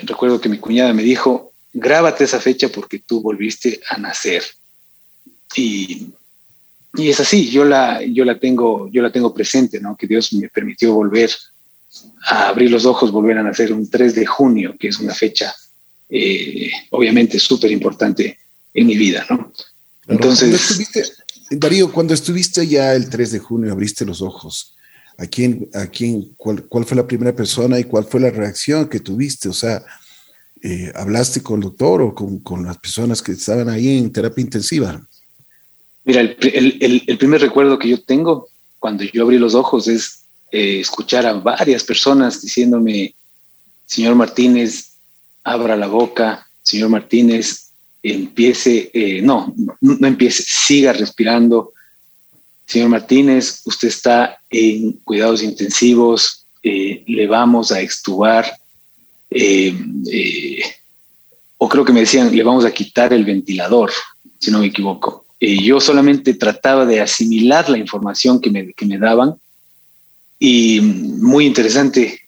recuerdo 0.04 0.40
que 0.40 0.48
mi 0.48 0.58
cuñada 0.58 0.92
me 0.92 1.02
dijo, 1.02 1.53
grábate 1.74 2.24
esa 2.24 2.40
fecha 2.40 2.68
porque 2.68 3.00
tú 3.00 3.20
volviste 3.20 3.80
a 3.90 3.98
nacer. 3.98 4.42
Y, 5.56 6.08
y, 6.96 7.10
es 7.10 7.20
así, 7.20 7.50
yo 7.50 7.64
la, 7.64 8.02
yo, 8.02 8.24
la 8.24 8.38
tengo, 8.38 8.88
yo 8.90 9.02
la 9.02 9.12
tengo 9.12 9.34
presente, 9.34 9.80
¿no? 9.80 9.96
que 9.96 10.06
Dios 10.06 10.32
me 10.32 10.48
permitió 10.48 10.94
volver 10.94 11.30
a 12.26 12.48
abrir 12.48 12.70
los 12.70 12.86
ojos, 12.86 13.10
volver 13.10 13.38
a 13.38 13.42
nacer 13.42 13.72
un 13.72 13.90
3 13.90 14.14
de 14.14 14.26
junio, 14.26 14.76
que 14.78 14.88
es 14.88 14.98
una 14.98 15.14
fecha 15.14 15.54
eh, 16.08 16.70
obviamente 16.90 17.38
súper 17.38 17.70
importante 17.72 18.38
en 18.72 18.86
mi 18.86 18.96
vida. 18.96 19.26
¿no? 19.28 19.52
Entonces... 20.06 21.18
Darío, 21.50 21.92
cuando 21.92 22.14
estuviste 22.14 22.66
ya 22.66 22.94
el 22.94 23.10
3 23.10 23.32
de 23.32 23.38
junio, 23.38 23.72
abriste 23.72 24.04
los 24.04 24.22
ojos. 24.22 24.74
¿A 25.18 25.26
quién, 25.26 25.68
a 25.74 25.86
quién, 25.86 26.34
cuál, 26.36 26.64
cuál 26.64 26.84
fue 26.84 26.96
la 26.96 27.06
primera 27.06 27.36
persona 27.36 27.78
y 27.78 27.84
cuál 27.84 28.04
fue 28.04 28.20
la 28.20 28.30
reacción 28.30 28.88
que 28.88 28.98
tuviste? 28.98 29.48
O 29.48 29.52
sea, 29.52 29.84
eh, 30.66 30.90
hablaste 30.94 31.42
con 31.42 31.56
el 31.56 31.64
doctor 31.64 32.00
o 32.00 32.14
con, 32.14 32.64
las 32.64 32.78
personas 32.78 33.20
que 33.20 33.32
estaban 33.32 33.68
ahí 33.68 33.98
en 33.98 34.10
terapia 34.10 34.40
intensiva? 34.40 35.06
Mira, 36.04 36.22
el, 36.22 37.16
primer 37.18 37.42
recuerdo 37.42 37.78
que 37.78 37.90
yo 37.90 38.00
tengo 38.02 38.48
cuando 38.78 39.04
yo 39.04 39.24
abrí 39.24 39.36
los 39.36 39.54
ojos 39.54 39.88
es 39.88 40.22
eh, 40.50 40.80
escuchar 40.80 41.26
a 41.26 41.34
varias 41.34 41.84
personas 41.84 42.40
diciéndome, 42.40 43.14
señor 43.84 44.14
Martínez, 44.14 44.92
abra 45.42 45.76
la 45.76 45.86
boca, 45.86 46.46
señor 46.62 46.88
Martínez, 46.88 47.68
empiece, 48.02 48.90
eh, 48.94 49.20
no, 49.20 49.54
no, 49.82 50.06
empiece, 50.06 50.44
siga 50.46 50.94
respirando. 50.94 51.74
Señor 52.64 52.88
Martínez, 52.88 53.60
usted 53.66 53.88
está 53.88 54.38
en 54.48 54.92
cuidados 55.04 55.42
intensivos, 55.42 56.46
le 56.62 57.26
vamos 57.26 57.70
a 57.70 57.82
extubar, 57.82 58.50
eh, 59.34 59.76
eh, 60.12 60.62
o 61.58 61.68
creo 61.68 61.84
que 61.84 61.92
me 61.92 62.00
decían, 62.00 62.34
le 62.34 62.42
vamos 62.44 62.64
a 62.64 62.70
quitar 62.70 63.12
el 63.12 63.24
ventilador, 63.24 63.90
si 64.38 64.50
no 64.50 64.60
me 64.60 64.66
equivoco. 64.66 65.26
Eh, 65.40 65.60
yo 65.60 65.80
solamente 65.80 66.34
trataba 66.34 66.86
de 66.86 67.00
asimilar 67.00 67.68
la 67.68 67.78
información 67.78 68.40
que 68.40 68.50
me, 68.50 68.72
que 68.72 68.86
me 68.86 68.96
daban 68.96 69.34
y 70.38 70.80
muy 70.80 71.46
interesante, 71.46 72.20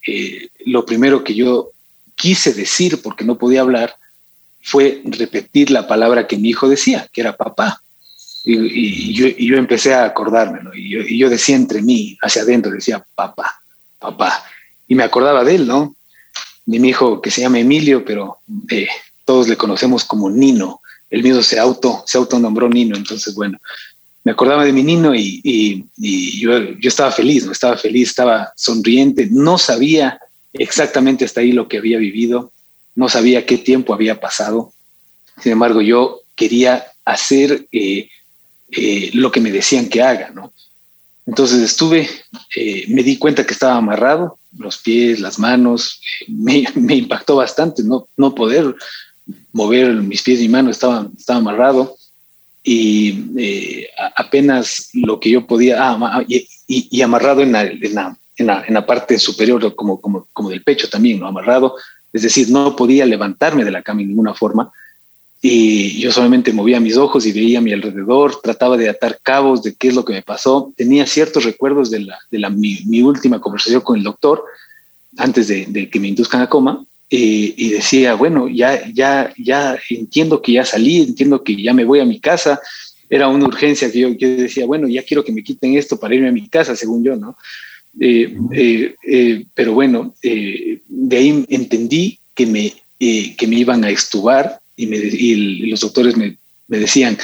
lo 0.64 0.86
primero 0.86 1.22
que 1.22 1.34
yo 1.34 1.70
quise 2.14 2.54
decir, 2.54 3.02
porque 3.02 3.24
no 3.24 3.36
podía 3.36 3.60
hablar, 3.60 3.94
fue 4.62 5.02
repetir 5.04 5.70
la 5.70 5.86
palabra 5.86 6.26
que 6.26 6.38
mi 6.38 6.48
hijo 6.48 6.68
decía, 6.68 7.08
que 7.12 7.20
era 7.20 7.36
papá. 7.36 7.82
Y, 8.44 9.12
yo, 9.12 9.56
empecé 9.56 9.92
a 9.92 10.04
acordarme, 10.04 10.60
y, 10.74 10.90
yo, 10.90 11.00
y, 11.00 11.18
yo, 11.18 11.28
decía 11.28 11.56
entre 11.56 11.82
mí, 11.82 12.16
hacia 12.22 12.42
adentro, 12.42 12.72
decía 12.72 13.04
papá, 13.14 13.60
papá. 13.98 14.44
Y 14.88 14.94
me 14.94 15.02
acordaba 15.02 15.44
de 15.44 15.56
él, 15.56 15.66
¿no? 15.66 15.96
De 16.66 16.80
mi 16.80 16.88
hijo 16.88 17.22
que 17.22 17.30
se 17.30 17.40
llama 17.40 17.60
Emilio, 17.60 18.04
pero 18.04 18.38
eh, 18.70 18.88
todos 19.24 19.48
le 19.48 19.56
conocemos 19.56 20.04
como 20.04 20.28
Nino. 20.28 20.80
El 21.08 21.22
mío 21.22 21.42
se 21.42 21.58
auto, 21.58 22.02
se 22.06 22.18
autonombró 22.18 22.68
Nino, 22.68 22.96
entonces 22.96 23.34
bueno, 23.34 23.58
me 24.24 24.32
acordaba 24.32 24.64
de 24.64 24.72
mi 24.72 24.82
niño 24.82 25.14
y, 25.14 25.86
yo, 26.40 26.56
estaba 26.82 27.12
feliz, 27.12 27.46
¿no? 27.46 27.52
estaba 27.52 27.76
feliz, 27.76 28.08
estaba 28.08 28.52
sonriente, 28.56 29.28
no 29.30 29.56
sabía 29.56 30.18
exactamente 30.52 31.24
hasta 31.24 31.42
ahí 31.42 31.52
lo 31.52 31.68
que 31.68 31.78
había 31.78 31.98
vivido, 31.98 32.50
no 32.96 33.08
sabía 33.08 33.46
qué 33.46 33.56
tiempo 33.56 33.94
había 33.94 34.18
pasado. 34.18 34.72
Sin 35.40 35.52
embargo, 35.52 35.80
yo 35.80 36.22
quería 36.34 36.86
hacer 37.04 37.68
eh, 37.70 38.08
eh, 38.72 39.10
lo 39.12 39.30
que 39.30 39.40
me 39.40 39.52
decían 39.52 39.88
que 39.88 40.02
haga, 40.02 40.30
¿no? 40.30 40.52
Entonces 41.26 41.60
estuve, 41.60 42.08
eh, 42.54 42.84
me 42.88 43.02
di 43.02 43.18
cuenta 43.18 43.44
que 43.44 43.52
estaba 43.52 43.76
amarrado, 43.76 44.38
los 44.56 44.78
pies, 44.78 45.20
las 45.20 45.38
manos, 45.38 46.00
me, 46.28 46.64
impactó 46.94 47.36
bastante, 47.36 47.82
no, 47.82 48.08
no 48.16 48.34
poder 48.34 48.74
mover 49.52 49.92
mis 49.94 50.22
pies 50.22 50.40
y 50.40 50.48
manos, 50.48 50.76
estaba, 50.76 51.08
estaba 51.16 51.40
amarrado 51.40 51.96
y 52.62 53.24
eh, 53.38 53.88
apenas 54.16 54.90
lo 54.92 55.20
que 55.20 55.30
yo 55.30 55.46
podía, 55.46 55.76
ah, 55.80 56.24
y, 56.26 57.02
amarrado 57.02 57.42
en 57.42 57.52
la, 57.52 57.62
en, 57.64 58.46
la, 58.74 58.86
parte 58.86 59.18
superior, 59.18 59.74
como, 59.74 60.00
como, 60.00 60.26
como 60.32 60.50
del 60.50 60.62
pecho 60.62 60.88
también, 60.88 61.20
¿no? 61.20 61.26
amarrado, 61.26 61.74
es 62.12 62.22
decir, 62.22 62.50
no 62.50 62.74
podía 62.74 63.06
levantarme 63.06 63.64
de 63.64 63.70
la 63.70 63.82
cama 63.82 64.02
en 64.02 64.08
ninguna 64.08 64.34
forma, 64.34 64.72
y 65.42 66.00
yo 66.00 66.10
solamente 66.12 66.52
movía 66.52 66.80
mis 66.80 66.96
ojos 66.96 67.26
y 67.26 67.32
veía 67.32 67.58
a 67.58 67.62
mi 67.62 67.72
alrededor, 67.72 68.40
trataba 68.42 68.76
de 68.76 68.88
atar 68.88 69.18
cabos 69.22 69.62
de 69.62 69.74
qué 69.74 69.88
es 69.88 69.94
lo 69.94 70.04
que 70.04 70.12
me 70.12 70.22
pasó, 70.22 70.72
tenía 70.76 71.06
ciertos 71.06 71.44
recuerdos 71.44 71.90
de, 71.90 72.00
la, 72.00 72.18
de 72.30 72.38
la, 72.38 72.50
mi, 72.50 72.80
mi 72.86 73.02
última 73.02 73.40
conversación 73.40 73.80
con 73.82 73.96
el 73.96 74.02
doctor 74.02 74.42
antes 75.18 75.48
de, 75.48 75.66
de 75.66 75.88
que 75.88 76.00
me 76.00 76.08
induzcan 76.08 76.42
a 76.42 76.48
coma, 76.48 76.84
y 77.08 77.70
decía, 77.70 78.14
bueno, 78.14 78.48
ya, 78.48 78.82
ya, 78.92 79.32
ya 79.38 79.78
entiendo 79.90 80.42
que 80.42 80.52
ya 80.52 80.64
salí, 80.64 81.02
entiendo 81.02 81.42
que 81.44 81.60
ya 81.60 81.72
me 81.72 81.84
voy 81.84 82.00
a 82.00 82.04
mi 82.04 82.18
casa. 82.18 82.60
Era 83.08 83.28
una 83.28 83.46
urgencia 83.46 83.90
que 83.90 84.00
yo, 84.00 84.10
decía, 84.18 84.66
bueno, 84.66 84.88
ya 84.88 85.04
quiero 85.04 85.24
que 85.24 85.32
me 85.32 85.44
quiten 85.44 85.76
esto 85.76 85.98
para 85.98 86.14
irme 86.14 86.28
a 86.28 86.32
mi 86.32 86.48
casa, 86.48 86.74
según 86.74 87.04
yo, 87.04 87.14
¿no? 87.16 87.36
Eh, 88.00 88.36
eh, 88.52 88.94
eh, 89.06 89.46
pero 89.54 89.72
bueno, 89.72 90.14
de 90.22 91.16
ahí 91.16 91.46
entendí 91.48 92.18
que 92.34 92.46
me, 92.46 92.74
que 92.98 93.46
me 93.46 93.56
iban 93.56 93.84
a 93.84 93.90
extubar 93.90 94.60
y, 94.76 95.66
los 95.70 95.80
doctores 95.80 96.16
me, 96.16 96.38
decían, 96.68 97.18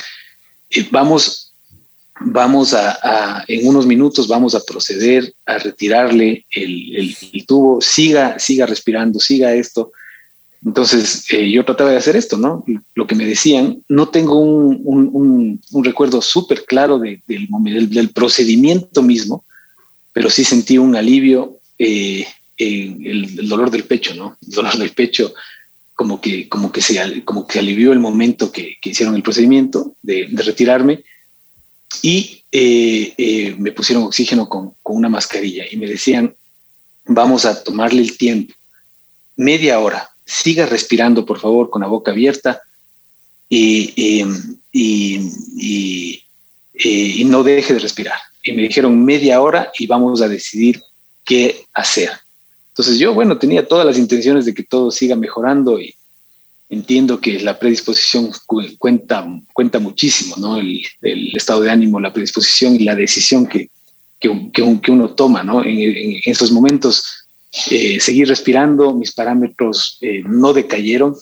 vamos 0.90 1.52
vamos 2.24 2.74
a, 2.74 3.44
en 3.48 3.66
unos 3.66 3.86
minutos 3.86 4.28
vamos 4.28 4.54
a 4.54 4.62
proceder 4.64 5.34
a 5.46 5.58
retirarle 5.58 6.46
el, 6.50 7.16
tubo, 7.46 7.80
siga, 7.80 8.38
siga 8.38 8.66
respirando, 8.66 9.18
siga 9.18 9.54
esto. 9.54 9.92
Entonces 10.64 11.24
eh, 11.32 11.50
yo 11.50 11.64
trataba 11.64 11.90
de 11.90 11.96
hacer 11.96 12.14
esto, 12.14 12.36
¿no? 12.36 12.64
Lo 12.94 13.06
que 13.06 13.16
me 13.16 13.26
decían, 13.26 13.82
no 13.88 14.08
tengo 14.08 14.38
un, 14.38 15.60
recuerdo 15.82 16.22
súper 16.22 16.64
claro 16.64 16.98
del, 16.98 17.20
del, 17.26 18.10
procedimiento 18.10 19.02
mismo, 19.02 19.44
pero 20.12 20.30
sí 20.30 20.44
sentí 20.44 20.78
un 20.78 20.94
alivio 20.94 21.58
eh, 21.78 22.26
en 22.56 23.04
el, 23.04 23.48
dolor 23.48 23.70
del 23.70 23.84
pecho, 23.84 24.14
¿no? 24.14 24.36
El 24.40 24.50
dolor 24.54 24.78
del 24.78 24.90
pecho, 24.90 25.34
como 26.02 26.20
que, 26.20 26.48
como 26.48 26.72
que, 26.72 26.82
se, 26.82 27.22
como 27.22 27.46
que 27.46 27.60
alivió 27.60 27.92
el 27.92 28.00
momento 28.00 28.50
que, 28.50 28.76
hicieron 28.82 29.14
el 29.14 29.22
procedimiento 29.22 29.94
de, 30.02 30.26
retirarme 30.32 31.04
y 32.02 32.42
eh, 32.50 33.14
eh, 33.16 33.54
me 33.56 33.70
pusieron 33.70 34.02
oxígeno 34.02 34.48
con, 34.48 34.74
una 34.82 35.08
mascarilla 35.08 35.64
y 35.70 35.76
me 35.76 35.86
decían, 35.86 36.34
vamos 37.04 37.44
a 37.44 37.62
tomarle 37.62 38.02
el 38.02 38.18
tiempo, 38.18 38.52
media 39.36 39.78
hora, 39.78 40.10
siga 40.26 40.66
respirando 40.66 41.24
por 41.24 41.38
favor 41.38 41.70
con 41.70 41.82
la 41.82 41.86
boca 41.86 42.10
abierta 42.10 42.60
y, 43.48 44.24
y, 44.72 45.20
no 47.26 47.44
deje 47.44 47.74
de 47.74 47.78
respirar. 47.78 48.18
Y 48.42 48.50
me 48.54 48.62
dijeron 48.62 49.04
media 49.04 49.40
hora 49.40 49.70
y 49.78 49.86
vamos 49.86 50.20
a 50.20 50.26
decidir 50.26 50.82
qué 51.24 51.64
hacer. 51.72 52.10
Entonces 52.72 52.98
yo, 52.98 53.14
bueno, 53.14 53.38
tenía 53.38 53.68
todas 53.68 53.86
las 53.86 53.98
intenciones 53.98 54.46
de 54.46 54.54
que 54.54 54.62
todo 54.62 54.90
siga 54.90 55.14
mejorando 55.14 55.78
y, 55.78 55.94
entiendo 56.72 57.20
que 57.20 57.38
la 57.40 57.58
predisposición 57.58 58.30
cuenta, 58.78 59.26
cuenta 59.52 59.78
muchísimo, 59.78 60.36
¿no? 60.38 60.56
El, 60.56 60.82
estado 61.36 61.60
de 61.60 61.70
ánimo, 61.70 62.00
la 62.00 62.14
predisposición 62.14 62.76
y 62.76 62.84
la 62.84 62.94
decisión 62.94 63.46
que, 63.46 63.68
que, 64.18 64.90
uno 64.90 65.10
toma, 65.10 65.42
¿no? 65.42 65.62
En, 65.62 66.18
esos 66.24 66.50
momentos, 66.50 67.04
eh, 67.70 68.00
seguir 68.00 68.26
respirando, 68.26 68.94
mis 68.94 69.12
parámetros 69.12 69.98
eh, 70.00 70.22
no 70.24 70.54
decayeron 70.54 71.14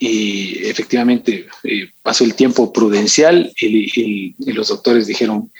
y 0.00 0.66
efectivamente 0.66 1.46
eh, 1.62 1.90
pasó 2.02 2.24
el 2.24 2.34
tiempo 2.34 2.72
prudencial 2.72 3.52
y, 3.60 4.34
y 4.36 4.52
los 4.52 4.66
doctores 4.66 5.06
dijeron, 5.06 5.52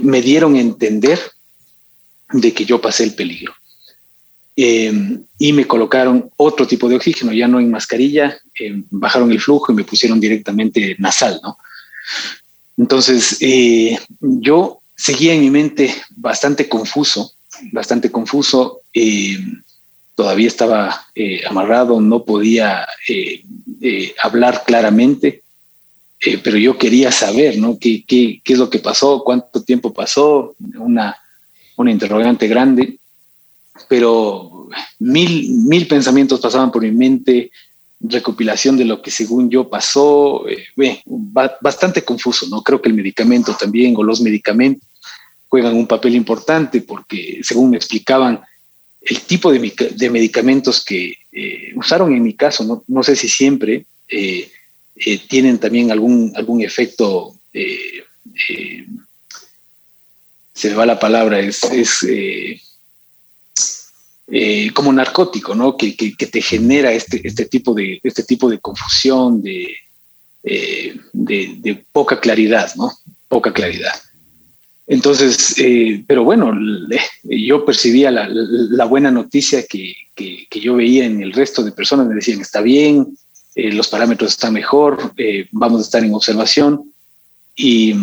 me 0.00 0.20
dieron 0.20 0.56
a 0.56 0.60
entender 0.60 1.20
de 2.32 2.52
que 2.52 2.64
yo 2.64 2.80
pasé 2.80 3.04
el 3.04 3.14
peligro. 3.14 3.54
Eh, 4.58 5.18
y 5.38 5.52
me 5.52 5.66
colocaron 5.66 6.30
otro 6.38 6.66
tipo 6.66 6.88
de 6.88 6.96
oxígeno, 6.96 7.30
ya 7.32 7.46
no 7.46 7.60
en 7.60 7.70
mascarilla, 7.70 8.38
eh, 8.58 8.82
bajaron 8.90 9.30
el 9.30 9.40
flujo 9.40 9.70
y 9.70 9.74
me 9.74 9.84
pusieron 9.84 10.18
directamente 10.18 10.96
nasal, 10.98 11.38
¿no? 11.42 11.58
Entonces, 12.78 13.36
eh, 13.40 13.98
yo 14.18 14.80
seguía 14.94 15.34
en 15.34 15.42
mi 15.42 15.50
mente 15.50 15.94
bastante 16.16 16.70
confuso, 16.70 17.32
bastante 17.70 18.10
confuso, 18.10 18.80
todavía 20.14 20.48
estaba 20.48 21.06
amarrado, 21.48 22.00
no 22.00 22.24
podía 22.24 22.86
hablar 24.22 24.64
claramente, 24.66 25.42
pero 26.42 26.56
yo 26.56 26.78
quería 26.78 27.12
saber, 27.12 27.58
¿no? 27.58 27.78
¿Qué, 27.78 28.04
¿Qué, 28.06 28.40
qué, 28.42 28.54
es 28.54 28.58
lo 28.58 28.70
que 28.70 28.78
pasó? 28.78 29.22
¿Cuánto 29.22 29.62
tiempo 29.62 29.92
pasó? 29.92 30.54
Una, 30.78 31.16
una 31.76 31.90
interrogante 31.90 32.48
grande 32.48 32.98
pero 33.88 34.68
mil, 34.98 35.50
mil 35.50 35.86
pensamientos 35.86 36.40
pasaban 36.40 36.72
por 36.72 36.82
mi 36.82 36.90
mente, 36.90 37.50
recopilación 38.00 38.76
de 38.76 38.84
lo 38.84 39.00
que 39.00 39.10
según 39.10 39.50
yo 39.50 39.68
pasó, 39.68 40.46
eh, 40.48 40.66
bastante 41.60 42.02
confuso, 42.02 42.46
¿no? 42.48 42.62
Creo 42.62 42.80
que 42.80 42.88
el 42.88 42.94
medicamento 42.94 43.56
también 43.58 43.94
o 43.96 44.02
los 44.02 44.20
medicamentos 44.20 44.86
juegan 45.48 45.74
un 45.74 45.86
papel 45.86 46.14
importante 46.14 46.80
porque 46.82 47.40
según 47.42 47.70
me 47.70 47.76
explicaban, 47.76 48.40
el 49.00 49.20
tipo 49.20 49.52
de, 49.52 49.72
de 49.94 50.10
medicamentos 50.10 50.84
que 50.84 51.14
eh, 51.30 51.72
usaron 51.76 52.12
en 52.12 52.22
mi 52.22 52.34
caso, 52.34 52.64
no, 52.64 52.82
no 52.88 53.02
sé 53.02 53.14
si 53.14 53.28
siempre, 53.28 53.86
eh, 54.08 54.50
tienen 55.28 55.58
también 55.58 55.92
algún, 55.92 56.32
algún 56.36 56.62
efecto, 56.62 57.34
se 60.54 60.70
me 60.70 60.74
va 60.74 60.86
la 60.86 60.98
palabra, 60.98 61.38
es 61.38 61.60
eh, 64.28 64.72
como 64.74 64.92
narcótico, 64.92 65.54
¿no? 65.54 65.76
Que, 65.76 65.92
te 65.92 66.42
genera 66.42 66.92
este, 66.92 67.20
este, 67.22 67.44
tipo 67.44 67.72
de, 67.74 68.00
este 68.02 68.24
tipo 68.24 68.50
de 68.50 68.58
confusión, 68.58 69.40
de, 69.40 69.72
eh, 70.42 70.96
de, 71.12 71.84
poca 71.92 72.18
claridad, 72.18 72.74
¿no? 72.74 72.90
Poca 73.28 73.52
claridad. 73.52 73.92
Entonces, 74.88 75.54
eh, 75.58 76.02
pero 76.08 76.24
bueno, 76.24 76.52
yo 77.22 77.64
percibía 77.64 78.10
la, 78.10 78.84
buena 78.86 79.12
noticia 79.12 79.64
que, 79.64 79.94
yo 80.50 80.74
veía 80.74 81.04
en 81.04 81.22
el 81.22 81.32
resto 81.32 81.62
de 81.62 81.70
personas, 81.70 82.08
me 82.08 82.16
decían, 82.16 82.40
está 82.40 82.60
bien, 82.60 83.16
los 83.54 83.86
parámetros 83.86 84.32
están 84.32 84.54
mejor, 84.54 85.12
vamos 85.52 85.80
a 85.80 85.84
estar 85.84 86.04
en 86.04 86.14
observación. 86.14 86.92
Y, 87.54 87.94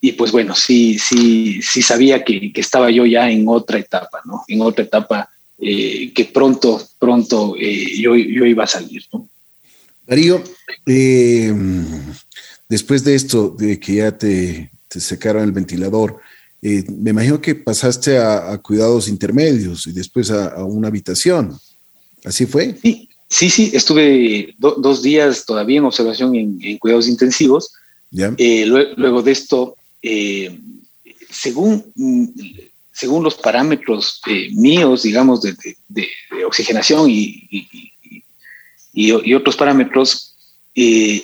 y, 0.00 0.12
pues 0.12 0.32
bueno, 0.32 0.54
sí, 0.54 0.98
sí, 0.98 1.60
sí 1.60 1.82
sabía 1.82 2.24
que, 2.24 2.50
estaba 2.54 2.90
yo 2.90 3.04
ya 3.04 3.30
en 3.30 3.44
otra 3.46 3.78
etapa, 3.78 4.22
¿no? 4.24 4.42
En 4.48 4.62
otra 4.62 4.84
etapa 4.84 5.28
eh, 5.58 6.12
que 6.12 6.26
pronto, 6.26 6.86
pronto 6.98 7.56
eh, 7.58 7.98
yo, 7.98 8.14
yo, 8.14 8.44
iba 8.44 8.64
a 8.64 8.66
salir. 8.66 9.02
Darío, 10.06 10.42
eh, 10.84 11.54
después 12.68 13.02
de 13.04 13.14
esto, 13.14 13.56
de 13.58 13.80
que 13.80 13.94
ya 13.94 14.16
te, 14.16 14.70
te 14.86 15.00
secaron 15.00 15.42
el 15.42 15.52
ventilador, 15.52 16.20
me 16.60 17.10
imagino 17.10 17.40
que 17.40 17.54
pasaste 17.54 18.18
a, 18.18 18.58
cuidados 18.58 19.08
intermedios 19.08 19.86
y 19.86 19.92
después 19.92 20.30
a, 20.30 20.62
una 20.64 20.88
habitación. 20.88 21.56
¿Así 22.24 22.44
fue? 22.44 22.76
Sí, 22.82 23.08
sí, 23.28 23.48
sí 23.48 23.70
estuve 23.72 24.54
dos 24.58 25.02
días 25.02 25.46
todavía 25.46 25.78
en 25.78 25.84
observación 25.84 26.34
en, 26.34 26.78
cuidados 26.78 27.08
intensivos. 27.08 27.72
luego, 28.10 29.22
de 29.22 29.32
esto, 29.32 29.76
según 31.30 31.92
según 32.96 33.22
los 33.22 33.34
parámetros 33.34 34.22
eh, 34.26 34.48
míos, 34.52 35.02
digamos, 35.02 35.42
de, 35.42 35.54
oxigenación 36.46 37.10
y, 37.10 37.46
y, 38.94 39.34
otros 39.34 39.54
parámetros, 39.54 40.34
eh, 40.74 41.22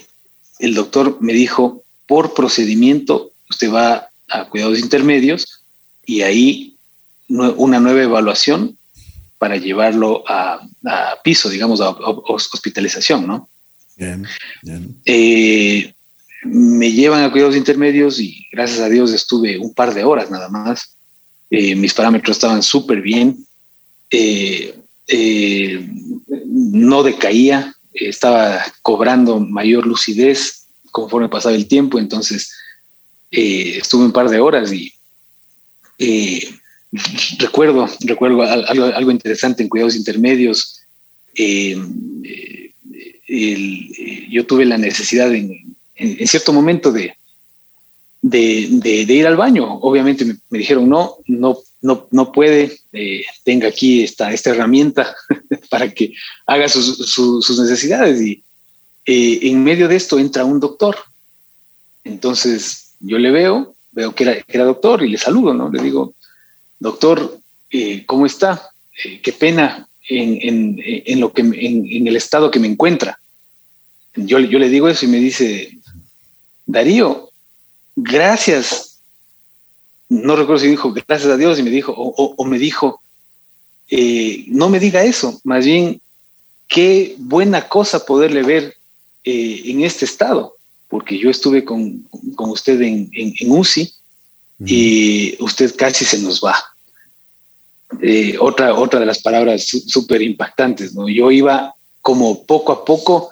el 0.59 0.75
doctor 0.75 1.17
me 1.23 1.33
dijo, 1.33 1.83
por 2.07 2.35
procedimiento, 2.35 3.33
usted 3.49 3.73
va 3.73 4.11
a 4.29 4.49
cuidados 4.51 4.79
intermedios 4.81 5.63
y 6.05 6.21
ahí 6.21 6.77
una 7.29 7.81
nueva 7.81 8.03
evaluación 8.03 8.77
para 9.39 9.57
llevarlo 9.57 10.25
a, 10.29 10.61
piso, 11.25 11.49
digamos, 11.49 11.81
a, 11.81 11.89
hospitalización, 11.89 13.27
¿no? 13.27 13.49
Bien, 13.97 14.27
bien. 14.63 15.01
Eh, 15.07 15.95
me 16.45 16.93
llevan 16.93 17.25
a 17.25 17.33
cuidados 17.33 17.57
intermedios 17.57 18.21
y 18.21 18.47
gracias 18.53 18.81
a 18.81 18.91
Dios 18.91 19.11
estuve 19.13 19.59
un 19.59 19.73
par 19.73 19.95
de 19.95 20.05
horas 20.05 20.31
nada 20.31 20.51
más. 20.51 20.97
Eh, 21.55 21.77
mis 21.77 21.93
parámetros 21.93 22.39
estaban 22.39 22.63
súper 22.63 23.03
bien. 23.03 23.37
Eh, 24.11 24.75
eh, 25.07 25.87
no 26.47 27.03
decaía, 27.03 27.77
estaba 27.93 28.65
cobrando 28.81 29.39
mayor 29.39 29.87
lucidez 29.87 30.65
conforme 30.91 31.29
pasaba 31.29 31.55
el 31.55 31.69
tiempo, 31.69 31.99
entonces 31.99 32.55
estuve 33.31 34.07
un 34.07 34.13
par 34.13 34.31
de 34.31 34.41
horas 34.41 34.73
y 34.73 34.95
recuerdo, 37.39 37.87
recuerdo 38.01 38.43
algo, 38.43 39.11
interesante 39.11 39.63
en 39.63 39.69
cuidados 39.69 39.97
intermedios. 39.97 40.81
yo 44.29 44.47
tuve 44.47 44.65
la 44.65 44.79
necesidad 44.79 45.35
en, 45.35 45.77
en, 45.97 46.27
cierto 46.27 46.53
momento 46.53 46.93
de, 46.93 47.15
de, 48.33 49.05
ir 49.09 49.27
al 49.27 49.37
baño. 49.37 49.79
Obviamente 49.79 50.25
me, 50.25 50.59
dijeron, 50.59 50.89
no, 50.89 51.17
no, 51.27 51.59
no, 51.81 52.09
no 52.11 52.33
puede, 52.33 52.79
eh, 52.93 53.25
tenga 53.45 53.69
aquí 53.69 54.03
esta, 54.03 54.33
esta 54.33 54.51
herramienta 54.51 55.15
para 55.71 55.93
que 55.93 56.13
haga 56.47 56.69
sus, 56.69 57.61
necesidades. 57.61 58.21
Y 58.21 58.43
eh, 59.07 59.41
en 59.43 59.63
medio 59.63 59.89
de 59.89 59.97
esto 59.97 60.19
entra 60.19 60.45
un 60.45 60.61
doctor. 60.61 60.97
Entonces 62.05 62.95
yo 63.01 63.19
le 63.19 63.31
veo, 63.31 63.75
veo 63.93 64.15
que 64.15 64.45
era, 64.49 64.65
doctor 64.65 65.03
y 65.03 65.09
le 65.09 65.19
saludo, 65.19 65.55
¿no? 65.55 65.71
Le 65.71 65.83
digo, 65.83 66.15
doctor, 66.79 67.39
eh, 67.71 68.05
¿cómo 68.07 68.27
está? 68.27 68.69
qué 69.23 69.33
pena 69.33 69.89
en, 70.09 71.19
lo 71.19 71.33
que, 71.33 71.41
en, 71.41 72.07
el 72.07 72.15
estado 72.15 72.51
que 72.51 72.61
me 72.61 72.69
encuentra. 72.69 73.19
Yo, 74.15 74.39
yo 74.39 74.59
le 74.59 74.69
digo 74.69 74.89
eso 74.89 75.07
y 75.07 75.09
me 75.09 75.19
dice, 75.19 75.79
Darío, 76.67 77.32
gracias. 77.97 79.01
No 80.09 80.37
recuerdo 80.37 80.63
si 80.63 80.69
dijo 80.69 80.93
gracias 80.93 81.31
a 81.31 81.37
Dios 81.37 81.59
y 81.59 81.63
me 81.63 81.71
dijo, 81.71 81.95
o, 81.97 82.45
me 82.45 82.59
dijo, 82.59 83.01
eh, 83.89 84.45
no 84.49 84.69
me 84.69 84.79
diga 84.79 85.03
eso, 85.05 85.41
más 85.45 85.65
bien, 85.65 86.01
qué 86.69 87.15
buena 87.19 87.69
cosa 87.69 88.05
poderle 88.05 88.43
ver 88.43 88.77
eh, 89.25 89.63
en 89.67 89.85
este 89.85 90.05
estado, 90.05 90.55
porque 90.89 91.19
yo 91.19 91.31
estuve 91.31 91.65
con, 91.65 92.07
usted 92.37 92.81
en, 92.83 93.11
UCI 93.47 93.93
y 94.65 95.43
usted 95.43 95.75
casi 95.77 96.05
se 96.05 96.19
nos 96.19 96.43
va. 96.43 96.57
Eh, 98.03 98.37
otra, 98.39 98.75
otra 98.75 99.01
de 99.01 99.07
las 99.07 99.21
palabras 99.21 99.67
súper 99.87 100.23
impactantes, 100.23 100.95
¿no? 100.95 101.09
Yo 101.09 101.31
iba 101.31 101.75
como 102.01 102.45
poco 102.45 102.73
a 102.73 102.85
poco 102.85 103.31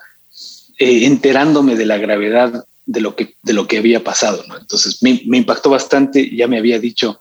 enterándome 0.78 1.76
de 1.76 1.84
la 1.84 1.98
gravedad 1.98 2.64
de 2.86 3.00
lo 3.00 3.14
que, 3.14 3.34
de 3.42 3.52
lo 3.52 3.66
que 3.66 3.78
había 3.78 4.02
pasado, 4.02 4.44
¿no? 4.48 4.58
Entonces 4.58 5.02
me, 5.02 5.22
impactó 5.36 5.70
bastante, 5.70 6.34
ya 6.34 6.46
me 6.48 6.58
había 6.58 6.78
dicho 6.78 7.20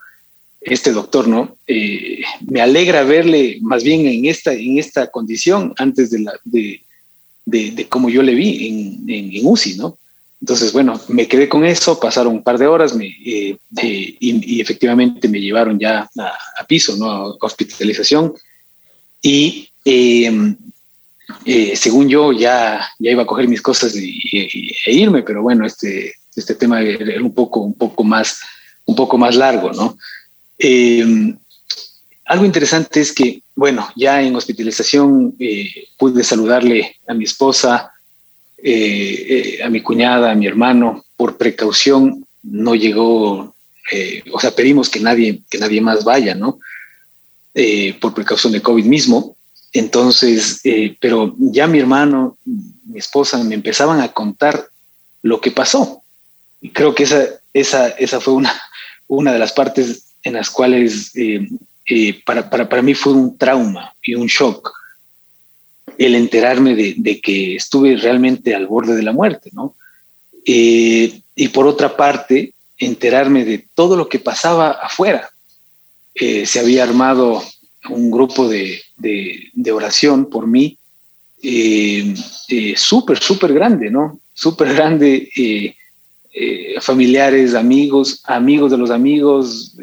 este 0.62 0.92
doctor, 0.92 1.28
¿no? 1.28 1.58
Eh, 1.68 2.22
me 2.48 2.62
alegra 2.62 3.04
verle 3.04 3.60
más 3.62 3.84
bien 3.84 4.08
en 4.08 4.26
esta, 4.26 4.54
en 4.54 4.78
esta 4.78 5.08
condición 5.08 5.74
antes 5.78 6.12
de, 6.12 6.20
la, 6.20 6.34
de, 6.44 6.82
de, 7.46 7.88
cómo 7.88 8.10
yo 8.10 8.22
le 8.24 8.36
vi 8.36 8.68
en, 8.68 9.10
en, 9.10 9.46
UCI, 9.46 9.78
¿no? 9.78 9.98
Entonces, 10.42 10.72
bueno, 10.72 11.00
me 11.10 11.28
quedé 11.28 11.50
con 11.50 11.66
eso, 11.66 12.00
pasaron 12.00 12.34
un 12.34 12.44
par 12.44 12.58
de 12.58 12.68
horas 12.68 12.96
me, 12.96 13.08
eh, 13.26 13.58
y, 13.82 14.62
efectivamente 14.62 15.28
me 15.28 15.42
llevaron 15.42 15.78
ya 15.78 16.10
a, 16.18 16.66
piso, 16.66 16.96
¿no? 16.96 17.10
A 17.10 17.36
hospitalización. 17.42 18.34
Y 19.22 19.70
eh, 21.46 21.72
eh, 21.72 21.76
según 21.76 22.10
yo 22.10 22.32
ya, 22.32 22.88
ya 22.98 23.12
iba 23.12 23.24
a 23.24 23.28
coger 23.28 23.48
mis 23.48 23.62
cosas 23.62 23.96
y, 23.96 24.20
e 24.86 24.92
irme, 24.92 25.24
pero 25.24 25.42
bueno, 25.42 25.66
este, 25.66 26.14
este 26.36 26.56
tema 26.56 26.82
era 26.82 27.22
un 27.22 27.34
poco, 27.34 27.62
un 27.62 27.74
poco 27.74 28.04
más, 28.04 28.40
un 28.86 28.96
poco 28.96 29.18
más 29.18 29.36
largo, 29.36 29.72
¿no? 29.72 29.98
Eh, 30.58 31.36
algo 32.26 32.46
interesante 32.46 33.02
es 33.02 33.12
que, 33.12 33.42
bueno, 33.56 33.90
ya 33.96 34.22
en 34.22 34.36
hospitalización 34.36 35.36
eh, 35.40 35.88
pude 35.98 36.24
saludarle 36.24 36.98
a 37.08 37.14
mi 37.14 37.24
esposa, 37.24 37.92
a 38.62 39.70
mi 39.70 39.82
cuñada, 39.82 40.32
a 40.32 40.36
mi 40.36 40.46
hermano, 40.46 41.06
por 41.16 41.38
precaución 41.38 42.26
no 42.44 42.76
llegó, 42.76 43.56
o 44.32 44.40
sea, 44.40 44.52
pedimos 44.52 44.90
que 44.90 45.00
nadie, 45.00 45.42
que 45.50 45.58
nadie 45.58 45.82
más 45.82 46.04
vaya, 46.04 46.36
¿no? 46.36 46.60
por 48.00 48.14
precaución 48.14 48.54
de 48.54 48.62
COVID 48.62 48.86
mismo. 48.86 49.38
Entonces, 49.74 50.62
eh, 50.64 50.98
pero 51.00 51.36
ya 51.38 51.68
mi 51.68 51.80
hermano, 51.80 52.38
mi 52.46 53.00
esposa 53.00 53.44
me 53.44 53.56
empezaban 53.56 54.02
a 54.02 54.12
contar 54.12 54.68
lo 55.22 55.40
que 55.40 55.52
pasó. 55.52 56.02
Y 56.62 56.70
creo 56.72 56.96
que 56.96 57.04
esa, 57.04 57.26
esa, 57.54 57.90
esa 57.90 58.20
fue 58.20 58.34
una, 58.34 58.54
una 59.08 59.32
de 59.32 59.40
las 59.40 59.54
partes 59.54 60.06
en 60.24 60.34
las 60.34 60.50
cuales 60.50 61.16
eh, 61.16 61.48
eh, 61.86 62.22
para, 62.26 62.50
para, 62.50 62.68
para, 62.68 62.82
mí 62.82 62.94
fue 62.94 63.14
un 63.14 63.38
trauma 63.38 63.94
y 64.04 64.16
un 64.16 64.28
shock 64.28 64.74
el 65.98 66.16
enterarme 66.16 66.76
de, 66.76 66.96
de 66.98 67.20
que 67.20 67.56
estuve 67.56 67.98
realmente 67.98 68.56
al 68.56 68.68
borde 68.68 68.96
de 68.96 69.04
la 69.04 69.12
muerte, 69.12 69.50
¿no? 69.54 69.76
y 70.46 71.48
por 71.54 71.68
otra 71.68 71.96
parte, 71.96 72.54
enterarme 72.78 73.46
de 73.46 73.68
todo 73.76 73.96
lo 73.96 74.10
que 74.10 74.18
pasaba 74.18 74.72
afuera. 74.72 75.30
se 76.16 76.60
había 76.60 76.84
armado 76.84 77.44
un 77.90 78.12
grupo 78.12 78.48
de, 78.48 78.82
de, 78.98 79.72
oración 79.72 80.30
por 80.30 80.48
mí, 80.48 80.78
eh, 81.42 82.14
eh, 82.50 82.74
súper, 82.76 83.20
súper 83.20 83.54
grande, 83.54 83.90
¿no? 83.90 84.20
Súper 84.34 84.74
grande, 84.74 85.30
eh, 85.36 85.76
familiares, 86.82 87.56
amigos, 87.56 88.22
amigos 88.26 88.72
de 88.72 88.78
los 88.78 88.92
amigos, 88.92 89.76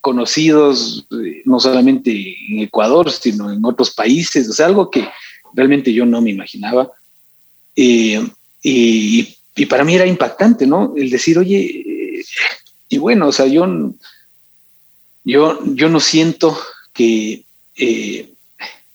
conocidos, 0.00 1.06
no 1.44 1.60
solamente 1.60 2.10
en 2.48 2.60
Ecuador, 2.60 3.10
sino 3.10 3.52
en 3.52 3.64
otros 3.64 3.90
países, 3.90 4.48
o 4.48 4.52
sea, 4.52 4.66
algo 4.66 4.90
que 4.90 5.08
realmente 5.52 5.92
yo 5.92 6.06
no 6.06 6.20
me 6.20 6.30
imaginaba. 6.30 6.90
Y, 7.74 8.16
y, 8.62 9.36
para 9.68 9.84
mí 9.84 9.94
era 9.94 10.06
impactante, 10.06 10.66
¿no? 10.66 10.94
El 10.96 11.10
decir, 11.10 11.38
oye, 11.38 12.24
y 12.88 12.98
bueno, 12.98 13.28
o 13.28 13.32
sea, 13.32 13.46
yo, 13.46 13.92
yo, 15.24 15.60
yo 15.74 15.88
no 15.88 16.00
siento 16.00 16.58
que 16.92 17.44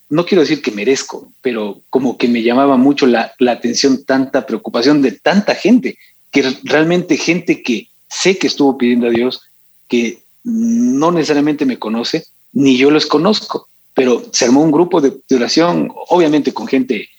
no 0.10 0.26
quiero 0.26 0.42
decir 0.42 0.62
que 0.62 0.72
merezco, 0.72 1.32
pero 1.42 1.82
como 1.90 2.18
que 2.18 2.28
me 2.28 2.44
llamaba 2.44 2.78
mucho 2.78 3.08
la, 3.08 3.34
atención 3.48 4.04
tanta 4.06 4.46
preocupación 4.46 5.02
de 5.02 5.14
tanta 5.14 5.56
gente, 5.56 5.98
que 6.32 6.56
realmente 6.64 7.18
gente 7.18 7.64
que 7.64 7.88
sé 8.10 8.38
que 8.38 8.48
estuvo 8.48 8.78
pidiendo 8.78 9.08
a 9.08 9.12
Dios, 9.12 9.42
que 9.88 10.20
no 10.44 11.12
necesariamente 11.12 11.66
me 11.66 11.80
conoce, 11.80 12.26
ni 12.54 12.78
yo 12.78 12.92
los 12.92 13.06
conozco, 13.08 13.68
pero 13.94 14.24
se 14.32 14.46
armó 14.46 14.62
un 14.62 14.72
grupo 14.72 15.02
de, 15.02 15.14
oración, 15.36 15.92
obviamente 16.10 16.54
con 16.54 16.68
gente 16.68 17.10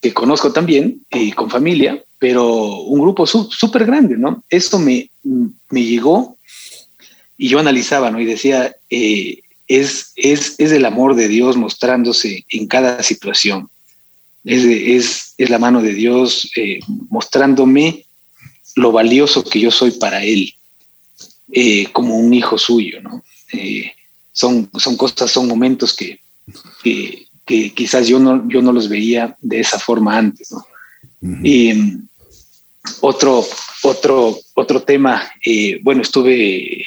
que 0.00 0.12
conozco 0.12 0.52
también 0.52 1.02
y 1.10 1.32
con 1.32 1.50
familia, 1.50 2.02
pero 2.18 2.82
un 2.82 3.00
grupo 3.00 3.26
súper 3.26 3.86
grande, 3.86 4.16
¿no? 4.16 4.42
Esto 4.48 4.78
me, 4.78 5.10
me 5.22 5.82
llegó 5.82 6.36
y 7.38 7.48
yo 7.48 7.58
analizaba, 7.58 8.10
¿no? 8.10 8.20
Y 8.20 8.26
decía, 8.26 8.74
eh, 8.90 9.40
es, 9.70 10.12
es, 10.16 10.56
es 10.58 10.72
el 10.72 10.84
amor 10.84 11.14
de 11.14 11.28
Dios 11.28 11.56
mostrándose 11.56 12.44
en 12.48 12.66
cada 12.66 13.04
situación. 13.04 13.70
Es, 14.44 14.64
es, 14.64 15.34
es 15.38 15.48
la 15.48 15.60
mano 15.60 15.80
de 15.80 15.94
Dios 15.94 16.50
eh, 16.56 16.80
mostrándome 17.08 18.04
lo 18.74 18.90
valioso 18.90 19.44
que 19.44 19.60
yo 19.60 19.70
soy 19.70 19.92
para 19.92 20.24
Él, 20.24 20.52
eh, 21.52 21.86
como 21.92 22.18
un 22.18 22.34
hijo 22.34 22.58
suyo, 22.58 23.00
¿no? 23.00 23.22
Eh, 23.52 23.92
son, 24.32 24.68
son 24.76 24.96
cosas, 24.96 25.30
son 25.30 25.46
momentos 25.46 25.94
que, 25.94 26.18
que, 26.82 27.72
quizás 27.72 28.08
yo 28.08 28.18
no, 28.18 28.48
yo 28.48 28.62
no 28.62 28.72
los 28.72 28.88
veía 28.88 29.36
de 29.40 29.60
esa 29.60 29.78
forma 29.78 30.18
antes, 30.18 30.50
¿no? 30.50 30.66
Y 31.44 31.72
mm, 31.74 32.08
otro, 33.02 33.46
otro, 33.82 34.36
otro 34.54 34.82
tema, 34.82 35.30
bueno, 35.82 36.02
estuve 36.02 36.86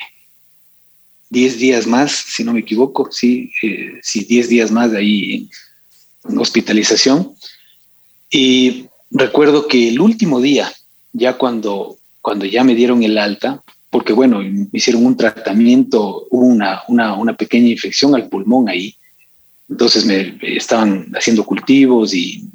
10 1.33 1.57
días 1.57 1.87
más, 1.87 2.11
si 2.11 2.43
no 2.43 2.53
me 2.53 2.59
equivoco, 2.59 3.11
sí, 3.11 3.51
eh, 3.63 3.99
sí 4.03 4.23
10 4.23 4.49
días 4.49 4.71
más 4.71 4.91
de 4.91 4.99
ahí 4.99 5.49
en, 6.29 6.37
hospitalización. 6.37 7.33
Y 8.29 8.85
recuerdo 9.09 9.67
que 9.67 9.89
el 9.89 9.99
último 9.99 10.39
día, 10.39 10.71
ya 11.11 11.37
cuando, 11.37 11.97
cuando 12.21 12.45
ya 12.45 12.63
me 12.63 12.75
dieron 12.75 13.01
el 13.01 13.17
alta, 13.17 13.63
porque 13.89 14.13
bueno, 14.13 14.39
me 14.39 14.69
hicieron 14.71 15.05
un 15.05 15.17
tratamiento, 15.17 16.27
hubo 16.29 16.45
una, 16.45 16.83
una, 16.87 17.15
una 17.15 17.35
pequeña 17.35 17.69
infección 17.69 18.13
al 18.13 18.29
pulmón 18.29 18.69
ahí, 18.69 18.95
entonces 19.67 20.05
me 20.05 20.37
estaban 20.55 21.11
haciendo 21.15 21.43
cultivos 21.43 22.13
y, 22.13 22.47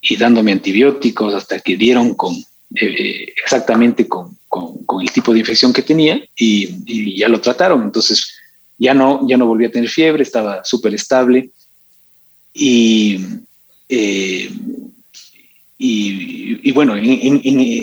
y, 0.00 0.16
dándome 0.16 0.52
antibióticos 0.52 1.34
hasta 1.34 1.60
que 1.60 1.76
dieron 1.76 2.14
con, 2.14 2.34
eh, 2.74 3.26
exactamente 3.44 4.08
con, 4.08 4.37
con, 4.48 5.02
el 5.02 5.10
tipo 5.10 5.32
de 5.32 5.40
infección 5.40 5.72
que 5.72 5.82
tenía 5.82 6.20
y, 6.36 7.16
ya 7.16 7.28
lo 7.28 7.40
trataron. 7.40 7.82
Entonces 7.82 8.34
ya 8.78 8.94
no, 8.94 9.26
ya 9.28 9.36
no 9.36 9.46
volví 9.46 9.64
a 9.64 9.70
tener 9.70 9.88
fiebre, 9.88 10.22
estaba 10.22 10.64
súper 10.64 10.94
estable 10.94 11.50
y, 12.52 13.20
eh, 13.88 14.50
y, 15.78 16.72
bueno, 16.72 16.94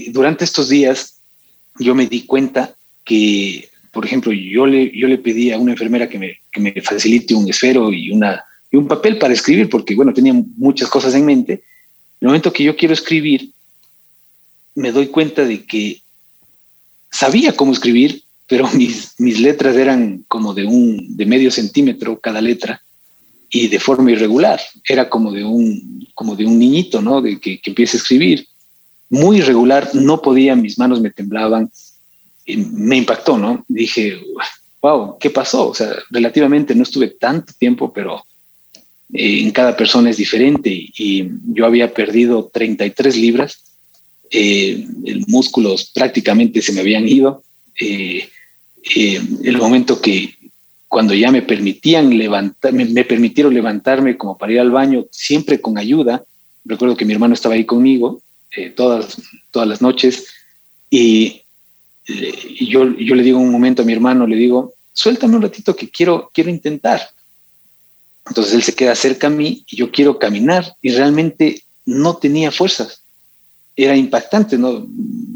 durante 0.10 0.44
estos 0.44 0.70
días 0.70 1.22
yo 1.80 1.96
me 1.96 2.08
di 2.08 2.24
cuenta 2.24 2.76
que, 3.04 3.70
por 3.92 4.06
ejemplo, 4.06 4.34
yo 4.34 4.66
le, 4.66 4.92
yo 4.98 5.08
le 5.08 5.18
pedí 5.18 5.52
a 5.52 5.58
una 5.58 5.72
enfermera 5.72 6.10
que 6.10 6.20
me, 6.20 6.40
que 6.52 6.60
me 6.60 6.74
facilite 6.82 7.34
un 7.34 7.50
esfero 7.50 7.92
y, 7.94 8.12
una, 8.12 8.44
y 8.72 8.78
un 8.78 8.88
papel 8.88 9.18
para 9.18 9.34
escribir, 9.34 9.70
porque 9.70 9.96
bueno, 9.96 10.14
tenía 10.14 10.34
muchas 10.34 10.90
cosas 10.90 11.14
en 11.16 11.26
mente. 11.26 11.64
El 12.20 12.28
momento 12.28 12.52
que 12.52 12.64
yo 12.64 12.76
quiero 12.76 12.94
escribir, 12.94 13.52
me 14.76 14.92
doy 14.92 15.08
cuenta 15.08 15.46
de 15.46 15.66
que 15.66 16.02
sabía 17.16 17.56
cómo 17.56 17.72
escribir, 17.72 18.24
pero 18.48 18.68
mis, 18.74 19.14
mis 19.18 19.40
letras 19.40 19.76
eran 19.76 20.26
como 20.28 20.54
de 20.54 20.66
un 20.66 21.16
de 21.16 21.26
medio 21.26 21.50
centímetro 21.52 22.20
cada 22.20 22.42
letra 22.42 22.82
y 23.50 23.68
de 23.68 23.80
forma 23.80 24.12
irregular. 24.12 24.60
Era 24.88 25.10
como 25.10 25.32
de 25.32 25.44
un, 25.44 26.08
como 26.14 26.36
de 26.36 26.46
un 26.46 26.60
niñito, 26.60 27.02
¿no? 27.02 27.22
De 27.22 27.40
que, 27.40 27.60
que 27.60 27.72
empieza 27.72 27.98
a 27.98 28.02
escribir. 28.02 28.48
Muy 29.10 29.38
irregular, 29.38 29.90
no 29.94 30.22
podía, 30.22 30.56
mis 30.56 30.78
manos 30.78 31.00
me 31.00 31.12
temblaban. 31.12 31.72
me 32.48 32.98
impactó, 32.98 33.38
¿no? 33.38 33.64
Dije, 33.68 34.20
wow, 34.82 35.18
¿qué 35.20 35.30
pasó? 35.30 35.70
O 35.70 35.74
sea, 35.74 35.96
relativamente 36.10 36.76
no 36.76 36.84
estuve 36.84 37.10
tanto 37.10 37.54
tiempo, 37.58 37.94
pero 37.94 38.26
eh, 39.14 39.42
en 39.42 39.52
cada 39.52 39.78
persona 39.78 40.10
es 40.10 40.18
diferente. 40.18 40.70
Y, 40.70 41.30
yo 41.54 41.66
había 41.66 41.94
perdido 41.94 42.50
33 42.52 43.16
libras. 43.18 43.64
Eh, 44.38 44.86
músculos 45.28 45.92
prácticamente 45.94 46.62
se 46.62 46.74
me 46.74 46.82
habían 46.82 47.08
ido. 47.08 47.42
Eh, 47.80 48.28
eh, 48.94 49.22
el 49.44 49.58
momento 49.58 50.02
que, 50.02 50.36
cuando 50.90 51.14
ya 51.14 51.32
me 51.32 51.42
permitían 51.42 52.18
levantar, 52.18 52.74
me, 52.74 53.06
permitieron 53.06 53.54
levantarme 53.54 54.18
como 54.18 54.38
para 54.38 54.52
ir 54.52 54.60
al 54.60 54.72
baño, 54.72 55.06
siempre 55.10 55.62
con 55.62 55.78
ayuda. 55.78 56.26
Recuerdo 56.66 56.98
que 56.98 57.06
mi 57.06 57.14
hermano 57.14 57.34
estaba 57.34 57.56
ahí 57.56 57.64
conmigo 57.64 58.22
eh, 58.52 58.72
todas, 58.72 59.22
todas 59.52 59.70
las 59.70 59.82
noches 59.82 60.26
y, 60.90 61.42
yo, 62.60 62.94
yo 62.98 63.16
le 63.16 63.24
digo 63.24 63.40
un 63.40 63.52
momento 63.52 63.82
a 63.82 63.86
mi 63.86 63.94
hermano, 63.94 64.28
le 64.28 64.36
digo, 64.36 64.74
suéltame 64.94 65.38
un 65.38 65.42
ratito 65.44 65.76
que 65.76 65.90
quiero, 65.90 66.30
quiero 66.34 66.50
intentar. 66.50 67.02
Entonces 68.28 68.54
él 68.54 68.64
se 68.64 68.76
queda 68.76 68.96
cerca 68.96 69.28
a 69.28 69.30
mí 69.30 69.64
y 69.66 69.78
yo 69.78 69.92
quiero 69.92 70.20
caminar 70.20 70.76
y 70.82 70.92
realmente 70.92 71.64
no 71.86 72.18
tenía 72.18 72.52
fuerzas. 72.52 73.05
Era 73.76 73.96
impactante, 73.96 74.58
¿no? 74.58 74.88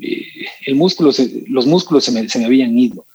Eh, 0.01 0.25
el 0.65 0.75
músculo, 0.75 1.11
los 1.47 1.65
músculos 1.65 2.03
se 2.05 2.11
me, 2.11 2.27
se 2.29 2.39
me 2.39 2.45
habían 2.45 2.77
ido. 2.77 3.05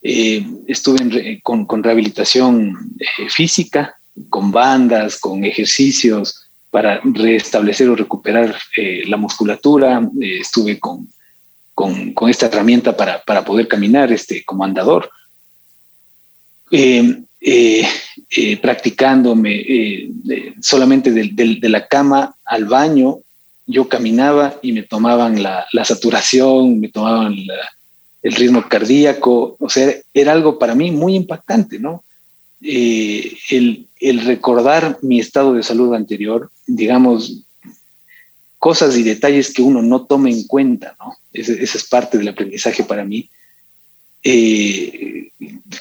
Eh, 0.00 0.46
estuve 0.68 1.40
con, 1.42 1.82
rehabilitación 1.82 2.96
eh, 3.00 3.28
física, 3.28 3.98
con 4.30 4.52
bandas, 4.52 5.18
con 5.18 5.44
ejercicios 5.44 6.44
para 6.70 7.00
restablecer 7.02 7.88
o 7.88 7.96
recuperar 7.96 8.56
eh, 8.76 9.02
la 9.06 9.16
musculatura. 9.16 10.08
estuve 10.20 10.78
con, 10.78 11.08
con, 11.74 12.14
esta 12.28 12.46
herramienta 12.46 12.96
para, 12.96 13.22
para, 13.22 13.44
poder 13.44 13.66
caminar 13.66 14.12
este, 14.12 14.44
como 14.44 14.64
andador. 14.64 15.10
practicándome 18.62 20.10
solamente 20.60 21.10
de, 21.10 21.68
la 21.68 21.86
cama 21.86 22.36
al 22.44 22.66
baño, 22.66 23.18
yo 23.68 23.88
caminaba 23.88 24.58
y 24.62 24.72
me 24.72 24.82
tomaban 24.82 25.42
la, 25.42 25.66
la 25.72 25.84
saturación, 25.84 26.80
me 26.80 26.88
tomaban 26.88 27.36
el 28.22 28.34
ritmo 28.34 28.64
cardíaco, 28.68 29.56
o 29.60 29.68
sea, 29.68 29.94
era 30.12 30.32
algo 30.32 30.58
para 30.58 30.74
mí 30.74 30.90
muy 30.90 31.14
impactante, 31.14 31.78
¿no? 31.78 32.02
Eh, 32.60 33.36
el, 33.50 33.86
recordar 34.24 34.98
mi 35.02 35.20
estado 35.20 35.52
de 35.52 35.62
salud 35.62 35.94
anterior, 35.94 36.50
digamos, 36.66 37.44
cosas 38.58 38.96
y 38.96 39.02
detalles 39.02 39.52
que 39.52 39.62
uno 39.62 39.82
no 39.82 40.06
toma 40.06 40.30
en 40.30 40.44
cuenta, 40.44 40.96
¿no? 40.98 41.16
Ese, 41.32 41.62
es 41.62 41.84
parte 41.84 42.18
del 42.18 42.28
aprendizaje 42.28 42.82
para 42.84 43.04
mí. 43.04 43.30
Eh, 44.24 45.30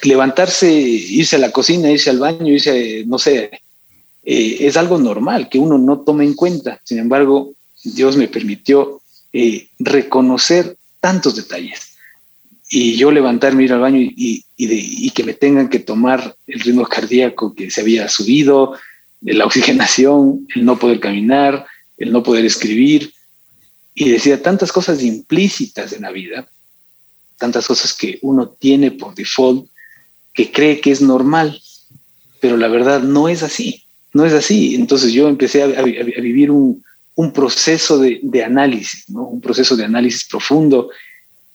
levantarse, 0.04 0.72
irse 0.72 1.38
a 1.38 1.40
la 1.40 1.52
cocina, 1.52 1.90
irse 1.90 2.12
al 2.12 2.20
baño, 2.20 2.54
irse, 2.54 3.04
no 3.08 3.18
sé, 3.18 3.50
eh, 4.24 4.58
es 4.60 4.78
algo 4.78 5.00
normal 5.00 5.50
que 5.50 5.58
uno 5.58 5.78
no 5.78 6.02
tome 6.02 6.26
en 6.26 6.36
cuenta. 6.36 6.80
Sin 6.84 7.00
embargo, 7.00 7.54
Dios 7.96 8.18
me 8.18 8.28
permitió 8.28 9.02
reconocer 9.80 10.78
tantos 11.00 11.36
detalles 11.36 11.98
y 12.70 12.98
yo 12.98 13.12
levantarme, 13.12 13.64
ir 13.64 13.74
al 13.74 13.80
baño 13.80 14.00
y, 14.02 14.44
que 15.12 15.24
me 15.24 15.34
tengan 15.34 15.70
que 15.70 15.80
tomar 15.80 16.36
el 16.48 16.60
ritmo 16.60 16.86
cardíaco 16.86 17.56
que 17.56 17.72
se 17.72 17.82
había 17.82 18.10
subido, 18.10 18.74
la 19.22 19.46
oxigenación, 19.46 20.48
el 20.54 20.66
no 20.66 20.78
poder 20.78 21.00
caminar, 21.00 21.66
el 21.98 22.12
no 22.12 22.24
poder 22.24 22.46
escribir, 22.46 23.14
y 23.96 24.10
decía 24.10 24.42
tantas 24.44 24.72
cosas 24.72 25.02
implícitas 25.02 25.94
en 25.94 26.04
la 26.04 26.12
vida, 26.12 26.48
tantas 27.38 27.66
cosas 27.66 27.94
que 27.94 28.20
uno 28.22 28.50
tiene 28.50 28.92
por 28.92 29.16
default, 29.16 29.70
que 30.34 30.52
cree 30.52 30.82
que 30.82 30.92
es 30.92 31.02
normal, 31.02 31.60
pero 32.40 32.58
la 32.58 32.68
verdad 32.68 33.02
no 33.02 33.28
es 33.28 33.42
así, 33.42 33.86
no 34.14 34.26
es 34.26 34.34
así. 34.34 34.76
Entonces 34.76 35.14
yo 35.14 35.28
empecé 35.28 35.64
a, 35.64 35.82
vivir 35.82 36.52
un, 36.52 36.84
un 37.18 37.34
proceso 37.34 37.98
de, 37.98 38.44
análisis, 38.44 39.10
¿no? 39.10 39.24
un 39.24 39.42
proceso 39.42 39.76
de 39.76 39.84
análisis 39.84 40.26
profundo 40.26 40.90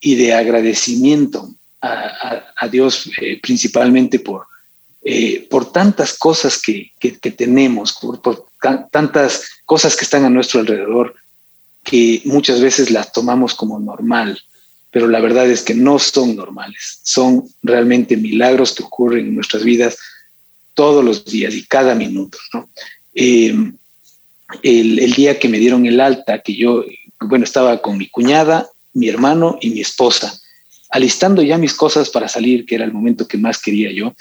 y 0.00 0.16
de 0.16 0.34
agradecimiento 0.34 1.54
a, 1.80 2.68
Dios 2.70 3.08
eh, 3.20 3.40
principalmente 3.40 4.18
por, 4.18 4.46
eh, 5.02 5.46
por 5.48 5.70
tantas 5.70 6.14
cosas 6.18 6.60
que, 6.60 6.92
tenemos, 7.36 7.92
por, 7.94 8.20
tantas 8.90 9.62
cosas 9.64 9.96
que 9.96 10.04
están 10.04 10.24
a 10.24 10.30
nuestro 10.30 10.60
alrededor 10.60 11.14
que 11.84 12.22
muchas 12.24 12.60
veces 12.60 12.90
las 12.90 13.12
tomamos 13.12 13.54
como 13.54 13.78
normal, 13.78 14.40
pero 14.90 15.06
la 15.06 15.20
verdad 15.20 15.48
es 15.48 15.62
que 15.62 15.74
no 15.74 16.00
son 16.00 16.34
normales, 16.34 17.00
son 17.04 17.48
realmente 17.62 18.16
milagros 18.16 18.72
que 18.72 18.82
ocurren 18.82 19.26
en 19.26 19.34
nuestras 19.36 19.62
vidas 19.62 19.96
todos 20.74 21.04
los 21.04 21.24
días 21.24 21.54
y 21.54 21.64
cada 21.66 21.94
minuto. 21.94 22.38
Eh, 23.14 23.54
el, 24.62 25.12
día 25.12 25.38
que 25.38 25.48
me 25.48 25.58
dieron 25.58 25.86
el 25.86 26.00
alta, 26.00 26.40
que 26.40 26.54
yo, 26.54 26.84
bueno, 27.20 27.44
estaba 27.44 27.80
con 27.80 27.98
mi 27.98 28.08
cuñada 28.08 28.68
mi 28.94 29.08
hermano 29.08 29.58
y 29.60 29.70
mi 29.70 29.80
esposa. 29.80 30.38
Alistando 30.90 31.42
ya 31.42 31.58
mis 31.58 31.74
cosas 31.74 32.10
para 32.10 32.28
salir, 32.28 32.66
que 32.66 32.74
era 32.74 32.84
el 32.84 32.92
momento 32.92 33.26
que 33.26 33.38
más 33.38 33.60
quería 33.60 33.90
yo, 33.90 34.14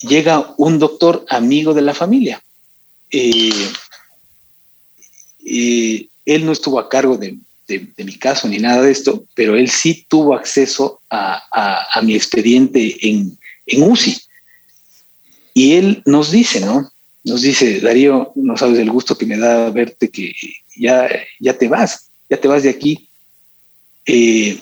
llega 0.00 0.54
un 0.58 0.78
doctor 0.78 1.24
amigo 1.28 1.72
de 1.72 1.82
la 1.82 1.94
familia. 1.94 2.42
Eh, 3.10 3.70
eh, 5.44 6.08
él 6.26 6.44
no 6.44 6.52
estuvo 6.52 6.78
a 6.78 6.88
cargo 6.88 7.16
de, 7.16 7.38
mi 7.68 8.18
caso 8.18 8.48
ni 8.48 8.58
nada 8.58 8.82
de 8.82 8.92
esto, 8.92 9.24
pero 9.34 9.56
él 9.56 9.70
sí 9.70 10.04
tuvo 10.08 10.34
acceso 10.34 11.00
a, 11.10 12.00
mi 12.02 12.14
expediente 12.14 13.08
en, 13.08 13.38
en, 13.64 13.82
UCI. 13.82 14.20
Y 15.54 15.72
él 15.72 16.02
nos 16.04 16.30
dice, 16.30 16.60
¿no? 16.60 16.92
Nos 17.26 17.42
dice, 17.42 17.80
Darío, 17.80 18.32
no 18.36 18.56
sabes 18.56 18.78
el 18.78 18.90
gusto 18.90 19.18
que 19.18 19.26
me 19.26 19.36
da 19.36 19.68
verte 19.70 20.08
que 20.08 20.32
ya, 20.76 21.10
ya 21.40 21.58
te 21.58 21.68
vas, 21.68 22.08
ya 22.30 22.36
te 22.36 22.48
vas 22.48 22.62
de 22.62 22.70
aquí 22.70 23.06
eh, 24.06 24.60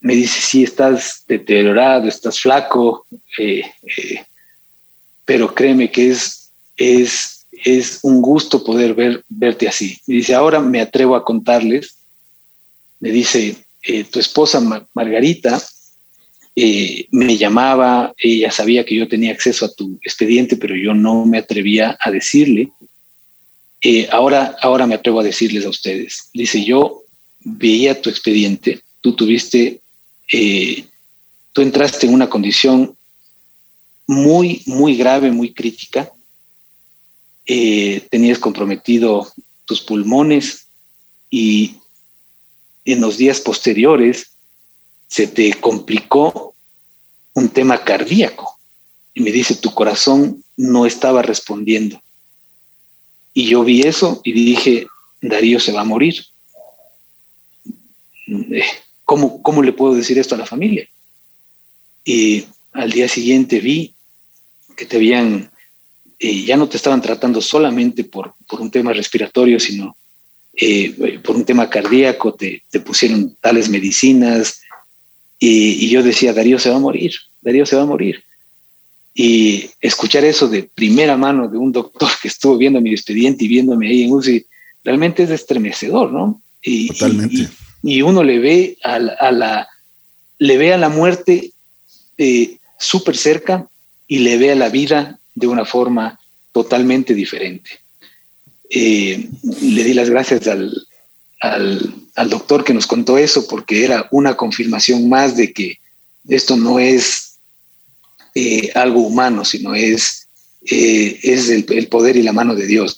me 0.00 0.14
dice, 0.14 0.40
sí, 0.40 0.62
estás 0.64 1.24
deteriorado, 1.26 2.06
estás 2.06 2.38
flaco, 2.38 3.06
eh, 3.38 3.62
eh, 3.82 4.22
pero 5.24 5.54
créeme 5.54 5.90
que 5.90 6.10
es, 6.10 6.50
es, 6.76 7.46
es 7.50 8.00
un 8.02 8.20
gusto 8.20 8.62
poder 8.62 8.94
ver, 8.94 9.24
verte 9.28 9.66
así. 9.66 9.98
Me 10.06 10.16
dice, 10.16 10.34
ahora 10.34 10.60
me 10.60 10.80
atrevo 10.80 11.16
a 11.16 11.24
contarles, 11.24 11.94
me 13.00 13.10
dice, 13.10 13.56
tu 14.10 14.20
esposa 14.20 14.60
Margarita 14.92 15.60
me 16.54 17.36
llamaba, 17.36 18.12
ella 18.18 18.50
sabía 18.50 18.84
que 18.84 18.94
yo 18.94 19.08
tenía 19.08 19.32
acceso 19.32 19.64
a 19.64 19.72
tu 19.72 19.98
expediente, 20.02 20.56
pero 20.56 20.76
yo 20.76 20.94
no 20.94 21.24
me 21.24 21.38
atrevía 21.38 21.96
a 21.98 22.10
decirle. 22.10 22.70
ahora, 24.10 24.56
ahora 24.60 24.86
me 24.86 24.94
atrevo 24.94 25.20
a 25.20 25.24
decirles 25.24 25.64
a 25.64 25.70
ustedes. 25.70 26.28
Dice, 26.34 26.64
yo 26.64 27.02
veía 27.44 28.00
tu 28.00 28.10
expediente, 28.10 28.82
tú 29.00 29.14
tuviste, 29.14 29.80
eh, 30.32 30.84
tú 31.52 31.62
entraste 31.62 32.06
en 32.06 32.14
una 32.14 32.28
condición 32.28 32.96
muy, 34.06 34.62
muy 34.66 34.96
grave, 34.96 35.30
muy 35.30 35.52
crítica. 35.52 36.10
Eh, 37.46 38.06
tenías 38.10 38.38
comprometido 38.38 39.32
tus 39.64 39.80
pulmones 39.80 40.66
y 41.30 41.76
en 42.84 43.00
los 43.00 43.16
días 43.16 43.40
posteriores 43.40 44.31
se 45.12 45.26
te 45.26 45.52
complicó 45.60 46.54
un 47.34 47.50
tema 47.50 47.84
cardíaco. 47.84 48.58
Y 49.12 49.20
me 49.20 49.30
dice, 49.30 49.56
tu 49.56 49.74
corazón 49.74 50.42
no 50.56 50.86
estaba 50.86 51.20
respondiendo. 51.20 52.00
Y 53.34 53.44
yo 53.44 53.62
vi 53.62 53.82
eso 53.82 54.22
y 54.24 54.32
dije, 54.32 54.86
Darío 55.20 55.60
se 55.60 55.72
va 55.72 55.82
a 55.82 55.84
morir. 55.84 56.14
Eh, 58.26 58.64
¿cómo, 59.04 59.42
¿cómo 59.42 59.62
le 59.62 59.74
puedo 59.74 59.94
decir 59.94 60.18
esto 60.18 60.34
a 60.34 60.38
la 60.38 60.46
familia? 60.46 60.88
Y 62.06 62.46
al 62.72 62.90
día 62.90 63.06
siguiente 63.06 63.60
vi 63.60 63.94
que 64.78 64.86
te 64.86 64.96
habían, 64.96 65.52
eh, 66.20 66.44
ya 66.46 66.56
no 66.56 66.70
te 66.70 66.78
estaban 66.78 67.02
tratando 67.02 67.42
solamente 67.42 68.04
por, 68.04 68.34
por 68.48 68.62
un 68.62 68.70
tema 68.70 68.94
respiratorio, 68.94 69.60
sino 69.60 69.94
eh, 70.54 71.18
por 71.24 71.36
un 71.36 71.44
tema 71.44 71.68
cardíaco 71.68 72.34
te, 72.34 72.62
pusieron 72.80 73.36
tales 73.40 73.68
medicinas 73.68 74.61
y, 75.44 75.88
yo 75.88 76.04
decía, 76.04 76.32
Darío 76.32 76.56
se 76.60 76.70
va 76.70 76.76
a 76.76 76.78
morir, 76.78 77.14
Darío 77.40 77.66
se 77.66 77.74
va 77.74 77.82
a 77.82 77.86
morir. 77.86 78.22
Y 79.12 79.68
escuchar 79.80 80.24
eso 80.24 80.46
de 80.46 80.62
primera 80.62 81.16
mano 81.16 81.48
de 81.48 81.58
un 81.58 81.72
doctor 81.72 82.10
que 82.22 82.28
estuvo 82.28 82.56
viendo 82.56 82.80
mi 82.80 82.92
expediente 82.92 83.44
y 83.44 83.48
viéndome 83.48 83.88
ahí 83.88 84.04
en 84.04 84.12
UCI, 84.12 84.46
realmente 84.84 85.24
es 85.24 85.30
estremecedor, 85.30 86.12
¿no? 86.12 86.40
Y, 86.62 86.90
Totalmente. 86.90 87.48
Y, 87.82 88.02
uno 88.02 88.22
le 88.22 88.38
ve 88.38 88.78
a 88.84 89.00
la, 89.00 89.68
le 90.38 90.56
ve 90.58 90.72
a 90.72 90.78
la 90.78 90.88
muerte 90.88 91.50
eh, 92.18 92.58
súper 92.78 93.16
cerca 93.16 93.66
y 94.06 94.20
le 94.20 94.38
ve 94.38 94.52
a 94.52 94.54
la 94.54 94.68
vida 94.68 95.18
de 95.34 95.48
una 95.48 95.64
forma 95.64 96.20
totalmente 96.52 97.14
diferente. 97.14 97.80
Eh, 98.70 99.28
le 99.60 99.82
di 99.82 99.92
las 99.92 100.08
gracias 100.08 100.46
al, 100.46 100.72
al, 101.42 102.28
doctor 102.28 102.62
que 102.62 102.72
nos 102.72 102.86
contó 102.86 103.18
eso 103.18 103.46
porque 103.48 103.84
era 103.84 104.06
una 104.12 104.36
confirmación 104.36 105.08
más 105.08 105.36
de 105.36 105.52
que 105.52 105.80
esto 106.28 106.56
no 106.56 106.78
es 106.78 107.34
eh, 108.34 108.70
algo 108.74 109.00
humano, 109.00 109.44
sino 109.44 109.74
es, 109.74 110.28
eh, 110.64 111.18
es 111.22 111.50
el, 111.50 111.88
poder 111.88 112.16
y 112.16 112.22
la 112.22 112.32
mano 112.32 112.54
de 112.54 112.66
Dios. 112.66 112.96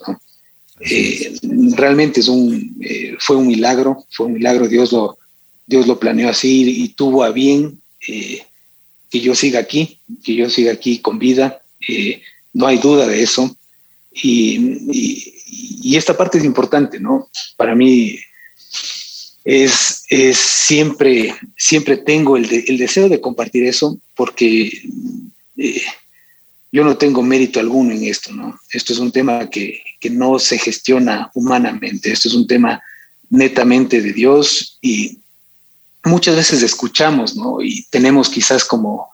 realmente 1.75 2.21
es 2.21 2.29
un, 2.29 2.79
fue 3.19 3.37
un 3.37 3.47
milagro, 3.47 4.05
fue 4.11 4.27
un 4.27 4.35
milagro, 4.35 4.69
Dios 4.69 4.93
lo, 4.93 5.17
Dios 5.67 5.87
lo 5.87 5.99
planeó 5.99 6.29
así 6.29 6.85
y 6.85 6.89
tuvo 6.91 7.25
a 7.25 7.31
bien 7.31 7.81
que 7.99 9.21
yo 9.21 9.35
siga 9.35 9.61
aquí, 9.61 10.01
que 10.23 10.35
yo 10.35 10.51
siga 10.51 10.73
aquí 10.73 10.99
con 10.99 11.19
vida. 11.19 11.63
no 12.53 12.67
hay 12.67 12.77
duda 12.77 13.07
de 13.07 13.23
eso. 13.23 13.57
y, 14.13 15.33
y 15.85 15.97
esta 15.97 16.17
parte 16.17 16.39
es 16.39 16.45
importante, 16.45 17.01
¿no? 17.01 17.29
Para 17.57 17.75
mí 17.75 18.19
es, 19.45 20.05
es 20.09 20.39
siempre, 20.39 21.35
siempre 21.57 21.97
tengo 21.99 22.37
el, 22.37 22.51
el, 22.67 22.79
deseo 22.79 23.09
de 23.09 23.21
compartir 23.21 23.65
eso 23.65 23.99
porque 24.15 24.71
eh, 25.57 25.83
yo 26.73 26.85
no 26.85 26.97
tengo 26.97 27.23
mérito 27.23 27.61
alguno 27.61 27.93
en 27.93 28.05
esto, 28.05 28.33
¿no? 28.33 28.59
Esto 28.73 28.93
es 28.93 28.99
un 28.99 29.13
tema 29.13 29.49
que, 29.51 29.83
que 30.01 30.11
no 30.11 30.39
se 30.39 30.59
gestiona 30.59 31.31
humanamente, 31.35 32.11
esto 32.11 32.29
es 32.29 32.35
un 32.35 32.47
tema 32.47 32.83
netamente 33.31 34.01
de 34.01 34.13
Dios 34.13 34.79
y 34.81 35.19
muchas 36.05 36.37
veces 36.37 36.63
escuchamos, 36.63 37.37
¿no? 37.37 37.61
Y 37.61 37.85
tenemos 37.91 38.29
quizás 38.29 38.65
como, 38.65 39.09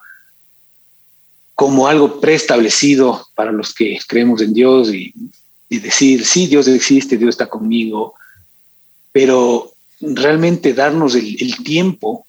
como 1.55 1.87
algo 1.89 2.21
preestablecido 2.21 3.27
para 3.35 3.53
los 3.53 3.75
que 3.75 3.99
creemos 4.09 4.41
en 4.43 4.55
Dios 4.55 4.93
y 4.95 5.13
y 5.71 5.79
decir, 5.79 6.27
sí, 6.27 6.49
Dios 6.49 6.67
existe, 6.67 7.17
Dios 7.17 7.31
está 7.31 7.49
conmigo, 7.49 8.15
pero 9.13 9.70
realmente 10.01 10.73
darnos 10.73 11.15
el, 11.15 11.57
tiempo 11.63 12.27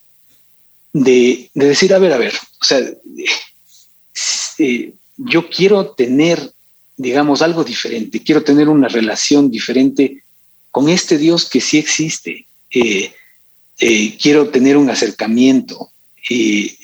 de, 0.93 1.49
decir, 1.53 1.93
a 1.93 1.99
ver, 1.99 2.13
a 2.13 2.17
ver, 2.17 2.33
o 2.59 2.65
sea, 2.65 2.79
eh, 4.57 4.93
yo 5.17 5.49
quiero 5.49 5.91
tener, 5.91 6.51
digamos, 6.97 7.41
algo 7.41 7.63
diferente, 7.63 8.21
quiero 8.21 8.43
tener 8.43 8.67
una 8.67 8.87
relación 8.87 9.49
diferente 9.49 10.23
con 10.69 10.89
este 10.89 11.17
Dios 11.17 11.49
que 11.49 11.61
sí 11.61 11.77
existe, 11.77 12.45
eh, 12.69 13.13
eh, 13.79 14.17
quiero 14.21 14.49
tener 14.49 14.77
un 14.77 14.89
acercamiento. 14.89 15.91
y 16.29 16.77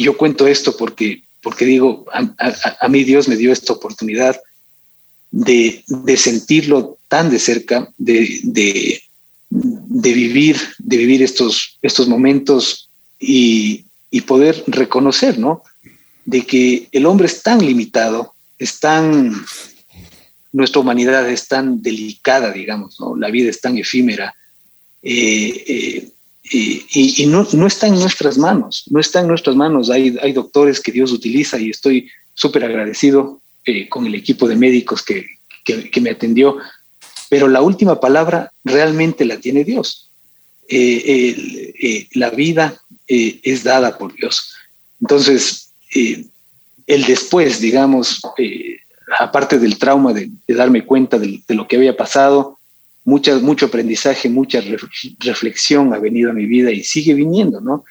yo 0.00 0.16
cuento 0.16 0.46
esto 0.46 0.76
porque, 0.76 1.22
porque 1.42 1.64
digo, 1.64 2.06
a 2.12 2.88
mí 2.88 3.04
Dios 3.04 3.28
me 3.28 3.36
dio 3.36 3.52
esta 3.52 3.72
oportunidad 3.72 4.36
de, 5.30 6.16
sentirlo 6.16 6.98
tan 7.08 7.30
de 7.30 7.38
cerca, 7.38 7.92
de, 7.98 8.40
de, 8.42 9.02
vivir, 9.50 10.56
de 10.78 10.96
vivir 10.96 11.22
estos, 11.22 11.78
estos 11.82 12.08
momentos 12.08 12.88
y, 13.18 13.84
poder 14.26 14.64
reconocer, 14.66 15.38
¿no? 15.38 15.62
De 16.24 16.46
que 16.46 16.88
el 16.90 17.04
hombre 17.04 17.26
es 17.26 17.42
tan 17.42 17.58
limitado, 17.64 18.32
es 18.58 18.80
tan, 18.80 19.30
nuestra 20.52 20.80
humanidad 20.80 21.28
es 21.28 21.46
tan 21.48 21.82
delicada, 21.82 22.50
digamos, 22.50 22.98
¿no? 22.98 23.14
La 23.14 23.30
vida 23.30 23.50
es 23.50 23.60
tan 23.60 23.76
efímera. 23.76 24.34
Eh, 25.02 25.64
eh, 25.68 26.10
y, 26.50 27.26
no, 27.26 27.46
no, 27.52 27.66
está 27.66 27.88
en 27.88 27.96
nuestras 27.96 28.38
manos, 28.38 28.84
no 28.90 29.00
está 29.00 29.20
en 29.20 29.28
nuestras 29.28 29.54
manos. 29.54 29.90
Hay, 29.90 30.16
hay 30.22 30.32
doctores 30.32 30.80
que 30.80 30.92
Dios 30.92 31.12
utiliza 31.12 31.58
y 31.58 31.70
estoy 31.70 32.08
súper 32.32 32.64
agradecido 32.64 33.40
eh, 33.64 33.88
con 33.88 34.06
el 34.06 34.14
equipo 34.14 34.48
de 34.48 34.56
médicos 34.56 35.02
que, 35.02 35.26
que, 35.64 36.00
me 36.00 36.10
atendió, 36.10 36.58
pero 37.28 37.48
la 37.48 37.62
última 37.62 38.00
palabra 38.00 38.52
realmente 38.64 39.24
la 39.24 39.38
tiene 39.38 39.64
Dios. 39.64 40.10
Eh, 40.68 41.34
eh, 41.80 42.06
la 42.12 42.30
vida 42.30 42.80
es 43.06 43.62
dada 43.62 43.98
por 43.98 44.14
Dios. 44.14 44.54
Entonces, 45.00 45.70
el 45.92 47.04
después, 47.04 47.60
digamos, 47.60 48.20
aparte 49.18 49.58
del 49.58 49.78
trauma 49.78 50.12
de, 50.12 50.30
darme 50.48 50.84
cuenta 50.84 51.18
de, 51.18 51.40
lo 51.48 51.68
que 51.68 51.76
había 51.76 51.96
pasado, 51.96 52.58
mucho 53.04 53.66
aprendizaje, 53.66 54.28
mucha 54.28 54.60
reflexión 55.20 55.94
ha 55.94 55.98
venido 55.98 56.30
a 56.30 56.34
mi 56.34 56.46
vida 56.46 56.72
y 56.72 56.82
sigue 56.82 57.14
viniendo, 57.14 57.60
¿no? 57.60 57.84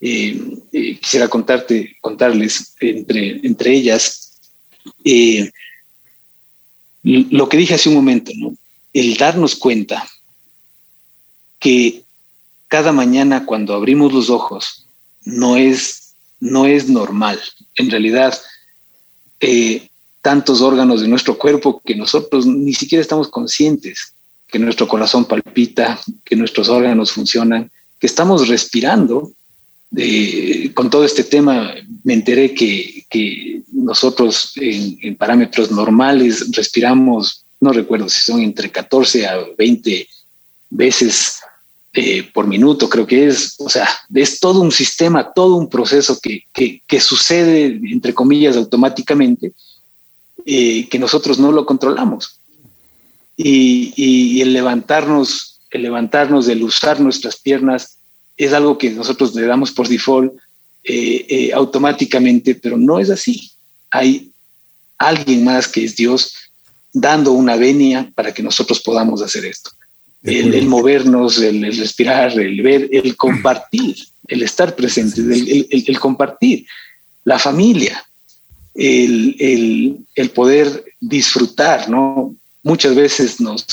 quisiera 0.00 1.28
contarte, 1.28 1.96
contarles 2.00 2.74
entre, 2.80 3.40
entre 3.44 3.72
ellas 3.72 4.22
eh, 5.04 5.50
lo 7.02 7.48
que 7.48 7.56
dije 7.56 7.74
hace 7.74 7.88
un 7.88 7.96
momento, 7.96 8.30
¿no? 8.36 8.56
El 8.92 9.16
darnos 9.16 9.56
cuenta 9.56 10.06
que 11.58 12.04
cada 12.68 12.92
mañana 12.92 13.46
cuando 13.46 13.74
abrimos 13.74 14.12
los 14.12 14.30
ojos 14.30 14.86
no 15.24 15.56
es, 15.56 16.14
no 16.40 16.66
es 16.66 16.88
normal. 16.88 17.40
En 17.76 17.90
realidad, 17.90 18.38
eh, 19.40 19.88
tantos 20.20 20.60
órganos 20.60 21.00
de 21.00 21.08
nuestro 21.08 21.38
cuerpo 21.38 21.82
que 21.84 21.94
nosotros 21.94 22.46
ni 22.46 22.74
siquiera 22.74 23.02
estamos 23.02 23.28
conscientes, 23.28 24.14
que 24.48 24.58
nuestro 24.58 24.88
corazón 24.88 25.24
palpita, 25.24 26.00
que 26.24 26.36
nuestros 26.36 26.68
órganos 26.68 27.12
funcionan, 27.12 27.70
que 27.98 28.06
estamos 28.06 28.48
respirando 28.48 29.32
con 30.74 30.88
todo 30.88 31.04
este 31.04 31.24
tema 31.24 31.74
me 32.04 32.14
enteré 32.14 32.54
que, 32.54 33.02
nosotros 33.72 34.52
en, 34.56 35.16
parámetros 35.16 35.70
normales 35.70 36.46
respiramos, 36.52 37.41
no 37.62 37.72
recuerdo 37.72 38.08
si 38.08 38.20
son 38.20 38.40
entre 38.40 38.70
14 38.70 39.26
a 39.26 39.38
20 39.56 40.08
veces 40.70 41.40
eh, 41.94 42.22
por 42.32 42.46
minuto, 42.46 42.88
creo 42.88 43.06
que 43.06 43.28
es, 43.28 43.54
o 43.58 43.68
sea, 43.68 43.88
es 44.14 44.40
todo 44.40 44.60
un 44.60 44.72
sistema, 44.72 45.32
todo 45.32 45.56
un 45.56 45.68
proceso 45.68 46.18
que, 46.20 47.00
sucede, 47.00 47.80
entre 47.90 48.14
comillas, 48.14 48.56
automáticamente, 48.56 49.52
eh, 50.44 50.88
que 50.88 50.98
nosotros 50.98 51.38
no 51.38 51.52
lo 51.52 51.64
controlamos. 51.64 52.38
Y, 53.36 53.92
y 53.96 54.40
el 54.40 54.52
levantarnos, 54.52 55.60
el 55.70 55.82
levantarnos, 55.82 56.48
el 56.48 56.62
usar 56.62 57.00
nuestras 57.00 57.36
piernas, 57.36 57.98
es 58.36 58.52
algo 58.52 58.78
que 58.78 58.90
nosotros 58.90 59.34
le 59.34 59.46
damos 59.46 59.72
por 59.72 59.88
default 59.88 60.32
eh, 60.84 61.26
eh, 61.28 61.52
automáticamente, 61.52 62.56
pero 62.56 62.76
no 62.76 62.98
es 62.98 63.10
así. 63.10 63.52
Hay 63.90 64.32
alguien 64.98 65.44
más 65.44 65.68
que 65.68 65.84
es 65.84 65.94
Dios 65.94 66.34
dando 66.92 67.32
una 67.32 67.56
venia 67.56 68.10
para 68.14 68.32
que 68.32 68.42
nosotros 68.42 68.80
podamos 68.80 69.22
hacer 69.22 69.44
esto. 69.44 69.70
El, 70.22 70.68
movernos, 70.68 71.38
el, 71.40 71.76
respirar, 71.76 72.38
el 72.38 72.62
ver, 72.62 72.88
el 72.92 73.16
compartir, 73.16 73.96
el 74.28 74.42
estar 74.44 74.76
presente, 74.76 75.20
el, 75.20 75.98
compartir, 75.98 76.64
la 77.24 77.40
familia, 77.40 78.06
el, 78.74 80.04
poder 80.32 80.84
disfrutar, 81.00 81.88
¿no? 81.88 82.36
Muchas 82.62 82.94
veces 82.94 83.40
nos, 83.40 83.66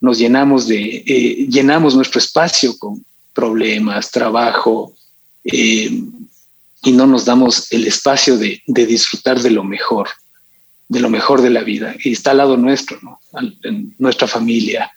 nos 0.00 0.18
llenamos 0.18 0.66
de, 0.66 1.04
eh, 1.06 1.46
llenamos 1.48 1.94
nuestro 1.94 2.18
espacio 2.18 2.76
con, 2.76 3.04
problemas, 3.34 4.10
trabajo, 4.10 4.94
eh, 5.44 5.90
y 6.82 6.92
no 6.92 7.06
nos 7.06 7.24
damos 7.24 7.70
el 7.72 7.86
espacio 7.86 8.38
de, 8.38 8.62
disfrutar 8.66 9.40
de 9.40 9.50
lo 9.50 9.64
mejor, 9.64 10.08
de 10.88 11.00
lo 11.00 11.08
mejor 11.08 11.42
de 11.42 11.50
la 11.50 11.62
vida. 11.62 11.94
Y 12.02 12.12
está 12.12 12.32
al 12.32 12.38
lado 12.38 12.56
nuestro, 12.56 12.98
¿no? 13.02 13.20
nuestra 13.98 14.28
familia, 14.28 14.90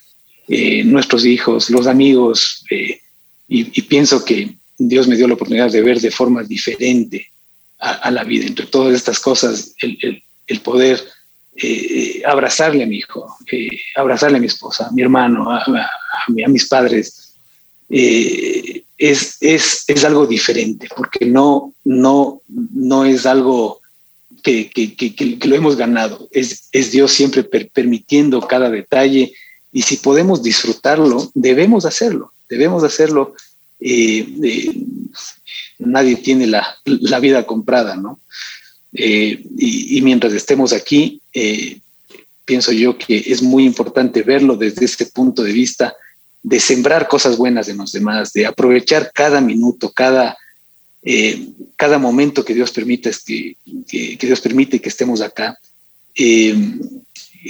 eh, 0.48 0.84
nuestros 0.84 1.26
hijos, 1.26 1.70
los 1.70 1.88
amigos, 1.88 2.64
eh, 2.70 3.00
y, 3.48 3.82
pienso 3.84 4.26
que 4.26 4.56
Dios 4.78 5.08
me 5.08 5.16
dio 5.16 5.28
la 5.28 5.36
oportunidad 5.36 5.72
de 5.72 5.82
ver 5.82 6.02
de 6.02 6.12
forma 6.12 6.44
diferente 6.44 7.28
a, 7.80 8.12
la 8.12 8.24
vida. 8.24 8.46
Entre 8.46 8.66
todas 8.66 8.94
estas 8.94 9.20
cosas, 9.20 9.74
el, 9.82 10.60
poder 10.62 11.02
abrazarle 12.26 12.84
a 12.84 12.88
mi 12.88 12.98
hijo, 12.98 13.38
abrazarle 13.96 14.38
a 14.38 14.42
mi 14.42 14.48
esposa, 14.48 14.88
a 14.88 14.92
mi 14.92 15.02
hermano, 15.02 15.50
a, 15.50 15.64
a 15.64 16.50
mis 16.50 16.68
padres, 16.68 17.28
eh, 17.90 18.84
es, 18.98 19.38
es, 19.40 19.84
es, 19.88 20.04
algo 20.04 20.26
diferente, 20.26 20.90
porque 20.94 21.26
no, 21.26 21.74
no, 21.86 22.42
no 22.48 23.06
es 23.06 23.26
algo 23.26 23.77
que, 24.48 24.96
que, 24.96 25.14
que, 25.14 25.48
lo 25.48 25.56
hemos 25.56 25.76
ganado, 25.76 26.30
es, 26.32 26.70
es 26.72 26.92
Dios 26.92 27.12
siempre 27.12 27.44
permitiendo 27.44 28.40
cada 28.42 28.70
detalle 28.70 29.34
y 29.74 29.82
si 29.82 29.98
podemos 29.98 30.42
disfrutarlo, 30.42 31.30
debemos 31.34 31.86
hacerlo, 31.86 32.32
debemos 32.48 32.84
hacerlo. 32.84 33.36
nadie 35.80 36.16
tiene 36.16 36.48
la, 36.48 36.78
la, 36.86 37.20
vida 37.20 37.46
comprada, 37.46 37.98
¿no? 37.98 38.20
Y, 38.94 39.98
y, 39.98 40.02
mientras 40.02 40.32
estemos 40.34 40.72
aquí, 40.72 41.22
pienso 42.46 42.72
yo 42.72 42.98
que 42.98 43.18
es 43.18 43.42
muy 43.42 43.66
importante 43.66 44.24
verlo 44.24 44.56
desde 44.56 44.86
este 44.86 45.06
punto 45.08 45.44
de 45.44 45.52
vista 45.52 45.94
de 46.42 46.60
sembrar 46.62 47.10
cosas 47.10 47.36
buenas 47.36 47.68
en 47.68 47.78
los 47.78 47.92
demás, 47.92 48.32
de 48.32 48.46
aprovechar 48.46 49.12
cada 49.14 49.42
minuto, 49.42 49.92
cada, 49.92 50.38
eh, 51.04 51.50
cada 51.76 51.98
momento 51.98 52.44
que 52.44 52.54
Dios 52.54 52.72
permite 52.72 53.12
que, 53.26 53.56
que, 53.88 54.18
Dios 54.28 54.42
permite 54.42 54.80
que 54.80 54.90
estemos 54.90 55.22
acá. 55.22 55.58
Eh, 56.16 56.56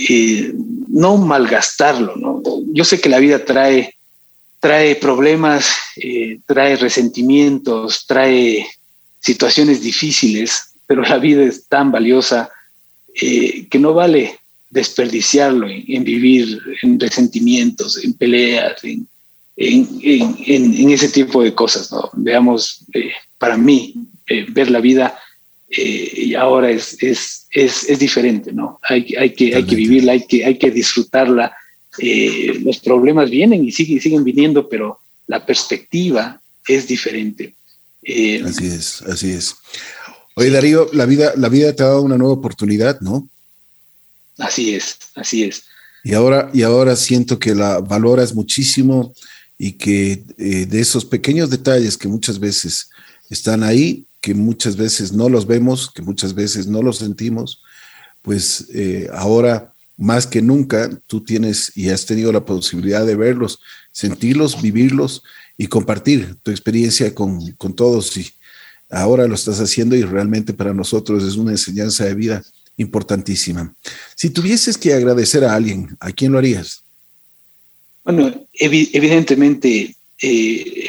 eh, 0.09 0.53
no 0.89 1.17
malgastarlo, 1.17 2.15
¿no? 2.17 2.43
Yo 2.73 2.83
sé 2.83 2.99
que 2.99 3.09
la 3.09 3.19
vida 3.19 3.43
trae, 3.45 3.95
trae 4.59 4.95
problemas, 4.95 5.65
trae 6.45 6.75
resentimientos, 6.75 8.05
trae 8.05 8.67
situaciones 9.19 9.81
difíciles, 9.81 10.73
pero 10.85 11.01
la 11.01 11.17
vida 11.17 11.43
es 11.43 11.65
tan 11.67 11.91
valiosa 11.91 12.49
que 13.13 13.79
no 13.79 13.93
vale 13.93 14.39
desperdiciarlo 14.69 15.67
en, 15.69 16.03
vivir 16.03 16.59
en 16.83 16.99
resentimientos, 16.99 18.03
en 18.03 18.13
peleas, 18.13 18.83
en, 18.83 19.07
en, 19.57 20.89
ese 20.89 21.09
tipo 21.09 21.41
de 21.41 21.53
cosas. 21.53 21.91
¿no? 21.91 22.09
Veamos, 22.13 22.81
eh, 22.93 23.11
para 23.37 23.57
mí, 23.57 23.95
eh, 24.27 24.45
ver 24.49 24.69
la 24.69 24.79
vida 24.79 25.17
eh, 25.69 26.35
ahora 26.37 26.71
es, 26.71 27.01
es, 27.01 27.47
es, 27.51 27.89
es, 27.89 27.99
diferente, 27.99 28.51
¿no? 28.53 28.79
Hay, 28.83 29.13
hay, 29.19 29.33
que, 29.33 29.55
hay 29.55 29.63
que 29.65 29.75
vivirla, 29.75 30.13
hay 30.13 30.25
que, 30.25 30.45
hay 30.45 30.57
que 30.57 30.71
disfrutarla. 30.71 31.55
los 32.61 32.79
problemas 32.79 33.29
vienen 33.29 33.65
y 33.65 33.71
siguen, 33.71 33.99
siguen 33.99 34.23
viniendo, 34.23 34.69
pero 34.69 34.99
la 35.27 35.45
perspectiva 35.45 36.41
es 36.67 36.87
diferente. 36.87 37.53
así 38.45 38.67
es, 38.67 39.01
así 39.01 39.31
es. 39.31 39.55
Oye, 40.35 40.51
Darío, 40.51 40.87
la 40.93 41.05
vida, 41.05 41.33
la 41.35 41.49
vida 41.49 41.75
te 41.75 41.83
ha 41.83 41.87
dado 41.87 42.03
una 42.03 42.17
nueva 42.17 42.35
oportunidad, 42.35 42.99
¿no? 43.01 43.27
Así 44.37 44.75
es, 44.75 44.97
así 45.15 45.43
es. 45.43 45.63
Y 46.03 46.13
ahora, 46.13 46.49
y 46.53 46.61
ahora 46.61 46.95
siento 46.95 47.39
que 47.39 47.55
la 47.55 47.79
valoras 47.79 48.33
muchísimo 48.33 49.13
y 49.57 49.73
que 49.73 50.23
eh, 50.37 50.65
de 50.65 50.79
esos 50.79 51.03
pequeños 51.05 51.49
detalles 51.49 51.97
que 51.97 52.07
muchas 52.07 52.39
veces 52.39 52.89
están 53.29 53.63
ahí, 53.63 54.05
que 54.21 54.33
muchas 54.33 54.75
veces 54.75 55.13
no 55.13 55.29
los 55.29 55.45
vemos, 55.47 55.91
que 55.91 56.01
muchas 56.01 56.33
veces 56.33 56.67
no 56.67 56.81
los 56.81 56.97
sentimos, 56.97 57.61
pues 58.21 58.67
eh, 58.73 59.07
ahora 59.13 59.73
más 59.95 60.27
que 60.27 60.41
nunca 60.41 60.89
tú 61.07 61.23
tienes 61.23 61.71
y 61.75 61.89
has 61.89 62.05
tenido 62.05 62.31
la 62.31 62.45
posibilidad 62.45 63.05
de 63.05 63.15
verlos, 63.15 63.59
sentirlos, 63.91 64.61
vivirlos 64.61 65.23
y 65.57 65.67
compartir 65.67 66.35
tu 66.43 66.51
experiencia 66.51 67.13
con, 67.15 67.51
con 67.53 67.75
todos. 67.75 68.15
Y 68.17 68.29
ahora 68.89 69.27
lo 69.27 69.35
estás 69.35 69.59
haciendo 69.59 69.95
y 69.95 70.03
realmente 70.03 70.53
para 70.53 70.73
nosotros 70.73 71.23
es 71.23 71.35
una 71.35 71.51
enseñanza 71.51 72.05
de 72.05 72.13
vida 72.13 72.43
importantísima. 72.77 73.73
Si 74.15 74.29
tuvieses 74.29 74.77
que 74.77 74.93
agradecer 74.93 75.43
a 75.43 75.55
alguien, 75.55 75.97
¿a 75.99 76.11
quién 76.11 76.31
lo 76.31 76.37
harías? 76.37 76.83
Bueno, 78.03 78.47
evidentemente 78.53 79.95
eh, 80.21 80.87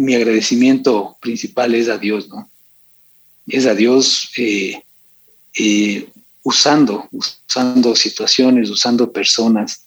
mi 0.00 0.14
agradecimiento 0.14 1.16
principal 1.20 1.74
es 1.74 1.88
a 1.88 1.98
Dios, 1.98 2.28
¿no? 2.28 2.48
Es 3.46 3.66
a 3.66 3.74
Dios 3.74 4.28
eh, 4.36 4.82
eh, 5.54 6.08
usando, 6.42 7.08
usando 7.10 7.94
situaciones, 7.94 8.70
usando 8.70 9.12
personas 9.12 9.84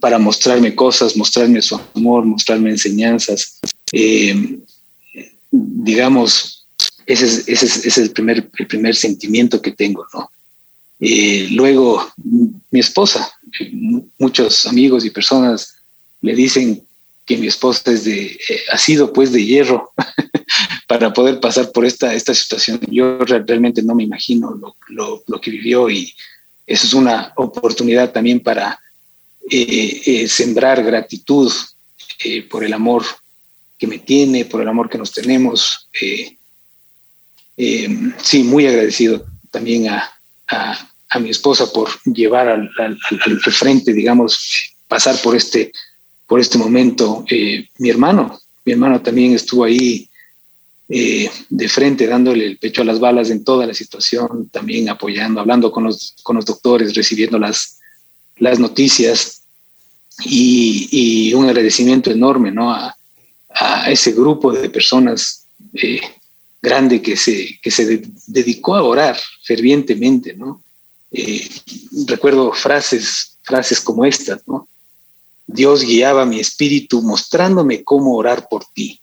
para 0.00 0.18
mostrarme 0.18 0.74
cosas, 0.74 1.16
mostrarme 1.16 1.60
su 1.60 1.78
amor, 1.94 2.24
mostrarme 2.24 2.70
enseñanzas. 2.70 3.60
digamos, 5.50 6.66
ese 7.06 7.52
es, 7.52 7.98
el, 7.98 8.10
primer, 8.10 8.48
el 8.58 8.66
primer 8.66 8.94
sentimiento 8.94 9.60
que 9.60 9.72
tengo, 9.72 10.06
¿no? 10.14 10.30
Eh, 11.00 11.48
luego, 11.52 12.12
mi 12.70 12.80
esposa, 12.80 13.32
muchos 14.18 14.66
amigos 14.66 15.04
y 15.04 15.10
personas 15.10 15.76
le 16.20 16.34
dicen 16.34 16.82
que 17.30 17.36
mi 17.36 17.46
esposa 17.46 17.92
es 17.92 18.02
de, 18.02 18.26
eh, 18.26 18.60
ha 18.72 18.76
sido 18.76 19.12
pues 19.12 19.30
de 19.30 19.44
hierro 19.44 19.92
para 20.88 21.12
poder 21.12 21.38
pasar 21.38 21.70
por 21.70 21.86
esta, 21.86 22.12
esta 22.12 22.34
situación. 22.34 22.80
Yo 22.88 23.18
realmente 23.20 23.84
no 23.84 23.94
me 23.94 24.02
imagino 24.02 24.58
lo, 24.88 25.40
que 25.40 25.52
vivió 25.52 25.88
y 25.88 26.12
eso 26.66 26.88
es 26.88 26.92
una 26.92 27.32
oportunidad 27.36 28.10
también 28.10 28.40
para 28.40 28.80
eh, 29.48 30.26
sembrar 30.26 30.82
gratitud 30.82 31.52
por 32.50 32.64
el 32.64 32.72
amor 32.72 33.04
que 33.78 33.86
me 33.86 34.00
tiene, 34.00 34.44
por 34.44 34.60
el 34.60 34.68
amor 34.68 34.90
que 34.90 34.98
nos 34.98 35.12
tenemos. 35.12 35.88
Eh, 36.02 36.36
sí, 38.20 38.42
muy 38.42 38.66
agradecido 38.66 39.24
también 39.52 39.88
a, 39.88 40.16
mi 41.20 41.30
esposa 41.30 41.70
por 41.72 41.90
llevar 42.06 42.48
al, 42.48 42.98
frente, 43.52 43.92
digamos, 43.92 44.74
pasar 44.88 45.16
por 45.22 45.36
este, 45.36 45.70
por 46.30 46.38
este 46.38 46.58
momento. 46.58 47.24
Eh, 47.28 47.68
mi 47.78 47.90
hermano, 47.90 48.38
mi 48.64 48.70
hermano 48.70 49.02
también 49.02 49.34
estuvo 49.34 49.64
ahí 49.64 50.08
eh, 50.88 51.28
de 51.48 51.68
frente, 51.68 52.06
dándole 52.06 52.46
el 52.46 52.56
pecho 52.56 52.82
a 52.82 52.84
las 52.84 53.00
balas 53.00 53.30
en 53.30 53.42
toda 53.42 53.66
la 53.66 53.74
situación, 53.74 54.48
también 54.48 54.88
apoyando, 54.88 55.40
hablando 55.40 55.72
con 55.72 55.82
los, 55.82 56.14
con 56.22 56.36
los 56.36 56.46
doctores, 56.46 56.94
recibiendo 56.94 57.36
las, 57.36 57.80
las 58.36 58.60
noticias 58.60 59.42
y, 60.24 61.34
un 61.34 61.46
agradecimiento 61.46 62.12
enorme 62.12 62.52
¿no? 62.52 62.72
a, 62.72 62.96
ese 63.88 64.12
grupo 64.12 64.52
de 64.52 64.70
personas 64.70 65.46
grande 66.62 67.02
que 67.02 67.16
se, 67.16 67.58
que 67.60 67.70
se 67.72 68.02
dedicó 68.28 68.76
a 68.76 68.84
orar 68.84 69.18
fervientemente, 69.42 70.34
¿no? 70.34 70.62
Eh, 71.10 71.48
recuerdo 72.06 72.52
frases, 72.52 73.36
frases 73.42 73.80
como 73.80 74.04
estas, 74.04 74.46
¿no? 74.46 74.68
Dios 75.52 75.84
guiaba 75.84 76.24
mi 76.24 76.38
espíritu 76.38 77.02
mostrándome 77.02 77.82
cómo 77.82 78.14
orar 78.14 78.46
por 78.48 78.64
ti. 78.72 79.00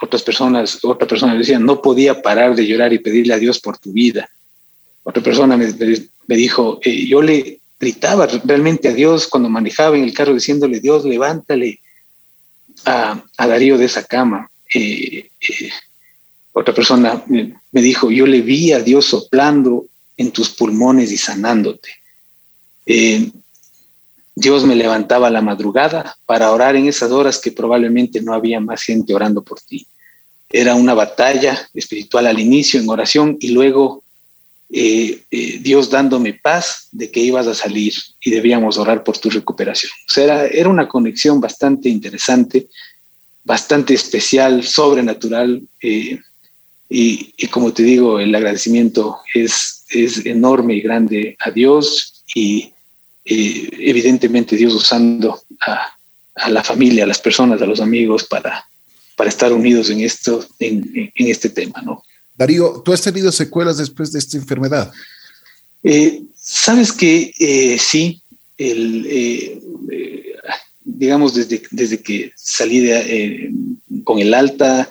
Otras 0.00 0.22
personas, 0.22 0.78
otra 0.82 1.08
persona 1.08 1.34
decían, 1.34 1.64
no 1.64 1.80
podía 1.80 2.20
parar 2.20 2.54
de 2.54 2.66
llorar 2.66 2.92
y 2.92 2.98
pedirle 2.98 3.34
a 3.34 3.38
Dios 3.38 3.60
por 3.60 3.78
tu 3.78 3.92
vida. 3.92 4.28
Otra 5.02 5.22
persona 5.22 5.56
me, 5.56 6.36
dijo, 6.36 6.80
eh, 6.82 7.06
yo 7.06 7.22
le 7.22 7.60
gritaba 7.80 8.26
realmente 8.26 8.88
a 8.88 8.92
Dios 8.92 9.26
cuando 9.26 9.48
manejaba 9.48 9.96
en 9.96 10.04
el 10.04 10.12
carro 10.12 10.34
diciéndole, 10.34 10.80
Dios, 10.80 11.04
levántale 11.04 11.80
a, 12.84 13.22
Darío 13.38 13.78
de 13.78 13.86
esa 13.86 14.04
cama. 14.04 14.50
Eh, 14.74 15.30
otra 16.52 16.74
persona 16.74 17.22
me 17.26 17.82
dijo, 17.82 18.10
yo 18.10 18.26
le 18.26 18.42
vi 18.42 18.72
a 18.72 18.80
Dios 18.80 19.06
soplando 19.06 19.86
en 20.16 20.30
tus 20.30 20.50
pulmones 20.50 21.10
y 21.10 21.16
sanándote. 21.16 21.90
Eh, 22.86 23.30
Dios 24.34 24.64
me 24.64 24.74
levantaba 24.74 25.28
a 25.28 25.30
la 25.30 25.40
madrugada 25.40 26.16
para 26.26 26.50
orar 26.50 26.74
en 26.76 26.86
esas 26.86 27.10
horas 27.12 27.38
que 27.38 27.52
probablemente 27.52 28.20
no 28.20 28.34
había 28.34 28.60
más 28.60 28.82
gente 28.82 29.14
orando 29.14 29.42
por 29.42 29.60
ti. 29.60 29.86
Era 30.50 30.74
una 30.74 30.94
batalla 30.94 31.68
espiritual 31.72 32.26
al 32.26 32.38
inicio 32.38 32.80
en 32.80 32.88
oración 32.88 33.36
y 33.40 33.48
luego 33.48 34.02
eh, 34.70 35.22
eh, 35.30 35.58
Dios 35.60 35.88
dándome 35.88 36.34
paz 36.34 36.88
de 36.90 37.10
que 37.10 37.20
ibas 37.20 37.46
a 37.46 37.54
salir 37.54 37.94
y 38.20 38.30
debíamos 38.30 38.76
orar 38.76 39.04
por 39.04 39.16
tu 39.18 39.30
recuperación. 39.30 39.92
O 40.08 40.12
sea, 40.12 40.24
era, 40.24 40.46
era 40.46 40.68
una 40.68 40.88
conexión 40.88 41.40
bastante 41.40 41.88
interesante, 41.88 42.66
bastante 43.44 43.94
especial, 43.94 44.64
sobrenatural. 44.64 45.62
Y, 45.80 47.46
como 47.50 47.72
te 47.72 47.82
digo, 47.82 48.18
el 48.18 48.34
agradecimiento 48.34 49.18
es, 49.32 49.84
es 49.90 50.26
enorme 50.26 50.74
y 50.74 50.80
grande 50.80 51.36
a 51.38 51.50
Dios 51.50 52.24
y 52.34 52.73
eh, 53.24 53.68
evidentemente 53.72 54.56
Dios 54.56 54.74
usando 54.74 55.42
a, 55.60 56.50
la 56.50 56.64
familia, 56.64 57.04
a 57.04 57.06
las 57.06 57.20
personas, 57.20 57.60
a 57.62 57.66
los 57.66 57.80
amigos 57.80 58.24
para, 58.24 58.66
para 59.16 59.30
estar 59.30 59.52
unidos 59.52 59.90
en, 59.90 60.00
esto, 60.00 60.44
en, 60.58 61.12
este 61.16 61.48
tema. 61.48 61.80
¿no? 61.82 62.02
Darío, 62.36 62.82
¿tú 62.84 62.92
has 62.92 63.02
tenido 63.02 63.30
secuelas 63.30 63.78
después 63.78 64.12
de 64.12 64.18
esta 64.18 64.36
enfermedad? 64.36 64.92
Eh, 65.82 66.22
Sabes 66.36 66.92
que 66.92 67.32
eh, 67.38 67.78
sí, 67.78 68.20
el, 68.58 69.62
digamos 70.84 71.34
desde, 71.34 71.62
desde 71.70 72.02
que 72.02 72.32
salí 72.36 72.80
de, 72.80 73.50
con 74.04 74.18
el 74.18 74.34
alta, 74.34 74.90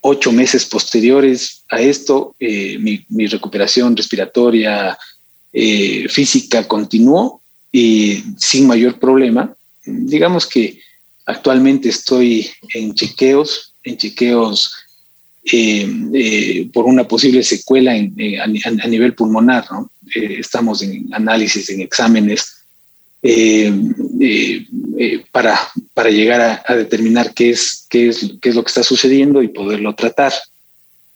ocho 0.00 0.32
meses 0.32 0.64
posteriores 0.66 1.64
a 1.68 1.80
esto, 1.80 2.34
eh, 2.38 2.78
mi, 2.78 3.26
recuperación 3.26 3.96
respiratoria 3.96 4.98
eh, 5.52 6.06
física 6.08 6.66
continuó 6.66 7.39
y 7.72 8.22
sin 8.36 8.66
mayor 8.66 8.98
problema. 8.98 9.54
Digamos 9.84 10.46
que 10.46 10.80
actualmente 11.26 11.88
estoy 11.88 12.50
en 12.74 12.94
chequeos, 12.94 13.74
en 13.84 13.96
chequeos 13.96 14.74
eh, 15.52 16.68
por 16.72 16.84
una 16.84 17.08
posible 17.08 17.42
secuela 17.42 17.92
a, 17.92 18.86
nivel 18.88 19.14
pulmonar. 19.14 19.64
estamos 20.14 20.82
en 20.82 21.08
análisis, 21.12 21.70
en 21.70 21.80
exámenes 21.80 22.56
eh, 23.22 23.72
eh, 24.20 25.24
para, 25.32 25.58
para 25.94 26.10
llegar 26.10 26.62
a, 26.66 26.74
determinar 26.74 27.32
qué 27.34 27.50
es, 27.50 27.86
qué, 27.88 28.08
es, 28.08 28.32
qué 28.40 28.50
es 28.50 28.54
lo 28.54 28.62
que 28.62 28.68
está 28.68 28.82
sucediendo 28.82 29.42
y 29.42 29.48
poderlo 29.48 29.94
tratar. 29.94 30.32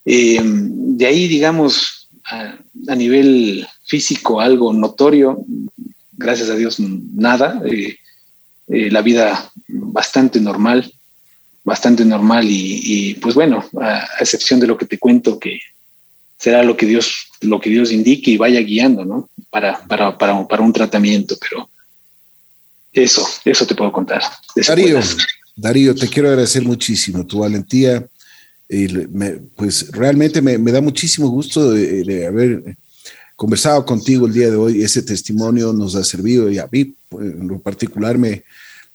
de 0.04 1.06
ahí, 1.06 1.28
digamos, 1.28 2.08
a, 2.24 2.58
a, 2.88 2.94
nivel 2.94 3.66
físico, 3.84 4.40
algo 4.40 4.72
notorio, 4.72 5.44
gracias 6.16 6.50
a 6.50 6.56
Dios, 6.56 6.78
nada. 6.80 7.60
la 8.66 9.02
vida 9.02 9.50
bastante 9.68 10.40
normal, 10.40 10.92
bastante 11.62 12.04
normal 12.04 12.46
y, 12.48 13.14
pues 13.20 13.34
bueno, 13.34 13.64
a, 13.80 14.06
excepción 14.20 14.60
de 14.60 14.66
lo 14.66 14.76
que 14.76 14.86
te 14.86 14.98
cuento, 14.98 15.38
que 15.38 15.58
será 16.38 16.62
lo 16.62 16.76
que 16.76 16.86
Dios, 16.86 17.28
lo 17.40 17.60
que 17.60 17.70
Dios 17.70 17.92
indique 17.92 18.32
y 18.32 18.36
vaya 18.36 18.60
guiando, 18.60 19.04
¿no? 19.04 19.30
Para, 19.50 19.78
para, 19.86 20.16
para, 20.18 20.46
para 20.46 20.62
un 20.62 20.72
tratamiento, 20.72 21.36
pero 21.40 21.68
eso, 22.92 23.26
eso 23.44 23.66
te 23.66 23.74
puedo 23.74 23.92
contar. 23.92 24.22
Darío, 24.66 25.00
Darío, 25.56 25.94
te 25.94 26.08
quiero 26.08 26.28
agradecer 26.28 26.62
muchísimo 26.62 27.26
tu 27.26 27.40
valentía. 27.40 28.06
Y 28.68 28.88
pues 29.56 29.90
realmente 29.92 30.40
me, 30.40 30.58
da 30.58 30.80
muchísimo 30.80 31.28
gusto 31.28 31.70
de, 31.72 32.26
haber 32.26 32.76
conversado 33.36 33.84
contigo 33.84 34.26
el 34.26 34.32
día 34.32 34.50
de 34.50 34.56
hoy. 34.56 34.82
Ese 34.82 35.02
testimonio 35.02 35.72
nos 35.72 35.94
ha 35.94 36.04
servido 36.04 36.50
y 36.50 36.58
a 36.58 36.68
mí 36.70 36.94
pues, 37.08 37.32
en 37.32 37.48
lo 37.48 37.58
particular 37.58 38.16
me, 38.18 38.44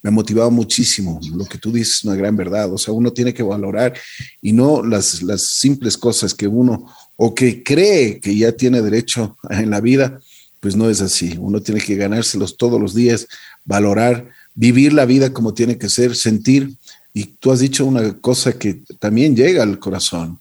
me 0.02 0.10
ha 0.10 0.12
motivado 0.12 0.50
muchísimo. 0.52 1.20
Lo 1.34 1.46
que 1.46 1.58
tú 1.58 1.72
dices 1.72 1.98
es 1.98 2.04
una 2.06 2.16
gran 2.16 2.36
verdad. 2.36 2.72
O 2.72 2.78
sea, 2.78 2.94
uno 2.94 3.12
tiene 3.12 3.34
que 3.34 3.44
valorar 3.44 3.94
y 4.42 4.54
no 4.54 4.84
las, 4.84 5.22
las 5.24 5.44
simples 5.44 5.98
cosas 5.98 6.34
que 6.34 6.48
uno 6.48 6.86
o 7.18 7.36
que 7.36 7.64
cree 7.64 8.20
que 8.20 8.36
ya 8.36 8.54
tiene 8.54 8.82
derecho 8.82 9.38
en 9.50 9.70
la 9.70 9.82
vida, 9.82 10.20
pues 10.60 10.76
no 10.76 10.90
es 10.90 11.02
así. 11.02 11.36
Uno 11.38 11.62
tiene 11.62 11.82
que 11.82 11.96
ganárselos 11.96 12.56
todos 12.56 12.80
los 12.80 12.94
días, 12.96 13.28
valorar, 13.66 14.30
vivir 14.56 14.94
la 14.94 15.06
vida 15.06 15.34
como 15.34 15.54
tiene 15.54 15.78
que 15.78 15.90
ser, 15.90 16.16
sentir. 16.16 16.78
Y 17.14 17.26
tú 17.26 17.52
has 17.52 17.60
dicho 17.60 17.86
una 17.86 18.18
cosa 18.20 18.54
que 18.54 18.82
también 19.00 19.36
llega 19.36 19.64
al 19.64 19.80
corazón. 19.80 20.40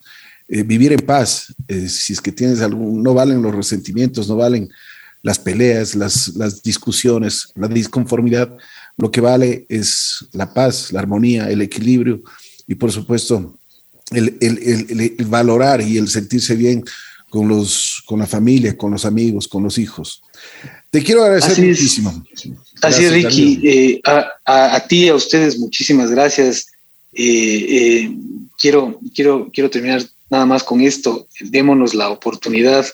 Eh, 0.48 0.62
vivir 0.62 0.92
en 0.92 1.00
paz. 1.00 1.54
Eh, 1.68 1.88
si 1.88 2.12
es 2.12 2.20
que 2.20 2.32
tienes 2.32 2.60
algún, 2.60 3.02
no 3.02 3.14
valen 3.14 3.42
los 3.42 3.54
resentimientos, 3.54 4.28
no 4.28 4.36
valen 4.36 4.68
las 5.22 5.38
peleas, 5.38 5.94
las, 5.94 6.28
las 6.36 6.62
discusiones, 6.62 7.48
la 7.54 7.68
disconformidad. 7.68 8.56
Lo 8.96 9.10
que 9.10 9.20
vale 9.20 9.66
es 9.68 10.26
la 10.32 10.52
paz, 10.52 10.92
la 10.92 11.00
armonía, 11.00 11.50
el 11.50 11.62
equilibrio 11.62 12.22
y 12.66 12.74
por 12.74 12.92
supuesto 12.92 13.58
el, 14.12 15.26
valorar 15.26 15.80
y 15.80 15.98
el 15.98 16.08
sentirse 16.08 16.54
bien 16.54 16.84
con, 17.28 17.48
los, 17.48 18.02
con 18.06 18.18
la 18.18 18.26
familia, 18.26 18.76
con 18.76 18.90
los 18.90 19.04
amigos, 19.04 19.48
con 19.48 19.62
los 19.62 19.78
hijos. 19.78 20.22
Te 20.90 21.02
quiero 21.02 21.22
agradecer 21.22 21.64
muchísimo. 21.64 22.24
así 22.82 23.04
es, 23.04 23.12
Ricky. 23.12 23.60
Eh, 23.62 24.00
a, 24.04 24.84
ti, 24.88 25.08
a 25.08 25.14
ustedes, 25.14 25.58
muchísimas 25.58 26.10
gracias. 26.10 26.68
Eh, 27.12 27.66
eh, 28.04 28.16
quiero, 28.58 28.98
quiero, 29.14 29.50
quiero 29.52 29.68
terminar 29.68 30.02
nada 30.30 30.46
más 30.46 30.62
con 30.62 30.80
esto. 30.80 31.26
Démonos 31.40 31.94
la 31.94 32.10
oportunidad 32.10 32.86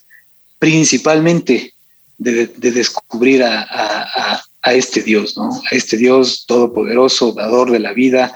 principalmente 0.58 1.74
de, 2.18 2.46
descubrir 2.46 3.42
a, 3.42 4.42
este 4.66 5.02
Dios, 5.02 5.36
¿no? 5.36 5.50
A 5.70 5.74
este 5.74 5.96
Dios 5.96 6.46
todopoderoso, 6.46 7.32
dador 7.32 7.70
de 7.70 7.80
la 7.80 7.92
vida. 7.92 8.34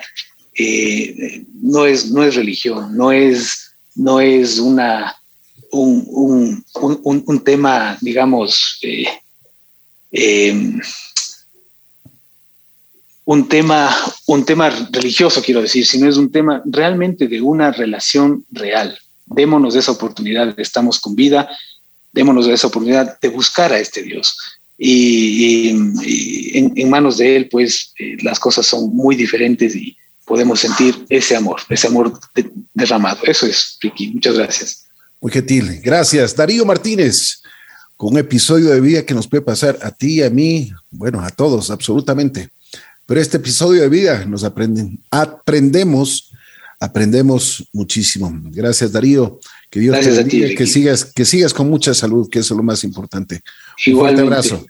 Eh, 0.55 1.45
no, 1.63 1.87
es, 1.87 2.11
no 2.11 2.23
es 2.23 2.35
religión, 2.35 2.97
no 2.97 3.13
es, 3.13 3.73
no 3.95 4.21
es 4.21 4.59
una, 4.59 5.17
un, 5.71 6.65
tema, 7.45 7.97
digamos, 8.01 8.79
eh, 8.83 9.07
em, 10.11 10.81
un 13.29 13.47
tema, 13.47 13.95
un 14.27 14.43
tema 14.47 14.71
religioso, 14.91 15.43
quiero 15.43 15.61
decir, 15.61 15.85
sino 15.85 16.09
es 16.09 16.17
un 16.17 16.33
tema 16.33 16.63
realmente 16.65 17.29
de 17.29 17.43
una 17.43 17.71
relación 17.71 18.47
real. 18.51 18.99
Démonos 19.27 19.77
esa 19.77 19.93
oportunidad, 19.93 20.59
estamos 20.59 20.99
con 20.99 21.15
vida, 21.15 21.47
démonos 22.11 22.47
esa 22.47 22.69
oportunidad 22.69 23.21
de 23.21 23.29
buscar 23.29 23.71
a 23.71 23.79
este 23.79 24.03
Dios 24.03 24.35
y, 24.79 25.69
en, 26.55 26.89
manos 26.89 27.19
de 27.19 27.37
Él, 27.37 27.49
pues 27.51 27.93
eh, 27.99 28.17
las 28.23 28.41
cosas 28.41 28.65
son 28.65 28.97
muy 28.97 29.15
diferentes 29.15 29.77
y 29.77 29.95
podemos 30.25 30.61
sentir 30.61 31.05
ese 31.11 31.37
amor, 31.37 31.61
ese 31.69 31.87
amor 31.87 32.19
derramado. 32.73 33.19
Eso 33.25 33.45
es, 33.45 33.77
Ricky. 33.83 34.09
Muchas 34.09 34.39
gracias. 34.39 34.87
Muy 35.21 35.33
gentil. 35.33 35.83
Gracias. 35.83 36.35
Darío 36.35 36.65
Martínez, 36.65 37.43
con 37.95 38.15
un 38.15 38.21
episodio 38.21 38.71
de 38.71 38.81
vida 38.81 39.05
que 39.05 39.13
nos 39.13 39.29
puede 39.29 39.43
pasar 39.43 39.79
a 39.83 39.91
ti, 39.91 40.23
a 40.23 40.31
mí, 40.31 40.73
bueno, 40.91 41.21
a 41.21 41.29
todos, 41.29 41.71
absolutamente. 41.71 42.49
Pero 43.09 43.23
este 43.23 43.39
episodio 43.39 43.81
de 43.81 43.89
vida 43.89 44.27
nos 44.27 44.45
aprenden, 44.45 45.03
aprendemos, 45.11 46.31
aprendemos 46.79 47.67
muchísimo. 47.73 48.31
Gracias, 48.51 48.93
Darío. 48.93 49.41
Que 49.71 49.81
Dios 49.81 49.99
te 49.99 50.11
bendiga, 50.11 50.49
que 50.55 50.67
sigas, 50.67 51.07
que 51.07 51.25
sigas 51.25 51.55
con 51.55 51.71
mucha 51.71 51.95
salud, 51.95 52.29
que 52.29 52.41
eso 52.41 52.53
es 52.53 52.59
lo 52.59 52.63
más 52.63 52.85
importante. 52.85 53.41
Igualmente. 53.87 54.23
Un 54.23 54.29
fuerte 54.29 54.53
abrazo. 54.53 54.67